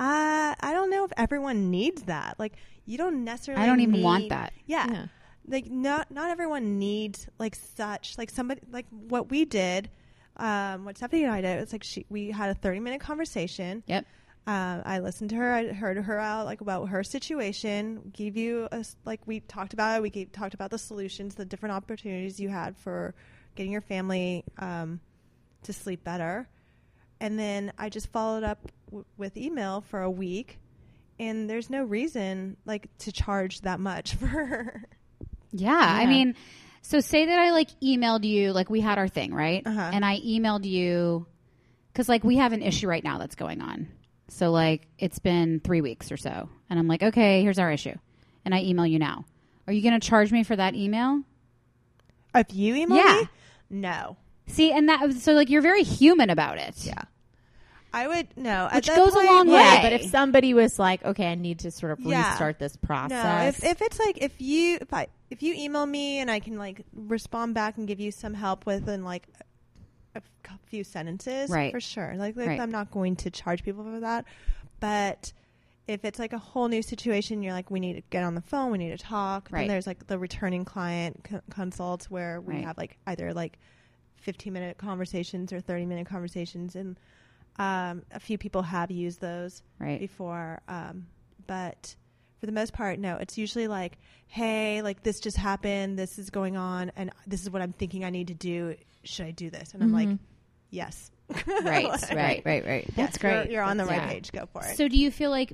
I 0.00 0.56
I 0.58 0.72
don't 0.72 0.90
know 0.90 1.04
if 1.04 1.12
everyone 1.16 1.70
needs 1.70 2.02
that. 2.04 2.36
Like 2.38 2.54
you 2.86 2.96
don't 2.98 3.22
necessarily. 3.22 3.62
I 3.62 3.66
don't 3.66 3.80
even 3.80 3.96
need- 3.96 4.02
want 4.02 4.28
that. 4.30 4.52
Yeah. 4.66 4.86
Yeah. 4.90 5.06
Like 5.46 5.70
not 5.70 6.10
not 6.10 6.30
everyone 6.30 6.78
needs 6.78 7.28
like 7.38 7.54
such 7.54 8.16
like 8.18 8.30
somebody 8.30 8.60
like 8.70 8.86
what 8.90 9.30
we 9.30 9.44
did 9.44 9.90
um 10.36 10.84
what 10.84 10.96
stephanie 10.96 11.24
and 11.24 11.32
i 11.32 11.40
did 11.40 11.60
it's 11.60 11.72
like 11.72 11.82
she 11.82 12.06
we 12.08 12.30
had 12.30 12.50
a 12.50 12.54
30 12.54 12.80
minute 12.80 13.00
conversation. 13.00 13.82
Yep. 13.86 14.06
uh, 14.46 14.80
i 14.84 14.98
listened 15.00 15.30
to 15.30 15.36
her 15.36 15.52
i 15.52 15.68
heard 15.72 15.96
her 15.98 16.18
out 16.18 16.46
like 16.46 16.60
about 16.60 16.88
her 16.88 17.02
situation 17.02 18.10
gave 18.12 18.36
you 18.36 18.68
a, 18.72 18.84
like 19.04 19.20
we 19.26 19.40
talked 19.40 19.72
about 19.72 19.96
it 19.96 20.02
we 20.02 20.10
gave, 20.10 20.32
talked 20.32 20.54
about 20.54 20.70
the 20.70 20.78
solutions 20.78 21.34
the 21.34 21.44
different 21.44 21.74
opportunities 21.74 22.38
you 22.38 22.48
had 22.48 22.76
for 22.76 23.14
getting 23.56 23.72
your 23.72 23.80
family 23.80 24.44
um, 24.58 25.00
to 25.64 25.72
sleep 25.72 26.04
better. 26.04 26.48
And 27.18 27.38
then 27.38 27.72
i 27.78 27.88
just 27.88 28.08
followed 28.12 28.44
up 28.44 28.70
w- 28.86 29.04
with 29.18 29.36
email 29.36 29.82
for 29.82 30.00
a 30.00 30.10
week 30.10 30.58
and 31.18 31.50
there's 31.50 31.68
no 31.68 31.84
reason 31.84 32.56
like 32.64 32.88
to 32.98 33.12
charge 33.12 33.60
that 33.60 33.78
much 33.78 34.14
for 34.16 34.82
her 35.52 35.58
Yeah, 35.58 35.76
I 35.76 36.06
mean, 36.06 36.34
so 36.82 37.00
say 37.00 37.26
that 37.26 37.38
I 37.38 37.50
like 37.50 37.68
emailed 37.80 38.24
you, 38.24 38.52
like 38.52 38.70
we 38.70 38.80
had 38.80 38.98
our 38.98 39.08
thing, 39.08 39.34
right? 39.34 39.62
Uh-huh. 39.66 39.90
And 39.92 40.04
I 40.04 40.18
emailed 40.20 40.64
you 40.64 41.26
because 41.92 42.08
like 42.08 42.24
we 42.24 42.36
have 42.36 42.52
an 42.52 42.62
issue 42.62 42.88
right 42.88 43.04
now 43.04 43.18
that's 43.18 43.34
going 43.34 43.60
on. 43.60 43.88
So 44.28 44.50
like 44.50 44.86
it's 44.98 45.18
been 45.18 45.60
three 45.60 45.80
weeks 45.80 46.12
or 46.12 46.16
so, 46.16 46.48
and 46.68 46.78
I'm 46.78 46.86
like, 46.88 47.02
okay, 47.02 47.42
here's 47.42 47.58
our 47.58 47.70
issue, 47.70 47.94
and 48.44 48.54
I 48.54 48.62
email 48.62 48.86
you 48.86 48.98
now. 48.98 49.24
Are 49.66 49.72
you 49.72 49.82
going 49.82 49.98
to 49.98 50.06
charge 50.06 50.32
me 50.32 50.42
for 50.44 50.56
that 50.56 50.74
email? 50.74 51.22
If 52.34 52.54
you 52.54 52.74
email 52.76 52.96
Yeah. 52.98 53.20
me, 53.22 53.28
no. 53.70 54.16
See, 54.46 54.72
and 54.72 54.88
that 54.88 55.12
so 55.14 55.32
like 55.32 55.50
you're 55.50 55.62
very 55.62 55.82
human 55.82 56.30
about 56.30 56.58
it. 56.58 56.74
Yeah. 56.84 57.02
I 57.92 58.06
would 58.08 58.28
no. 58.36 58.68
Which 58.72 58.86
that 58.86 58.96
goes 58.96 59.12
a 59.12 59.16
point- 59.16 59.26
long 59.26 59.48
way. 59.48 59.54
Yeah, 59.54 59.82
but 59.82 59.92
if 59.92 60.04
somebody 60.10 60.54
was 60.54 60.78
like, 60.78 61.04
"Okay, 61.04 61.26
I 61.30 61.34
need 61.34 61.58
to 61.60 61.70
sort 61.70 61.92
of 61.92 62.00
Yeah. 62.00 62.30
restart 62.30 62.58
this 62.58 62.76
process," 62.76 63.62
No, 63.62 63.68
if 63.68 63.72
if 63.72 63.82
it's 63.82 63.98
like 63.98 64.18
if 64.22 64.40
you 64.40 64.78
if 64.80 64.92
I 64.94 65.08
if 65.30 65.42
you 65.42 65.54
email 65.54 65.86
me 65.86 66.18
and 66.18 66.30
I 66.30 66.38
can 66.40 66.56
like 66.56 66.82
respond 66.94 67.54
back 67.54 67.76
and 67.78 67.86
give 67.88 67.98
you 68.00 68.10
some 68.12 68.34
help 68.34 68.64
within 68.66 69.04
like 69.04 69.26
a 70.14 70.22
few 70.66 70.82
sentences, 70.84 71.50
Right. 71.50 71.72
For 71.72 71.80
sure. 71.80 72.14
Like, 72.16 72.36
like 72.36 72.48
Right. 72.48 72.60
I'm 72.60 72.70
not 72.70 72.90
going 72.90 73.16
to 73.16 73.30
charge 73.30 73.62
people 73.64 73.84
for 73.84 74.00
that, 74.00 74.24
but. 74.80 75.32
If 75.88 76.04
it's 76.04 76.20
like 76.20 76.32
a 76.32 76.38
whole 76.38 76.68
new 76.68 76.82
situation, 76.82 77.42
you're 77.42 77.52
like, 77.52 77.68
we 77.68 77.80
need 77.80 77.94
to 77.94 78.02
get 78.10 78.22
on 78.22 78.36
the 78.36 78.40
phone, 78.42 78.70
we 78.70 78.78
need 78.78 78.96
to 78.96 79.04
talk. 79.04 79.48
Right. 79.50 79.62
Then 79.62 79.68
there's 79.68 79.88
like 79.88 80.06
the 80.06 80.20
returning 80.20 80.64
client 80.64 81.24
co- 81.24 81.40
consults 81.50 82.08
where 82.08 82.40
we 82.40 82.54
Right. 82.54 82.64
have 82.64 82.78
like 82.78 82.96
either 83.08 83.34
like 83.34 83.58
15 84.18 84.52
minute 84.52 84.78
conversations 84.78 85.52
or 85.52 85.60
30 85.60 85.86
minute 85.86 86.06
conversations, 86.06 86.76
and 86.76 86.96
um, 87.60 88.02
a 88.10 88.18
few 88.20 88.38
people 88.38 88.62
have 88.62 88.90
used 88.90 89.20
those 89.20 89.62
Right. 89.78 90.00
before. 90.00 90.60
Um, 90.66 91.06
but 91.46 91.94
for 92.38 92.46
the 92.46 92.52
most 92.52 92.72
part, 92.72 92.98
no. 92.98 93.16
It's 93.18 93.36
usually 93.36 93.68
like, 93.68 93.98
hey, 94.26 94.80
like 94.82 95.02
this 95.02 95.20
just 95.20 95.36
happened. 95.36 95.98
This 95.98 96.18
is 96.18 96.30
going 96.30 96.56
on, 96.56 96.90
and 96.96 97.10
this 97.26 97.42
is 97.42 97.50
what 97.50 97.60
I'm 97.62 97.72
thinking 97.72 98.04
I 98.04 98.10
need 98.10 98.28
to 98.28 98.34
do. 98.34 98.74
Should 99.04 99.26
I 99.26 99.30
do 99.32 99.50
this? 99.50 99.74
And 99.74 99.82
I'm 99.82 99.92
like, 99.92 100.08
Mhm. 100.08 100.18
yes. 100.70 101.10
Right, 101.46 101.86
Like, 101.86 102.10
right, 102.10 102.42
right, 102.44 102.66
right. 102.66 102.84
yes, 102.88 102.96
That's 102.96 103.22
you're- 103.22 103.34
great. 103.42 103.50
You're, 103.52 103.62
on 103.62 103.76
the 103.76 103.84
right 103.84 103.96
yeah. 104.02 104.08
page. 104.08 104.32
Go 104.32 104.46
for 104.52 104.64
it. 104.64 104.76
So 104.76 104.88
do 104.88 104.96
you 104.98 105.10
feel 105.10 105.30
like 105.30 105.52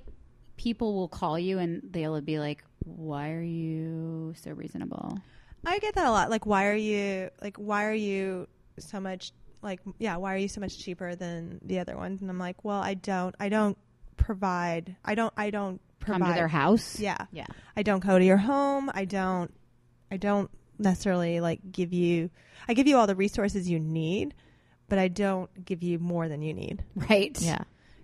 people 0.56 0.94
will 0.94 1.08
call 1.08 1.38
you 1.38 1.58
and 1.58 1.82
they'll 1.90 2.20
be 2.22 2.38
like, 2.38 2.64
"Why 2.84 3.32
are 3.32 3.42
you 3.42 4.32
so 4.42 4.52
reasonable?" 4.52 5.18
I 5.66 5.78
get 5.80 5.96
that 5.96 6.06
a 6.06 6.10
lot. 6.12 6.30
Like, 6.30 6.46
why 6.46 6.66
are 6.68 6.74
you 6.76 7.30
like 7.42 7.56
why 7.56 7.84
are 7.86 7.92
you 7.94 8.46
so 8.78 9.00
much 9.00 9.32
like 9.62 9.80
yeah? 9.98 10.16
Why 10.16 10.34
are 10.34 10.38
you 10.38 10.48
so 10.48 10.60
much 10.60 10.78
cheaper 10.78 11.14
than 11.14 11.60
the 11.64 11.78
other 11.78 11.96
ones? 11.96 12.20
And 12.22 12.30
I'm 12.30 12.38
like, 12.38 12.64
well, 12.64 12.80
I 12.80 12.94
don't, 12.94 13.34
I 13.40 13.48
don't 13.48 13.76
provide, 14.16 14.96
I 15.04 15.14
don't, 15.14 15.32
I 15.36 15.50
don't 15.50 15.80
provide. 16.00 16.20
Come 16.20 16.28
to 16.28 16.34
their 16.34 16.48
house. 16.48 16.98
Yeah, 17.00 17.26
Yeah. 17.32 17.46
I 17.76 17.82
don't 17.82 18.04
go 18.04 18.18
to 18.18 18.24
your 18.24 18.36
home. 18.36 18.90
I 18.94 19.04
don't 19.04 19.52
I 20.10 20.16
don't 20.16 20.50
necessarily 20.78 21.40
like 21.40 21.60
give 21.72 21.92
you 21.92 22.30
I 22.68 22.74
give 22.74 22.86
you 22.86 22.96
all 22.96 23.06
the 23.06 23.14
resources 23.16 23.68
you 23.68 23.78
need, 23.80 24.34
but 24.88 24.98
I 24.98 25.08
don't 25.08 25.50
give 25.64 25.82
you 25.82 25.98
more 25.98 26.28
than 26.28 26.42
you 26.42 26.54
need. 26.54 26.84
Right. 26.94 27.36
Yeah. 27.40 27.58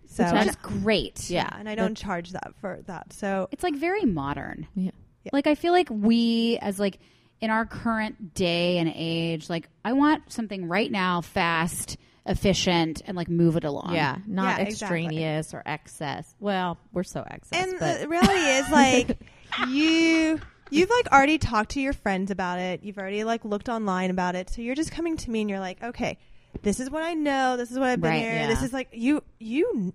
So 0.06 0.24
Which 0.30 0.48
is 0.48 0.56
great. 0.56 1.30
yeah, 1.30 1.48
and 1.58 1.68
I 1.68 1.74
don't 1.74 1.96
charge 1.96 2.32
that 2.32 2.52
for 2.60 2.80
that. 2.86 3.12
So 3.14 3.48
It's 3.50 3.62
like 3.62 3.74
very 3.76 4.04
modern. 4.04 4.66
Yeah. 4.74 4.90
Like 5.32 5.46
I 5.46 5.54
feel 5.54 5.72
like 5.72 5.88
we 5.90 6.58
as 6.60 6.78
like 6.78 6.98
in 7.42 7.50
our 7.50 7.66
current 7.66 8.32
day 8.32 8.78
and 8.78 8.90
age, 8.94 9.50
like 9.50 9.68
I 9.84 9.92
want 9.92 10.32
something 10.32 10.66
right 10.68 10.90
now, 10.90 11.20
fast, 11.20 11.98
efficient, 12.24 13.02
and 13.04 13.16
like 13.16 13.28
move 13.28 13.56
it 13.56 13.64
along. 13.64 13.94
Yeah, 13.94 14.16
not 14.26 14.58
Yeah, 14.60 14.66
exactly. 14.66 15.04
extraneous 15.06 15.52
or 15.52 15.62
excess. 15.66 16.34
Well, 16.40 16.78
we're 16.92 17.02
so 17.02 17.22
excess, 17.26 17.60
And 17.68 17.78
but 17.78 18.00
the 18.00 18.08
reality 18.08 18.40
is 18.40 18.68
like 18.70 19.18
you 19.68 20.40
you've 20.70 20.90
like 20.90 21.08
already 21.12 21.36
talked 21.38 21.72
to 21.72 21.80
your 21.80 21.92
friends 21.92 22.30
about 22.30 22.58
it. 22.58 22.82
You've 22.82 22.98
already 22.98 23.24
like 23.24 23.44
looked 23.44 23.68
online 23.68 24.10
about 24.10 24.34
it. 24.36 24.48
So 24.48 24.62
you're 24.62 24.74
just 24.74 24.92
coming 24.92 25.16
to 25.18 25.30
me 25.30 25.40
and 25.42 25.50
you're 25.50 25.60
like, 25.60 25.82
"Okay, 25.82 26.18
this 26.62 26.80
is 26.80 26.90
what 26.90 27.02
I 27.02 27.14
know. 27.14 27.56
This 27.56 27.70
is 27.70 27.78
what 27.78 27.88
I've 27.88 28.00
been 28.00 28.10
Right, 28.10 28.20
here. 28.20 28.32
yeah. 28.34 28.46
This 28.46 28.62
is 28.62 28.72
like 28.72 28.88
you 28.92 29.22
you 29.38 29.92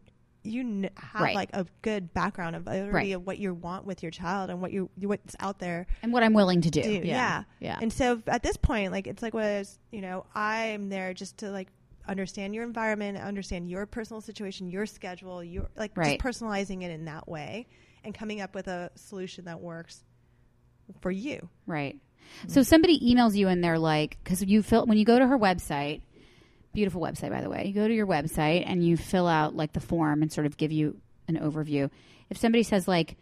you 0.48 0.64
kn- 0.64 0.90
have 0.96 1.22
Right. 1.22 1.36
like 1.36 1.50
a 1.54 1.66
good 1.82 2.14
background 2.14 2.56
of 2.56 2.66
Right. 2.68 3.12
of 3.14 3.26
what 3.26 3.38
you 3.38 3.54
want 3.54 3.86
with 3.86 4.02
your 4.04 4.12
child 4.12 4.50
and 4.50 4.62
what 4.62 4.72
you 4.72 4.90
what's 5.02 5.36
out 5.40 5.60
there 5.60 5.88
And 6.02 6.12
what 6.14 6.24
I'm 6.24 6.34
willing 6.34 6.62
to 6.62 6.70
do. 6.72 6.82
do. 6.82 7.02
Yeah. 7.04 7.44
yeah. 7.60 7.78
And 7.82 7.92
so 7.92 8.22
at 8.28 8.44
this 8.44 8.58
point, 8.58 8.92
like 8.92 9.08
it's 9.08 9.22
like 9.22 9.34
was, 9.34 9.78
you 9.92 10.02
know, 10.02 10.26
I'm 10.34 10.90
there 10.90 11.14
just 11.14 11.38
to 11.40 11.52
like 11.52 11.68
understand 12.08 12.56
your 12.56 12.64
environment, 12.64 13.18
understand 13.18 13.70
your 13.70 13.86
personal 13.86 14.22
situation, 14.22 14.70
your 14.70 14.86
schedule, 14.86 15.44
your 15.44 15.70
like 15.76 15.92
Right. 15.96 16.20
just 16.20 16.40
personalizing 16.42 16.82
it 16.84 16.92
in 16.92 17.06
that 17.06 17.28
way 17.28 17.68
and 18.04 18.14
coming 18.16 18.40
up 18.42 18.56
with 18.56 18.68
a 18.68 18.90
solution 18.96 19.46
that 19.46 19.60
works 19.60 20.04
for 21.02 21.12
you. 21.12 21.50
Right. 21.66 21.96
Mm-hmm. 21.96 22.50
So 22.50 22.62
somebody 22.64 23.00
emails 23.00 23.36
you 23.36 23.48
and 23.48 23.64
they're 23.64 23.80
like, 23.80 24.18
because 24.24 24.42
you 24.44 24.62
fill 24.64 24.86
when 24.86 24.98
you 24.98 25.06
go 25.06 25.18
to 25.20 25.28
her 25.28 25.38
website, 25.38 26.02
beautiful 26.74 27.02
website 27.02 27.32
by 27.32 27.42
the 27.42 27.50
way. 27.50 27.66
You 27.66 27.74
go 27.74 27.88
to 27.88 27.94
your 27.94 28.08
website 28.08 28.64
and 28.66 28.86
you 28.86 28.98
fill 28.98 29.28
out 29.28 29.56
like 29.56 29.74
the 29.74 29.80
form 29.80 30.22
and 30.22 30.32
sort 30.32 30.46
of 30.46 30.58
give 30.58 30.72
you 30.72 30.98
an 31.28 31.38
overview. 31.38 31.90
If 32.30 32.38
somebody 32.38 32.64
says 32.64 32.88
like, 32.88 33.18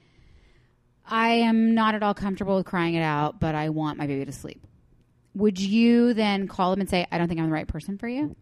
I 1.08 1.30
am 1.30 1.76
not 1.76 1.96
at 1.96 2.04
all 2.04 2.14
comfortable 2.14 2.56
with 2.56 2.66
crying 2.66 2.96
it 2.96 3.04
out, 3.04 3.40
but 3.40 3.56
I 3.56 3.70
want 3.70 3.98
my 3.98 4.08
baby 4.08 4.26
to 4.26 4.32
sleep. 4.32 4.66
Would 5.36 5.60
you 5.60 6.14
then 6.14 6.48
call 6.48 6.72
them 6.72 6.80
and 6.80 6.90
say, 6.90 7.06
I 7.12 7.18
don't 7.18 7.28
think 7.28 7.40
I'm 7.40 7.48
the 7.48 7.54
right 7.54 7.68
person 7.68 7.98
for 7.98 8.08
you? 8.08 8.36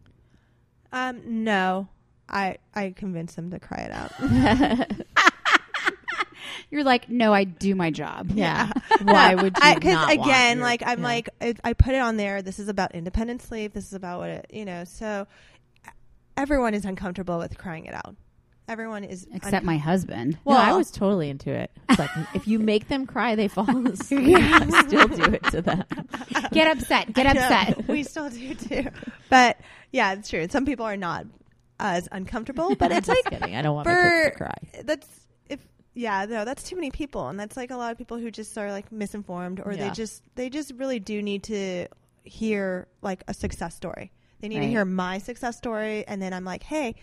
Um, 0.91 1.43
no. 1.43 1.89
I 2.29 2.57
I 2.73 2.91
convinced 2.91 3.35
them 3.35 3.51
to 3.51 3.59
cry 3.59 3.89
it 3.89 3.91
out. 3.91 4.91
You're 6.71 6.83
like, 6.83 7.09
no, 7.09 7.33
I 7.33 7.43
do 7.43 7.75
my 7.75 7.91
job. 7.91 8.31
yeah. 8.33 8.71
Why 9.01 9.35
would 9.41 9.57
you 9.57 9.73
Because 9.75 10.09
again, 10.13 10.57
your- 10.57 10.65
like 10.65 10.83
I'm 10.85 10.99
yeah. 10.99 11.05
like 11.05 11.29
I, 11.41 11.53
I 11.63 11.73
put 11.73 11.93
it 11.95 12.01
on 12.01 12.17
there. 12.17 12.41
This 12.41 12.59
is 12.59 12.67
about 12.69 12.93
independent 12.95 13.41
sleep. 13.41 13.73
This 13.73 13.85
is 13.87 13.93
about 13.93 14.19
what 14.19 14.29
it, 14.29 14.47
you 14.51 14.65
know. 14.65 14.83
So 14.83 15.27
everyone 16.37 16.73
is 16.73 16.85
uncomfortable 16.85 17.37
with 17.37 17.57
crying 17.57 17.85
it 17.85 17.93
out. 17.93 18.15
Everyone 18.67 19.03
is 19.03 19.27
Except 19.33 19.65
my 19.65 19.75
husband. 19.77 20.37
Well, 20.45 20.57
I 20.57 20.71
was 20.71 20.89
totally 20.89 21.29
into 21.29 21.51
it. 21.51 21.69
It's 21.89 21.99
like 21.99 22.09
if 22.33 22.47
you 22.47 22.59
make 22.59 22.87
them 22.87 23.05
cry, 23.05 23.35
they 23.35 23.49
fall 23.49 23.85
asleep. 23.87 24.37
I 24.39 24.83
still 24.87 25.07
do 25.09 25.23
it 25.33 25.43
to 25.51 25.61
them. 25.61 25.83
Get 26.53 26.77
upset. 26.77 27.11
Get 27.13 27.27
I 27.27 27.33
know. 27.33 27.41
upset. 27.41 27.87
we 27.89 28.03
still 28.03 28.29
do 28.29 28.55
too. 28.55 28.87
But 29.29 29.59
yeah, 29.91 30.13
it's 30.13 30.29
true. 30.29 30.47
Some 30.49 30.65
people 30.65 30.85
are 30.85 30.95
not 30.95 31.25
as 31.77 32.07
uncomfortable, 32.13 32.73
but 32.75 32.93
it's 32.93 33.07
Just 33.07 33.25
like 33.25 33.41
kidding. 33.41 33.53
I 33.55 33.61
don't 33.63 33.75
want 33.75 33.85
my 33.87 33.93
kids 33.95 34.31
to 34.31 34.37
cry. 34.37 34.53
that's 34.85 35.07
if 35.07 35.22
yeah, 35.93 36.25
no, 36.25 36.43
that's 36.43 36.63
too 36.63 36.75
many 36.75 36.89
people, 36.91 37.27
and 37.27 37.39
that's 37.39 37.55
like 37.55 37.71
a 37.71 37.77
lot 37.77 37.91
of 37.91 37.97
people 37.97 38.17
who 38.17 38.31
just 38.31 38.57
are 38.57 38.71
like 38.71 38.91
misinformed, 38.91 39.61
or 39.63 39.75
they 39.75 39.91
just 39.91 40.23
they 40.35 40.49
just 40.49 40.73
really 40.75 40.99
do 40.99 41.21
need 41.21 41.43
to 41.43 41.87
hear 42.23 42.87
like 43.01 43.23
a 43.27 43.33
success 43.33 43.75
story. 43.75 44.11
They 44.39 44.47
need 44.47 44.59
to 44.59 44.67
hear 44.67 44.85
my 44.85 45.19
success 45.19 45.55
story, 45.57 46.05
and 46.07 46.21
then 46.21 46.33
I'm 46.33 46.45
like, 46.45 46.63
hey, 46.63 46.95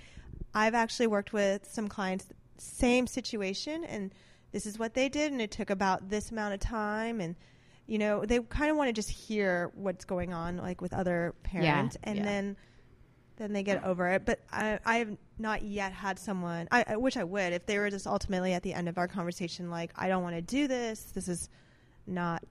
I've 0.55 0.75
actually 0.75 1.07
worked 1.07 1.33
with 1.33 1.67
some 1.71 1.89
clients, 1.89 2.27
same 2.59 3.07
situation, 3.07 3.85
and 3.85 4.13
this 4.53 4.67
is 4.67 4.79
what 4.79 4.95
they 4.95 5.09
did, 5.09 5.33
and 5.33 5.41
it 5.41 5.51
took 5.51 5.71
about 5.71 6.11
this 6.11 6.31
amount 6.33 6.55
of 6.55 6.61
time, 6.61 7.21
and 7.21 7.37
you 7.87 7.99
know, 7.99 8.25
they 8.25 8.41
kind 8.41 8.71
of 8.71 8.77
want 8.77 8.89
to 8.89 8.93
just 8.93 9.11
hear 9.11 9.71
what's 9.75 10.05
going 10.05 10.35
on, 10.35 10.57
like 10.57 10.81
with 10.81 10.93
other 10.93 11.35
parents, 11.45 11.97
and 12.03 12.19
yeah. 12.19 12.25
then 12.25 12.57
then 13.41 13.53
they 13.55 13.63
get 13.63 13.83
over 13.85 14.09
it. 14.09 14.27
But 14.27 14.41
I, 14.53 14.79
I 14.85 14.97
have 14.99 15.17
not 15.39 15.63
yet 15.63 15.93
had 15.93 16.19
someone, 16.19 16.69
I, 16.71 16.85
I 16.87 16.97
wish 16.97 17.17
I 17.17 17.25
would, 17.25 17.53
if 17.55 17.65
they 17.65 17.79
were 17.79 17.89
just 17.89 18.07
ultimately 18.07 18.53
at 18.53 18.63
the 18.63 18.75
end 18.75 18.89
of 18.89 18.99
our 18.99 19.09
conversation, 19.09 19.71
like, 19.71 19.93
I 19.97 20.09
don't 20.09 20.23
want 20.23 20.37
to 20.37 20.43
do 20.43 20.69
this. 20.69 21.01
This 21.15 21.27
is 21.27 21.49
not 22.07 22.45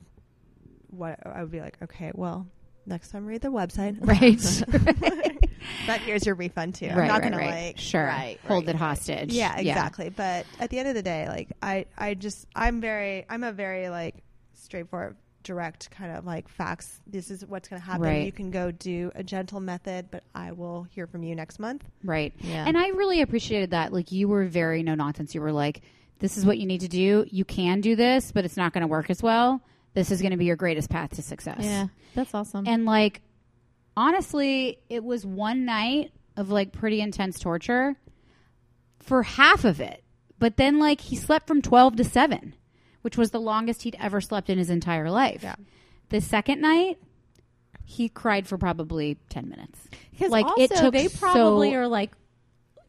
what 0.89 1.19
I 1.25 1.41
would 1.41 1.51
be 1.51 1.61
like, 1.61 1.77
okay, 1.83 2.11
well, 2.15 2.47
next 2.87 3.09
time 3.11 3.25
read 3.27 3.41
the 3.41 3.49
website. 3.49 3.97
Right. 4.01 5.39
but 5.87 5.99
here's 6.01 6.25
your 6.25 6.35
refund 6.35 6.75
too. 6.75 6.87
I'm 6.87 6.97
right, 6.97 7.07
not 7.07 7.21
right, 7.21 7.31
going 7.31 7.45
right. 7.45 7.59
to 7.59 7.65
like, 7.67 7.77
sure 7.77 8.03
Right, 8.05 8.39
hold 8.47 8.67
it 8.67 8.75
hostage. 8.75 9.31
yeah, 9.31 9.57
exactly. 9.57 10.09
But 10.09 10.47
at 10.59 10.71
the 10.71 10.79
end 10.79 10.87
of 10.87 10.95
the 10.95 11.03
day, 11.03 11.27
like, 11.27 11.49
I, 11.61 11.85
I 11.97 12.15
just, 12.15 12.47
I'm 12.55 12.81
very, 12.81 13.25
I'm 13.29 13.43
a 13.43 13.51
very 13.51 13.89
like 13.89 14.15
straightforward, 14.55 15.17
direct 15.43 15.91
kind 15.91 16.15
of 16.15 16.25
like 16.25 16.47
facts. 16.47 16.99
This 17.07 17.31
is 17.31 17.45
what's 17.45 17.67
going 17.67 17.81
to 17.81 17.85
happen. 17.85 18.03
Right. 18.03 18.25
You 18.25 18.31
can 18.31 18.51
go 18.51 18.71
do 18.71 19.11
a 19.15 19.23
gentle 19.23 19.59
method, 19.59 20.07
but 20.11 20.23
I 20.35 20.51
will 20.51 20.83
hear 20.83 21.07
from 21.07 21.23
you 21.23 21.35
next 21.35 21.59
month. 21.59 21.83
Right. 22.03 22.33
Yeah. 22.39 22.65
And 22.67 22.77
I 22.77 22.89
really 22.89 23.21
appreciated 23.21 23.71
that. 23.71 23.93
Like 23.93 24.11
you 24.11 24.27
were 24.27 24.45
very 24.45 24.83
no 24.83 24.95
nonsense. 24.95 25.33
You 25.33 25.41
were 25.41 25.51
like, 25.51 25.81
this 26.19 26.37
is 26.37 26.45
what 26.45 26.57
you 26.57 26.65
need 26.65 26.81
to 26.81 26.87
do. 26.87 27.25
You 27.29 27.45
can 27.45 27.81
do 27.81 27.95
this, 27.95 28.31
but 28.31 28.45
it's 28.45 28.57
not 28.57 28.73
going 28.73 28.81
to 28.81 28.87
work 28.87 29.09
as 29.09 29.23
well. 29.23 29.61
This 29.93 30.11
is 30.11 30.21
going 30.21 30.31
to 30.31 30.37
be 30.37 30.45
your 30.45 30.55
greatest 30.55 30.89
path 30.89 31.15
to 31.15 31.21
success. 31.21 31.61
Yeah, 31.61 31.87
that's 32.13 32.33
awesome. 32.33 32.67
And 32.67 32.85
like, 32.85 33.21
honestly, 33.95 34.79
it 34.89 35.03
was 35.03 35.25
one 35.25 35.65
night 35.65 36.11
of 36.35 36.49
like 36.51 36.71
pretty 36.71 37.01
intense 37.01 37.39
torture 37.39 37.95
for 38.99 39.23
half 39.23 39.65
of 39.65 39.79
it. 39.79 40.03
But 40.37 40.57
then 40.57 40.79
like 40.79 41.01
he 41.01 41.15
slept 41.15 41.47
from 41.47 41.61
12 41.61 41.97
to 41.97 42.03
7, 42.03 42.53
which 43.01 43.17
was 43.17 43.31
the 43.31 43.39
longest 43.39 43.83
he'd 43.83 43.95
ever 43.99 44.21
slept 44.21 44.49
in 44.49 44.57
his 44.57 44.69
entire 44.69 45.09
life. 45.09 45.41
Yeah. 45.43 45.55
The 46.09 46.21
second 46.21 46.61
night, 46.61 46.97
he 47.85 48.09
cried 48.09 48.47
for 48.47 48.57
probably 48.57 49.17
10 49.29 49.49
minutes. 49.49 49.79
Because 50.11 50.31
like, 50.31 50.45
also, 50.45 50.61
it 50.61 50.71
took 50.75 50.93
they 50.93 51.07
probably 51.07 51.71
so- 51.71 51.77
are 51.77 51.87
like 51.87 52.11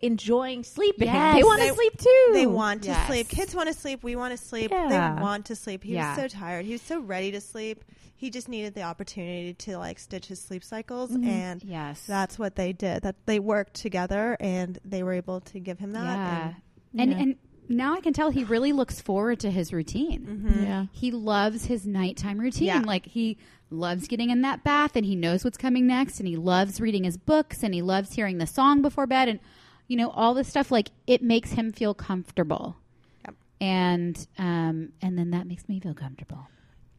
enjoying 0.01 0.65
sleeping. 0.65 1.09
Yes. 1.09 1.37
They 1.37 1.43
want 1.43 1.63
to 1.63 1.75
sleep 1.75 1.99
too. 1.99 2.31
They 2.33 2.47
want 2.47 2.83
to 2.85 2.89
Yes. 2.89 3.07
sleep. 3.07 3.29
Kids 3.29 3.55
want 3.55 3.69
to 3.69 3.75
sleep. 3.75 4.03
We 4.03 4.17
want 4.17 4.33
to 4.33 4.43
sleep. 4.43 4.71
Yeah. 4.71 4.89
They 5.17 5.21
want 5.23 5.47
to 5.47 5.57
sleep. 5.57 5.85
He 5.85 5.93
Yeah. 5.95 6.15
was 6.17 6.23
so 6.23 6.39
tired. 6.39 6.65
He 6.65 6.73
was 6.73 6.83
so 6.83 7.01
ready 7.01 7.31
to 7.33 7.41
sleep. 7.41 7.85
He 8.17 8.31
just 8.31 8.49
needed 8.49 8.75
the 8.75 8.83
opportunity 8.83 9.55
to 9.55 9.79
like 9.79 9.99
stitch 9.99 10.27
his 10.27 10.41
sleep 10.41 10.65
cycles, 10.65 11.11
Mm-hmm. 11.11 11.29
and 11.29 11.63
Yes. 11.65 12.03
that's 12.07 12.39
what 12.39 12.57
they 12.57 12.73
did. 12.73 13.03
That 13.03 13.17
they 13.27 13.39
worked 13.39 13.75
together, 13.75 14.37
and 14.41 14.79
they 14.85 15.03
were 15.03 15.13
able 15.13 15.41
to 15.41 15.61
give 15.61 15.79
him 15.79 15.93
that. 15.93 16.03
Yeah. 16.05 16.53
And, 16.93 17.01
And 17.01 17.11
Yeah. 17.13 17.19
and 17.19 17.37
now 17.71 17.95
I 17.95 18.01
can 18.01 18.13
tell 18.13 18.31
he 18.31 18.45
really 18.45 18.73
looks 18.73 19.01
forward 19.01 19.41
to 19.41 19.51
his 19.51 19.73
routine. 19.73 20.27
Mhm. 20.45 20.63
Yeah. 20.65 20.87
He 20.93 21.11
loves 21.11 21.67
his 21.67 21.87
nighttime 21.87 22.39
routine. 22.39 22.67
Yeah. 22.67 22.81
Like 22.81 23.07
he 23.07 23.39
loves 23.71 24.09
getting 24.09 24.31
in 24.31 24.43
that 24.43 24.65
bath 24.65 24.97
and 24.97 25.07
he 25.07 25.15
knows 25.17 25.45
what's 25.45 25.57
coming 25.57 25.87
next 25.87 26.19
and 26.19 26.29
he 26.29 26.37
loves 26.37 26.81
reading 26.81 27.05
his 27.05 27.17
books 27.17 27.63
and 27.63 27.73
he 27.73 27.83
loves 27.83 28.15
hearing 28.15 28.39
the 28.39 28.47
song 28.47 28.83
before 28.83 29.07
bed 29.07 29.29
and 29.29 29.39
you 29.87 29.97
know 29.97 30.11
all 30.11 30.35
this 30.35 30.49
stuff 30.49 30.71
like 30.73 30.91
it 31.07 31.23
makes 31.23 31.53
him 31.53 31.73
feel 31.73 31.95
comfortable. 31.95 32.77
Yep. 33.25 33.35
And 33.61 34.27
um 34.39 34.93
and 35.01 35.17
then 35.17 35.31
that 35.31 35.47
makes 35.47 35.69
me 35.69 35.81
feel 35.81 35.95
comfortable. 35.95 36.49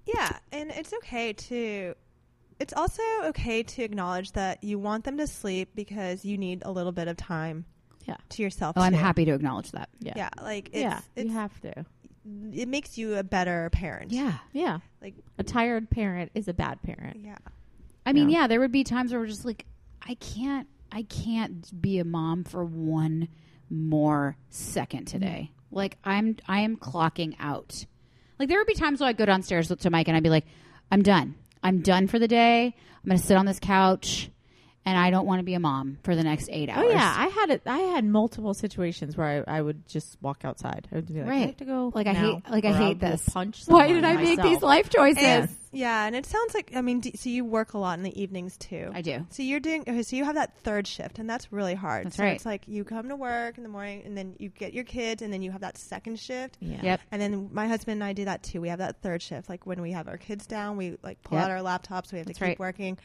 Yeah, 0.05 0.39
and 0.51 0.71
it's 0.71 0.93
okay 0.93 1.33
to. 1.33 1.93
It's 2.59 2.73
also 2.73 3.01
okay 3.25 3.63
to 3.63 3.83
acknowledge 3.83 4.33
that 4.33 4.63
you 4.63 4.77
want 4.77 5.03
them 5.03 5.17
to 5.17 5.25
sleep 5.27 5.69
because 5.75 6.23
you 6.25 6.37
need 6.37 6.61
a 6.63 6.71
little 6.71 6.91
bit 6.91 7.07
of 7.07 7.17
time 7.17 7.65
Yeah. 8.07 8.17
to 8.29 8.41
yourself. 8.43 8.75
Oh, 8.77 8.81
I'm 8.81 8.93
too. 8.93 8.97
happy 8.99 9.25
to 9.25 9.31
acknowledge 9.33 9.71
that. 9.71 9.89
Yeah. 9.99 10.13
Yeah, 10.15 10.29
like 10.41 10.67
it's, 10.69 10.77
yeah. 10.77 10.99
it's 11.15 11.27
you 11.29 11.33
have 11.33 11.59
to. 11.61 11.85
it 12.53 12.67
makes 12.67 12.97
you 12.97 13.15
a 13.15 13.23
better 13.23 13.69
parent. 13.71 14.11
Yeah. 14.11 14.33
Yeah. 14.53 14.79
like 15.01 15.15
A 15.37 15.43
tired 15.43 15.89
parent 15.89 16.31
is 16.35 16.47
a 16.47 16.53
bad 16.53 16.81
parent. 16.83 17.17
yeah. 17.23 17.37
I 18.05 18.13
mean, 18.13 18.29
Yeah. 18.29 18.41
yeah, 18.41 18.47
there 18.47 18.59
would 18.59 18.71
be 18.71 18.83
times 18.83 19.11
where 19.11 19.19
we're 19.21 19.27
just 19.27 19.45
like, 19.45 19.65
I 20.01 20.15
can't, 20.15 20.67
I 20.91 21.03
can't 21.03 21.79
be 21.81 21.99
a 21.99 22.03
mom 22.03 22.43
for 22.43 22.65
one 22.65 23.27
more 23.69 24.35
second 24.49 25.05
today. 25.05 25.51
Mm-hmm. 25.51 25.75
Like 25.75 25.97
I'm, 26.03 26.35
I 26.47 26.61
am 26.61 26.77
clocking 26.77 27.35
out. 27.39 27.85
Like 28.39 28.49
there 28.49 28.57
would 28.57 28.65
be 28.67 28.73
times 28.73 28.99
where 28.99 29.09
I 29.09 29.13
go 29.13 29.25
downstairs 29.25 29.67
to 29.67 29.89
Mike 29.91 30.07
and 30.07 30.17
I'd 30.17 30.23
be 30.23 30.29
like, 30.31 30.45
I'm 30.91 31.03
done. 31.03 31.35
I'm 31.61 31.81
done 31.81 32.07
for 32.07 32.17
the 32.17 32.27
day. 32.27 32.65
I'm 33.03 33.07
going 33.07 33.19
to 33.19 33.23
sit 33.25 33.37
on 33.37 33.45
this 33.45 33.59
couch, 33.59 34.30
and 34.85 34.97
I 34.97 35.11
don't 35.11 35.27
want 35.27 35.39
to 35.39 35.43
be 35.43 35.53
a 35.53 35.59
mom 35.59 35.99
for 36.03 36.15
the 36.15 36.23
next 36.23 36.49
eight 36.51 36.67
hours. 36.69 36.85
Oh 36.87 36.89
yeah, 36.89 37.15
I 37.17 37.27
had 37.27 37.49
it. 37.51 37.61
I 37.67 37.77
had 37.77 38.03
multiple 38.03 38.53
situations 38.55 39.15
where 39.15 39.45
I, 39.47 39.57
I 39.57 39.61
would 39.61 39.87
just 39.87 40.17
walk 40.21 40.43
outside. 40.43 40.87
I 40.91 40.95
would 40.95 41.07
be 41.07 41.13
like, 41.19 41.25
I 41.25 41.29
Right. 41.29 41.45
have 41.47 41.57
to 41.57 41.65
go. 41.65 41.91
Like, 41.93 42.07
I 42.07 42.13
hate- 42.13 42.49
like, 42.49 42.65
I 42.65 42.71
hate 42.73 43.03
I'll 43.03 43.11
this. 43.11 43.29
Punch. 43.29 43.61
Why 43.67 43.87
did 43.91 44.03
I 44.03 44.15
make 44.15 44.41
these 44.41 44.61
life 44.63 44.89
choices? 44.89 45.21
And, 45.23 45.49
yeah, 45.71 46.05
and 46.07 46.15
it 46.15 46.25
sounds 46.25 46.53
like 46.55 46.71
I 46.75 46.81
mean, 46.81 46.99
d- 46.99 47.13
so 47.15 47.29
you 47.29 47.45
work 47.45 47.75
a 47.75 47.77
lot 47.77 47.97
in 47.99 48.03
the 48.03 48.19
evenings 48.21 48.57
too. 48.57 48.89
I 48.93 49.01
do. 49.01 49.25
So 49.29 49.43
you're 49.43 49.59
doing 49.59 49.81
okay. 49.81 50.01
So 50.01 50.15
you 50.15 50.25
have 50.25 50.35
that 50.35 50.57
third 50.63 50.87
shift, 50.87 51.19
and 51.19 51.29
that's 51.29 51.51
really 51.53 51.75
hard. 51.75 52.07
That's 52.07 52.15
so 52.17 52.23
right. 52.23 52.35
It's 52.35 52.45
like 52.45 52.67
you 52.67 52.83
come 52.83 53.07
to 53.09 53.15
work 53.15 53.57
in 53.57 53.63
the 53.63 53.69
morning, 53.69 54.01
and 54.03 54.17
then 54.17 54.35
you 54.39 54.49
get 54.49 54.73
your 54.73 54.83
kids, 54.83 55.21
and 55.21 55.31
then 55.31 55.41
you 55.43 55.51
have 55.51 55.61
that 55.61 55.77
second 55.77 56.19
shift. 56.19 56.57
Yeah. 56.59 56.79
Yep. 56.81 57.01
And 57.11 57.21
then 57.21 57.49
my 57.53 57.67
husband 57.67 58.01
and 58.01 58.03
I 58.03 58.13
do 58.13 58.25
that 58.25 58.41
too. 58.41 58.59
We 58.61 58.69
have 58.69 58.79
that 58.79 59.01
third 59.03 59.21
shift. 59.21 59.47
Like 59.47 59.65
when 59.67 59.79
we 59.81 59.91
have 59.91 60.07
our 60.07 60.17
kids 60.17 60.47
down, 60.47 60.75
we 60.75 60.97
like 61.03 61.21
pull 61.21 61.37
Yep. 61.37 61.45
out 61.45 61.51
our 61.51 61.59
laptops. 61.59 62.11
We 62.11 62.17
have 62.17 62.25
That's 62.27 62.39
to 62.39 62.45
keep 62.45 62.49
right. 62.49 62.59
working. 62.59 62.97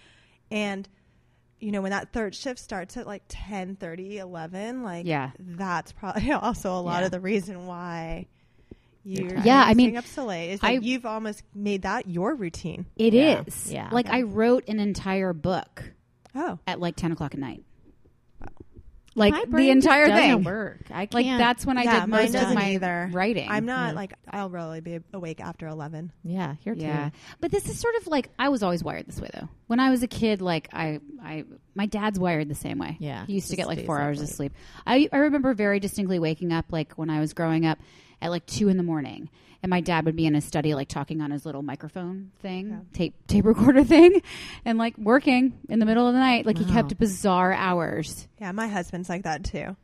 And 0.51 0.89
you 1.61 1.73
know, 1.73 1.81
when 1.83 1.91
that 1.91 2.13
third 2.13 2.35
shift 2.35 2.59
starts 2.59 2.97
at 2.97 3.07
like 3.07 3.23
10, 3.29 3.77
30, 3.77 4.19
11, 4.19 4.83
like 4.83 5.07
Yeah. 5.07 5.31
that's 5.39 5.93
probably 5.93 6.31
also 6.33 6.73
a 6.73 6.81
lot 6.81 7.01
Yeah. 7.01 7.07
of 7.07 7.11
the 7.13 7.21
reason 7.21 7.67
why 7.67 8.27
You're 9.05 9.39
Yeah, 9.39 9.63
I 9.65 9.75
mean, 9.75 9.97
up 9.97 10.05
so 10.05 10.25
late. 10.27 10.51
It's 10.51 10.63
like 10.65 10.81
I- 10.81 10.85
you've 10.85 11.07
almost 11.07 11.43
made 11.55 11.83
that 11.83 12.09
your 12.09 12.35
routine. 12.35 12.87
It 12.97 13.15
is. 13.15 13.71
Yeah. 13.71 13.85
Yeah. 13.85 13.89
Like 13.95 14.07
Okay. 14.07 14.19
I 14.19 14.23
wrote 14.23 14.65
an 14.69 14.81
entire 14.81 15.33
book 15.33 15.93
Oh, 16.35 16.59
at 16.67 16.81
like 16.81 16.97
ten 16.97 17.13
o'clock 17.13 17.33
at 17.33 17.41
night. 17.41 17.63
Like 19.17 19.51
the 19.51 19.71
entire 19.71 20.07
thing. 20.07 20.45
work. 20.45 20.83
I 20.91 21.07
can't. 21.07 21.15
Like 21.15 21.39
that's 21.39 21.65
when 21.65 21.79
I 21.79 21.85
yeah, 21.85 22.01
did 22.01 22.09
most 22.11 22.35
of 22.35 22.55
my 22.55 22.73
either. 22.73 23.09
writing. 23.13 23.49
I'm 23.51 23.65
not 23.65 23.93
mm. 23.93 23.97
like 23.97 24.13
I'll 24.31 24.51
really 24.51 24.81
be 24.81 25.01
awake 25.15 25.41
after 25.41 25.67
eleven. 25.67 26.13
Yeah, 26.23 26.57
here 26.61 26.75
too. 26.75 26.83
Yeah, 26.83 27.11
but 27.41 27.51
this 27.51 27.69
is 27.69 27.81
sort 27.81 27.95
of 27.97 28.07
like 28.07 28.29
I 28.39 28.51
was 28.51 28.63
always 28.63 28.85
wired 28.85 29.07
this 29.07 29.19
way 29.19 29.31
though. 29.33 29.49
When 29.69 29.81
I 29.81 29.91
was 29.91 30.03
a 30.03 30.07
kid, 30.07 30.43
like 30.43 30.69
I, 30.73 31.01
I, 31.23 31.45
my 31.75 31.87
dad's 31.87 32.19
wired 32.19 32.49
the 32.49 32.55
same 32.55 32.79
way. 32.79 32.99
Yeah, 33.01 33.25
he 33.25 33.33
used 33.33 33.51
to 33.51 33.57
get 33.57 33.67
like 33.67 33.87
four 33.87 33.99
hours 33.99 34.21
of 34.21 34.29
sleep. 34.29 34.53
I, 34.87 35.09
I 35.11 35.17
remember 35.17 35.55
very 35.55 35.81
distinctly 35.81 36.19
waking 36.19 36.53
up 36.53 36.67
like 36.71 36.93
when 36.95 37.09
I 37.09 37.21
was 37.21 37.33
growing 37.33 37.65
up 37.65 37.79
at 38.21 38.31
like 38.31 38.45
two 38.45 38.69
in 38.69 38.77
the 38.77 38.83
morning, 38.83 39.31
and 39.63 39.71
my 39.71 39.81
dad 39.81 40.05
would 40.05 40.17
be 40.17 40.27
in 40.27 40.35
his 40.35 40.45
study 40.45 40.75
like 40.75 40.89
talking 40.89 41.21
on 41.21 41.31
his 41.31 41.45
little 41.47 41.63
microphone 41.63 42.31
thing, 42.41 42.87
tape 42.93 43.15
tape 43.27 43.45
recorder 43.45 43.85
thing, 43.95 44.23
and 44.65 44.79
like 44.79 44.97
working 44.99 45.59
in 45.69 45.79
the 45.79 45.87
middle 45.87 46.07
of 46.07 46.15
the 46.15 46.21
night. 46.21 46.47
Like 46.47 46.59
he 46.59 46.65
kept 46.65 46.97
bizarre 46.99 47.53
hours. 47.53 48.29
Yeah, 48.41 48.53
my 48.53 48.69
husband's 48.69 49.09
like 49.09 49.23
that 49.25 49.45
too. 49.45 49.77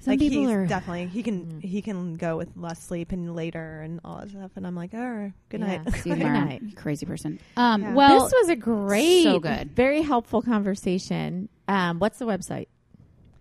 Some 0.00 0.12
like 0.14 0.18
people 0.18 0.40
he's 0.42 0.50
are 0.50 0.66
definitely 0.66 1.06
he 1.06 1.22
can 1.22 1.60
he 1.60 1.80
can 1.80 2.14
go 2.16 2.36
with 2.36 2.48
less 2.56 2.82
sleep 2.82 3.12
and 3.12 3.36
later 3.36 3.82
and 3.82 4.00
all 4.04 4.18
that 4.18 4.30
stuff. 4.30 4.50
And 4.56 4.66
I'm 4.66 4.74
like, 4.74 4.94
all 4.94 5.00
right, 5.08 5.32
good 5.48 5.60
Yeah. 5.60 5.76
night. 5.82 5.94
See 5.94 6.10
you 6.10 6.16
Good 6.16 6.24
night. 6.24 6.62
Crazy 6.74 7.06
person. 7.06 7.38
Um, 7.56 7.82
Yeah. 7.82 7.94
well, 7.94 8.24
this 8.24 8.32
was 8.32 8.48
a 8.48 8.56
great, 8.56 9.22
so 9.22 9.38
good. 9.38 9.70
very 9.76 10.02
helpful 10.02 10.42
conversation. 10.42 11.48
Um, 11.68 12.00
what's 12.00 12.18
the 12.18 12.24
website? 12.26 12.66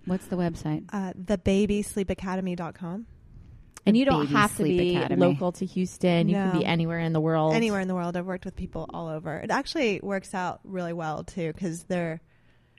what's 0.06 0.26
the 0.28 0.36
website? 0.36 0.84
uh, 0.94 1.14
thebabysleepacademy.com. 1.14 3.06
And 3.86 3.98
you 3.98 4.06
don't 4.06 4.28
have 4.28 4.56
to 4.58 4.64
be 4.64 4.96
Academy. 4.96 5.20
local 5.26 5.52
to 5.54 5.66
Houston. 5.66 6.30
You 6.30 6.36
can 6.36 6.60
be 6.60 6.66
anywhere 6.66 7.00
in 7.00 7.14
the 7.14 7.20
world. 7.22 7.54
Anywhere 7.56 7.80
in 7.80 7.88
the 7.88 7.96
world, 7.96 8.16
I've 8.16 8.26
worked 8.28 8.46
with 8.46 8.56
people 8.56 8.88
all 8.94 9.08
over. 9.08 9.38
It 9.38 9.50
actually 9.52 10.00
works 10.04 10.34
out 10.36 10.60
really 10.64 10.94
well 10.94 11.24
too 11.24 11.52
because 11.54 11.84
they're 11.86 12.22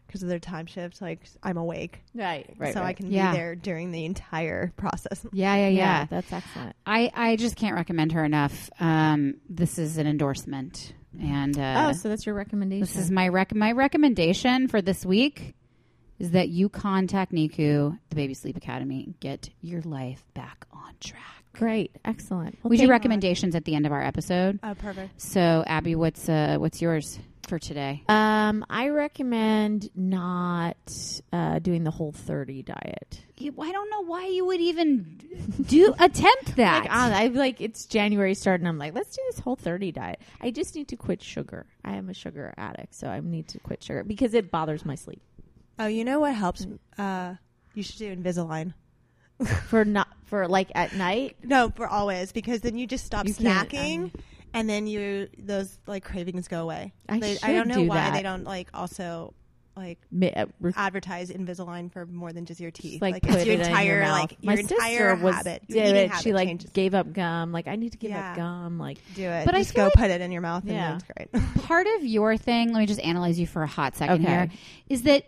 because 0.06 0.22
of 0.22 0.28
their 0.28 0.38
time 0.38 0.66
shift. 0.66 1.00
Like 1.00 1.20
I'm 1.42 1.56
awake, 1.56 2.02
Right. 2.14 2.54
Right. 2.58 2.74
so 2.74 2.80
right. 2.80 2.88
I 2.88 2.92
can 2.92 3.10
Yeah. 3.10 3.30
be 3.32 3.36
there 3.38 3.54
during 3.56 3.90
the 3.92 4.04
entire 4.04 4.72
process. 4.76 5.24
Yeah, 5.32 5.54
yeah, 5.56 5.68
Yeah, 5.68 5.68
yeah. 5.70 6.06
that's 6.10 6.32
excellent. 6.32 6.76
I, 6.86 7.10
I 7.14 7.36
just 7.36 7.56
can't 7.56 7.74
recommend 7.74 8.12
her 8.12 8.22
enough. 8.24 8.68
Um, 8.78 9.36
this 9.48 9.78
is 9.78 9.96
an 9.96 10.06
endorsement, 10.06 10.92
and 11.18 11.58
uh, 11.58 11.88
oh, 11.88 11.92
so 11.94 12.10
that's 12.10 12.26
your 12.26 12.34
recommendation. 12.34 12.80
this 12.82 12.96
is 12.96 13.10
my 13.10 13.28
rec- 13.28 13.54
my 13.54 13.72
recommendation 13.72 14.68
for 14.68 14.82
this 14.82 15.04
week 15.06 15.54
is 16.22 16.30
that 16.30 16.48
you 16.48 16.68
contact 16.68 17.32
Niku, 17.32 17.98
the 18.08 18.14
Baby 18.16 18.34
Sleep 18.34 18.56
Academy, 18.56 19.02
and 19.04 19.18
get 19.20 19.50
your 19.60 19.82
life 19.82 20.24
back 20.34 20.66
on 20.72 20.94
track. 21.00 21.20
great. 21.52 21.90
Excellent. 22.04 22.56
Well, 22.62 22.70
we 22.70 22.76
do 22.76 22.88
recommendations 22.88 23.54
at 23.56 23.64
the 23.64 23.74
end 23.74 23.86
of 23.86 23.92
our 23.92 24.02
episode. 24.02 24.60
Oh, 24.62 24.74
perfect. 24.74 25.20
So, 25.20 25.64
Abby, 25.66 25.96
what's 25.96 26.28
uh, 26.28 26.56
what's 26.58 26.80
yours 26.80 27.18
for 27.48 27.58
today? 27.58 28.04
Um, 28.08 28.64
I 28.70 28.88
recommend 28.88 29.90
not 29.96 30.76
uh, 31.32 31.58
doing 31.58 31.82
the 31.82 31.90
whole 31.90 32.12
30 32.12 32.62
diet. 32.62 33.20
You- 33.36 33.54
I 33.60 33.72
don't 33.72 33.90
know 33.90 34.04
why 34.04 34.26
you 34.28 34.46
would 34.46 34.60
even 34.60 35.18
do 35.66 35.92
attempt 35.98 36.56
that. 36.56 36.82
Like, 36.84 36.90
I, 36.92 37.24
am 37.24 37.34
like 37.34 37.60
it's 37.60 37.86
January 37.86 38.34
start, 38.34 38.60
and 38.60 38.68
I'm 38.68 38.78
like, 38.78 38.94
let's 38.94 39.14
do 39.16 39.22
this 39.30 39.40
whole 39.40 39.56
30 39.56 39.90
diet. 39.90 40.20
I 40.40 40.52
just 40.52 40.76
need 40.76 40.86
to 40.88 40.96
quit 40.96 41.20
sugar. 41.20 41.66
I 41.84 41.96
am 41.96 42.08
a 42.08 42.14
sugar 42.14 42.54
addict, 42.56 42.94
so 42.94 43.08
I 43.08 43.18
need 43.18 43.48
to 43.48 43.58
quit 43.58 43.82
sugar 43.82 44.04
because 44.04 44.34
it 44.34 44.52
bothers 44.52 44.84
my 44.84 44.94
sleep. 44.94 45.20
Oh, 45.82 45.86
you 45.88 46.04
know 46.04 46.20
what 46.20 46.34
helps? 46.34 46.66
Uh, 46.96 47.34
you 47.74 47.82
should 47.82 47.98
do 47.98 48.14
Invisalign. 48.14 48.74
For 49.68 49.84
not 49.84 50.06
for 50.26 50.46
like 50.46 50.70
at 50.74 50.94
night. 50.94 51.36
No, 51.42 51.70
for 51.74 51.88
always 51.88 52.30
because 52.30 52.60
then 52.60 52.78
you 52.78 52.86
just 52.86 53.04
stop 53.04 53.26
You 53.26 53.34
can't, 53.34 53.68
snacking, 53.68 54.02
um, 54.04 54.12
and 54.54 54.70
then 54.70 54.86
you 54.86 55.28
those 55.36 55.76
like 55.88 56.04
cravings 56.04 56.46
go 56.46 56.62
away. 56.62 56.92
I 57.08 57.18
They- 57.18 57.34
should 57.34 57.44
I 57.44 57.52
don't 57.52 57.66
know 57.66 57.74
do 57.82 57.88
why 57.88 57.96
that. 57.96 58.12
they 58.14 58.22
don't 58.22 58.44
like 58.44 58.68
also 58.72 59.34
like 59.74 59.98
Mi- 60.12 60.32
uh, 60.32 60.46
re- 60.60 60.72
advertise 60.76 61.30
Invisalign 61.30 61.90
for 61.90 62.04
more 62.06 62.32
than 62.32 62.44
just 62.44 62.60
your 62.60 62.70
teeth. 62.70 63.00
like, 63.02 63.14
Like, 63.14 63.22
put 63.22 63.34
it's 63.36 63.46
your 63.46 63.54
it 63.54 63.60
in 63.62 63.66
entire 63.66 63.86
your 63.94 64.00
mouth. 64.02 64.20
like 64.20 64.44
my 64.44 64.52
your 64.52 64.62
sister 64.62 64.74
entire 64.76 65.14
was 65.16 65.34
habit. 65.34 65.62
Your 65.66 65.78
did 65.82 65.88
eating 65.88 65.96
it. 66.04 66.10
habit 66.10 66.22
She 66.22 66.32
like 66.34 66.48
changes. 66.48 66.70
gave 66.70 66.94
up 66.94 67.12
gum. 67.12 67.50
Like 67.52 67.66
I 67.68 67.74
need 67.76 67.92
to 67.92 67.98
give 67.98 68.10
Yeah. 68.10 68.30
up 68.32 68.36
gum. 68.36 68.78
Like 68.78 68.98
do 69.14 69.24
it. 69.24 69.44
But 69.44 69.54
I 69.56 69.58
just 69.60 69.72
feel 69.72 69.84
go 69.84 69.86
like- 69.86 69.94
put 69.94 70.10
it 70.10 70.20
in 70.20 70.30
your 70.30 70.42
mouth, 70.42 70.64
Yeah. 70.66 70.72
then 70.72 70.94
it's 71.24 71.32
great. 71.32 71.54
part 71.64 71.86
of 71.96 72.04
your 72.04 72.36
thing, 72.36 72.72
let 72.72 72.78
me 72.80 72.86
just 72.86 73.00
analyze 73.00 73.40
you 73.40 73.46
for 73.46 73.62
a 73.62 73.66
hot 73.66 73.96
second 73.96 74.20
Okay. 74.24 74.30
here, 74.30 74.50
is 74.88 75.02
that 75.02 75.24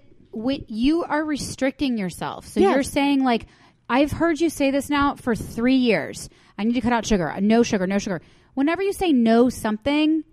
you 0.69 1.05
are 1.05 1.25
restricting 1.25 1.99
yourself. 1.99 2.47
So 2.47 2.61
Yes. 2.61 2.75
you're 2.75 2.83
saying 2.83 3.25
like, 3.25 3.47
I've 3.89 4.13
heard 4.13 4.41
you 4.41 4.51
say 4.51 4.71
this 4.71 4.89
now 4.91 5.15
for 5.17 5.35
three 5.35 5.77
years. 5.77 6.29
I 6.59 6.65
need 6.65 6.75
to 6.75 6.81
cut 6.81 6.93
out 6.93 7.05
sugar. 7.07 7.35
No 7.41 7.63
sugar. 7.63 7.87
No 7.87 7.99
sugar. 7.99 8.21
Whenever 8.55 8.83
you 8.83 8.93
say 8.93 9.13
no 9.13 9.49
something, 9.49 10.25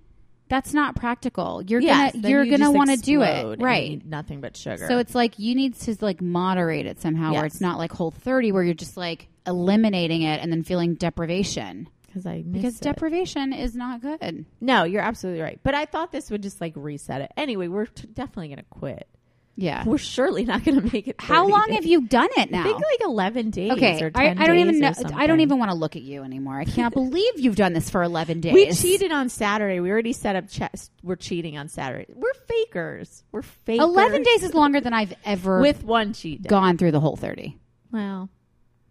that's 0.48 0.74
not 0.74 0.96
practical. 0.96 1.62
You're 1.66 1.82
yes, 1.82 2.14
gonna 2.14 2.30
you're 2.30 2.44
you 2.44 2.52
gonna 2.58 2.72
want 2.72 2.90
to 2.90 2.98
do 2.98 3.22
it 3.22 3.62
right. 3.62 4.06
nothing 4.06 4.42
but 4.42 4.56
sugar. 4.58 4.86
So 4.88 4.98
it's 5.00 5.16
like 5.16 5.40
you 5.40 5.56
need 5.56 5.76
to 5.82 5.96
like 6.02 6.22
moderate 6.22 6.86
it 6.86 7.00
somehow, 7.02 7.34
where 7.34 7.46
it's 7.46 7.62
not 7.62 7.78
like 7.78 7.92
whole 7.92 8.12
thirty, 8.12 8.52
where 8.52 8.62
you're 8.64 8.74
just 8.74 8.98
like 8.98 9.30
eliminating 9.48 10.22
it 10.24 10.42
and 10.42 10.52
then 10.52 10.64
feeling 10.64 10.96
deprivation 10.96 11.88
because 12.06 12.26
I 12.26 12.42
because 12.44 12.76
it. 12.76 12.82
deprivation 12.84 13.54
is 13.54 13.76
not 13.76 14.02
good. 14.02 14.46
No, 14.60 14.84
you're 14.84 15.02
absolutely 15.02 15.42
right. 15.42 15.60
But 15.64 15.74
I 15.74 15.86
thought 15.86 16.12
this 16.12 16.30
would 16.30 16.44
just 16.44 16.60
like 16.60 16.74
reset 16.76 17.22
it. 17.22 17.32
Anyway, 17.38 17.70
we're 17.70 17.86
t- 17.86 18.08
definitely 18.14 18.50
going 18.50 18.60
to 18.60 18.66
quit. 18.70 19.08
Yeah. 19.56 19.84
We're 19.86 19.98
surely 19.98 20.46
not 20.46 20.64
going 20.64 20.82
to 20.82 20.94
make 20.94 21.08
it. 21.08 21.18
How 21.20 21.48
long 21.48 21.68
days. 21.68 21.76
have 21.76 21.86
you 21.86 22.08
done 22.08 22.30
it 22.38 22.52
now? 22.52 22.62
I 22.62 22.64
think 22.64 22.78
like 22.78 23.02
11 23.04 23.50
days. 23.52 23.72
Okay, 23.74 24.02
or 24.02 24.12
I, 24.16 24.28
10 24.30 24.38
I 24.40 24.48
don't 24.48 24.58
even 24.60 24.80
know. 24.80 24.94
I 25.14 25.28
don't 25.28 25.42
even 25.42 25.60
want 25.60 25.72
to 25.72 25.78
look 25.78 25.96
at 25.96 26.02
you 26.02 26.24
anymore. 26.24 26.58
I 26.58 26.64
can't 26.66 26.94
believe 27.02 27.40
you've 27.40 27.56
done 27.58 27.74
this 27.74 27.90
for 27.90 28.02
eleven 28.02 28.40
days. 28.42 28.54
We 28.54 28.72
cheated 28.72 29.12
on 29.12 29.30
Saturday. 29.30 29.80
We 29.80 29.92
already 29.92 30.14
set 30.14 30.36
up. 30.36 30.48
Ch- 30.50 30.62
we're 31.04 31.16
cheating 31.16 31.58
on 31.58 31.68
Saturday. 31.68 32.12
We're 32.16 32.34
fakers. 32.48 33.24
We're 33.32 33.42
fakers. 33.42 33.84
Eleven 33.84 34.24
days 34.24 34.44
is 34.44 34.54
longer 34.54 34.80
than 34.82 34.94
I've 34.94 35.14
ever 35.26 35.60
with 35.60 35.84
one 35.84 36.14
cheat 36.14 36.44
day. 36.44 36.50
gone 36.50 36.78
through 36.78 36.92
the 36.92 37.00
whole 37.00 37.18
thirty. 37.18 37.58
Well, 37.92 38.30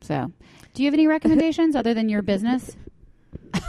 So, 0.03 0.31
do 0.75 0.83
you 0.83 0.87
have 0.87 0.95
any 0.95 1.07
recommendations 1.07 1.75
other 1.75 1.95
than 1.95 2.09
your 2.09 2.23
business? 2.23 2.77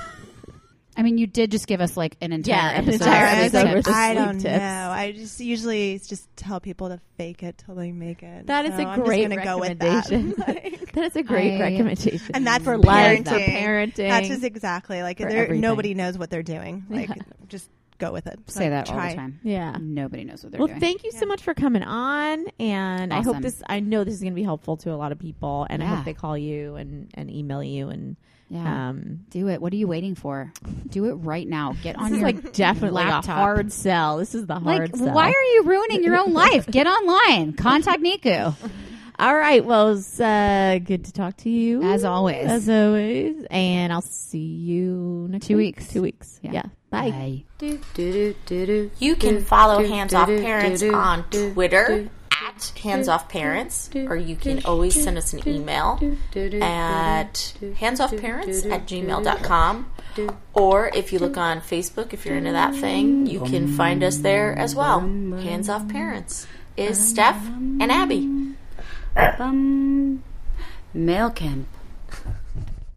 I 0.97 1.03
mean, 1.03 1.17
you 1.17 1.25
did 1.25 1.51
just 1.51 1.67
give 1.67 1.79
us 1.79 1.95
like 1.95 2.17
an 2.21 2.33
entire 2.33 2.53
Yeah, 2.55 2.69
an 2.71 2.75
episode. 2.83 2.93
entire 3.05 3.25
episode 3.25 3.61
sleep 3.61 3.75
with. 3.75 3.87
I 3.87 4.13
don't 4.13 4.39
tips. 4.39 4.43
know. 4.59 4.89
I 4.91 5.11
just 5.13 5.39
usually 5.39 5.99
just 5.99 6.27
tell 6.35 6.59
people 6.59 6.89
to 6.89 6.99
fake 7.17 7.43
it 7.43 7.57
till 7.65 7.75
they 7.75 7.91
make 7.93 8.23
it. 8.23 8.47
that 8.47 8.65
is 8.65 8.71
So 8.75 8.79
a 8.81 8.85
I'm 8.85 8.99
just 8.99 9.05
great 9.07 9.29
gonna 9.29 9.43
go 9.43 9.57
with 9.57 9.79
that. 9.79 10.09
recommendation. 10.09 10.35
Like- 10.47 10.91
that 10.93 11.05
is 11.05 11.15
a 11.15 11.23
great 11.23 11.55
I- 11.57 11.61
recommendation. 11.61 12.31
and 12.33 12.45
that's 12.45 12.63
for 12.65 12.75
for 12.77 12.83
parenting. 12.83 13.23
for 13.25 13.39
parenting. 13.39 14.09
That's 14.09 14.27
just 14.27 14.43
exactly 14.43 15.01
like 15.01 15.19
For 15.19 15.47
nobody 15.53 15.93
knows 15.93 16.17
what 16.17 16.29
they're 16.29 16.43
doing. 16.43 16.85
Like 16.89 17.07
Yeah. 17.09 17.15
just 17.47 17.69
go 17.97 18.11
with 18.11 18.27
it. 18.27 18.37
Say 18.47 18.69
Like, 18.69 18.87
that 18.87 18.89
all 18.93 18.99
the 19.09 19.15
time. 19.15 19.39
yeah. 19.43 19.77
Nobody 19.79 20.25
knows 20.25 20.43
what 20.43 20.51
they're 20.51 20.59
Well, 20.59 20.67
doing. 20.67 20.79
Well, 20.81 20.89
thank 20.89 21.03
you 21.05 21.11
so 21.13 21.25
much 21.25 21.41
for 21.43 21.53
coming 21.53 21.83
on, 21.83 22.47
and 22.59 23.13
I 23.13 23.21
hope 23.21 23.39
this. 23.41 23.61
I 23.69 23.79
know 23.79 24.03
this 24.03 24.15
is 24.15 24.21
going 24.21 24.33
to 24.33 24.35
be 24.35 24.43
helpful 24.43 24.75
to 24.77 24.91
a 24.91 24.97
lot 24.97 25.11
of 25.13 25.19
people, 25.19 25.65
and 25.69 25.81
I 25.81 25.85
hope 25.85 26.03
they 26.03 26.13
call 26.15 26.37
you 26.37 26.75
and 26.75 27.09
and 27.13 27.31
email 27.31 27.63
you 27.63 27.87
and 27.89 28.17
yeah, 28.51 28.89
um. 28.89 29.21
do 29.29 29.47
it. 29.47 29.61
What 29.61 29.71
are 29.71 29.77
you 29.77 29.87
waiting 29.87 30.13
for? 30.15 30.51
Do 30.89 31.05
it 31.05 31.13
right 31.13 31.47
now. 31.47 31.73
Get 31.81 31.95
on 31.95 32.05
This 32.11 32.11
is 32.13 32.19
your 32.19 32.27
like 32.31 32.53
definitely 32.53 33.03
laptop. 33.03 33.25
a 33.37 33.39
hard 33.39 33.71
sell. 33.71 34.17
This 34.17 34.35
is 34.35 34.45
the 34.45 34.55
hard 34.59 34.65
Like, 34.91 34.95
sell. 34.95 35.13
why 35.13 35.27
are 35.29 35.43
you 35.53 35.63
ruining 35.65 36.03
your 36.03 36.17
own 36.17 36.33
life? 36.33 36.67
Get 36.67 36.85
online. 36.85 37.53
Contact 37.53 38.01
Niku. 38.03 38.53
All 39.19 39.35
right. 39.35 39.63
Well, 39.63 39.89
it's 39.95 40.19
uh, 40.19 40.79
good 40.83 41.05
to 41.05 41.13
talk 41.13 41.37
to 41.37 41.49
you 41.49 41.83
As 41.83 42.03
always. 42.03 42.47
As 42.47 42.67
always, 42.67 43.45
and 43.51 43.93
I'll 43.93 44.01
see 44.01 44.39
you 44.39 45.27
next 45.29 45.45
Two 45.47 45.57
week. 45.57 45.77
weeks. 45.77 45.93
Two 45.93 46.01
weeks. 46.01 46.39
Yeah. 46.41 46.51
Yeah. 46.53 46.63
Bye. 46.89 47.43
You 47.61 49.15
can 49.15 49.43
follow 49.43 49.85
Hands 49.87 50.13
Off 50.13 50.27
Parents 50.27 50.83
on 50.83 51.23
Twitter 51.29 52.09
at 52.47 52.73
Hands 52.83 53.07
Off 53.07 53.29
Parents, 53.29 53.89
or 53.95 54.15
you 54.15 54.35
can 54.35 54.63
always 54.65 55.01
send 55.01 55.17
us 55.17 55.33
an 55.33 55.47
email 55.47 55.99
at 56.61 57.33
handsoffparents 57.33 58.69
at 58.71 58.85
gmail.com. 58.87 59.91
Or 60.53 60.91
if 60.93 61.13
you 61.13 61.19
look 61.19 61.37
on 61.37 61.61
Facebook, 61.61 62.13
if 62.13 62.25
you're 62.25 62.35
into 62.35 62.51
that 62.51 62.75
thing, 62.75 63.25
you 63.27 63.39
can 63.41 63.67
find 63.67 64.03
us 64.03 64.17
there 64.17 64.53
as 64.57 64.75
well. 64.75 64.99
Hands 64.99 65.69
Off 65.69 65.87
Parents 65.87 66.47
is 66.75 66.97
Steph 67.09 67.45
and 67.47 67.91
Abby. 67.91 68.55
Bum. 69.37 70.23
Mail 70.93 71.29
camp. 71.29 71.67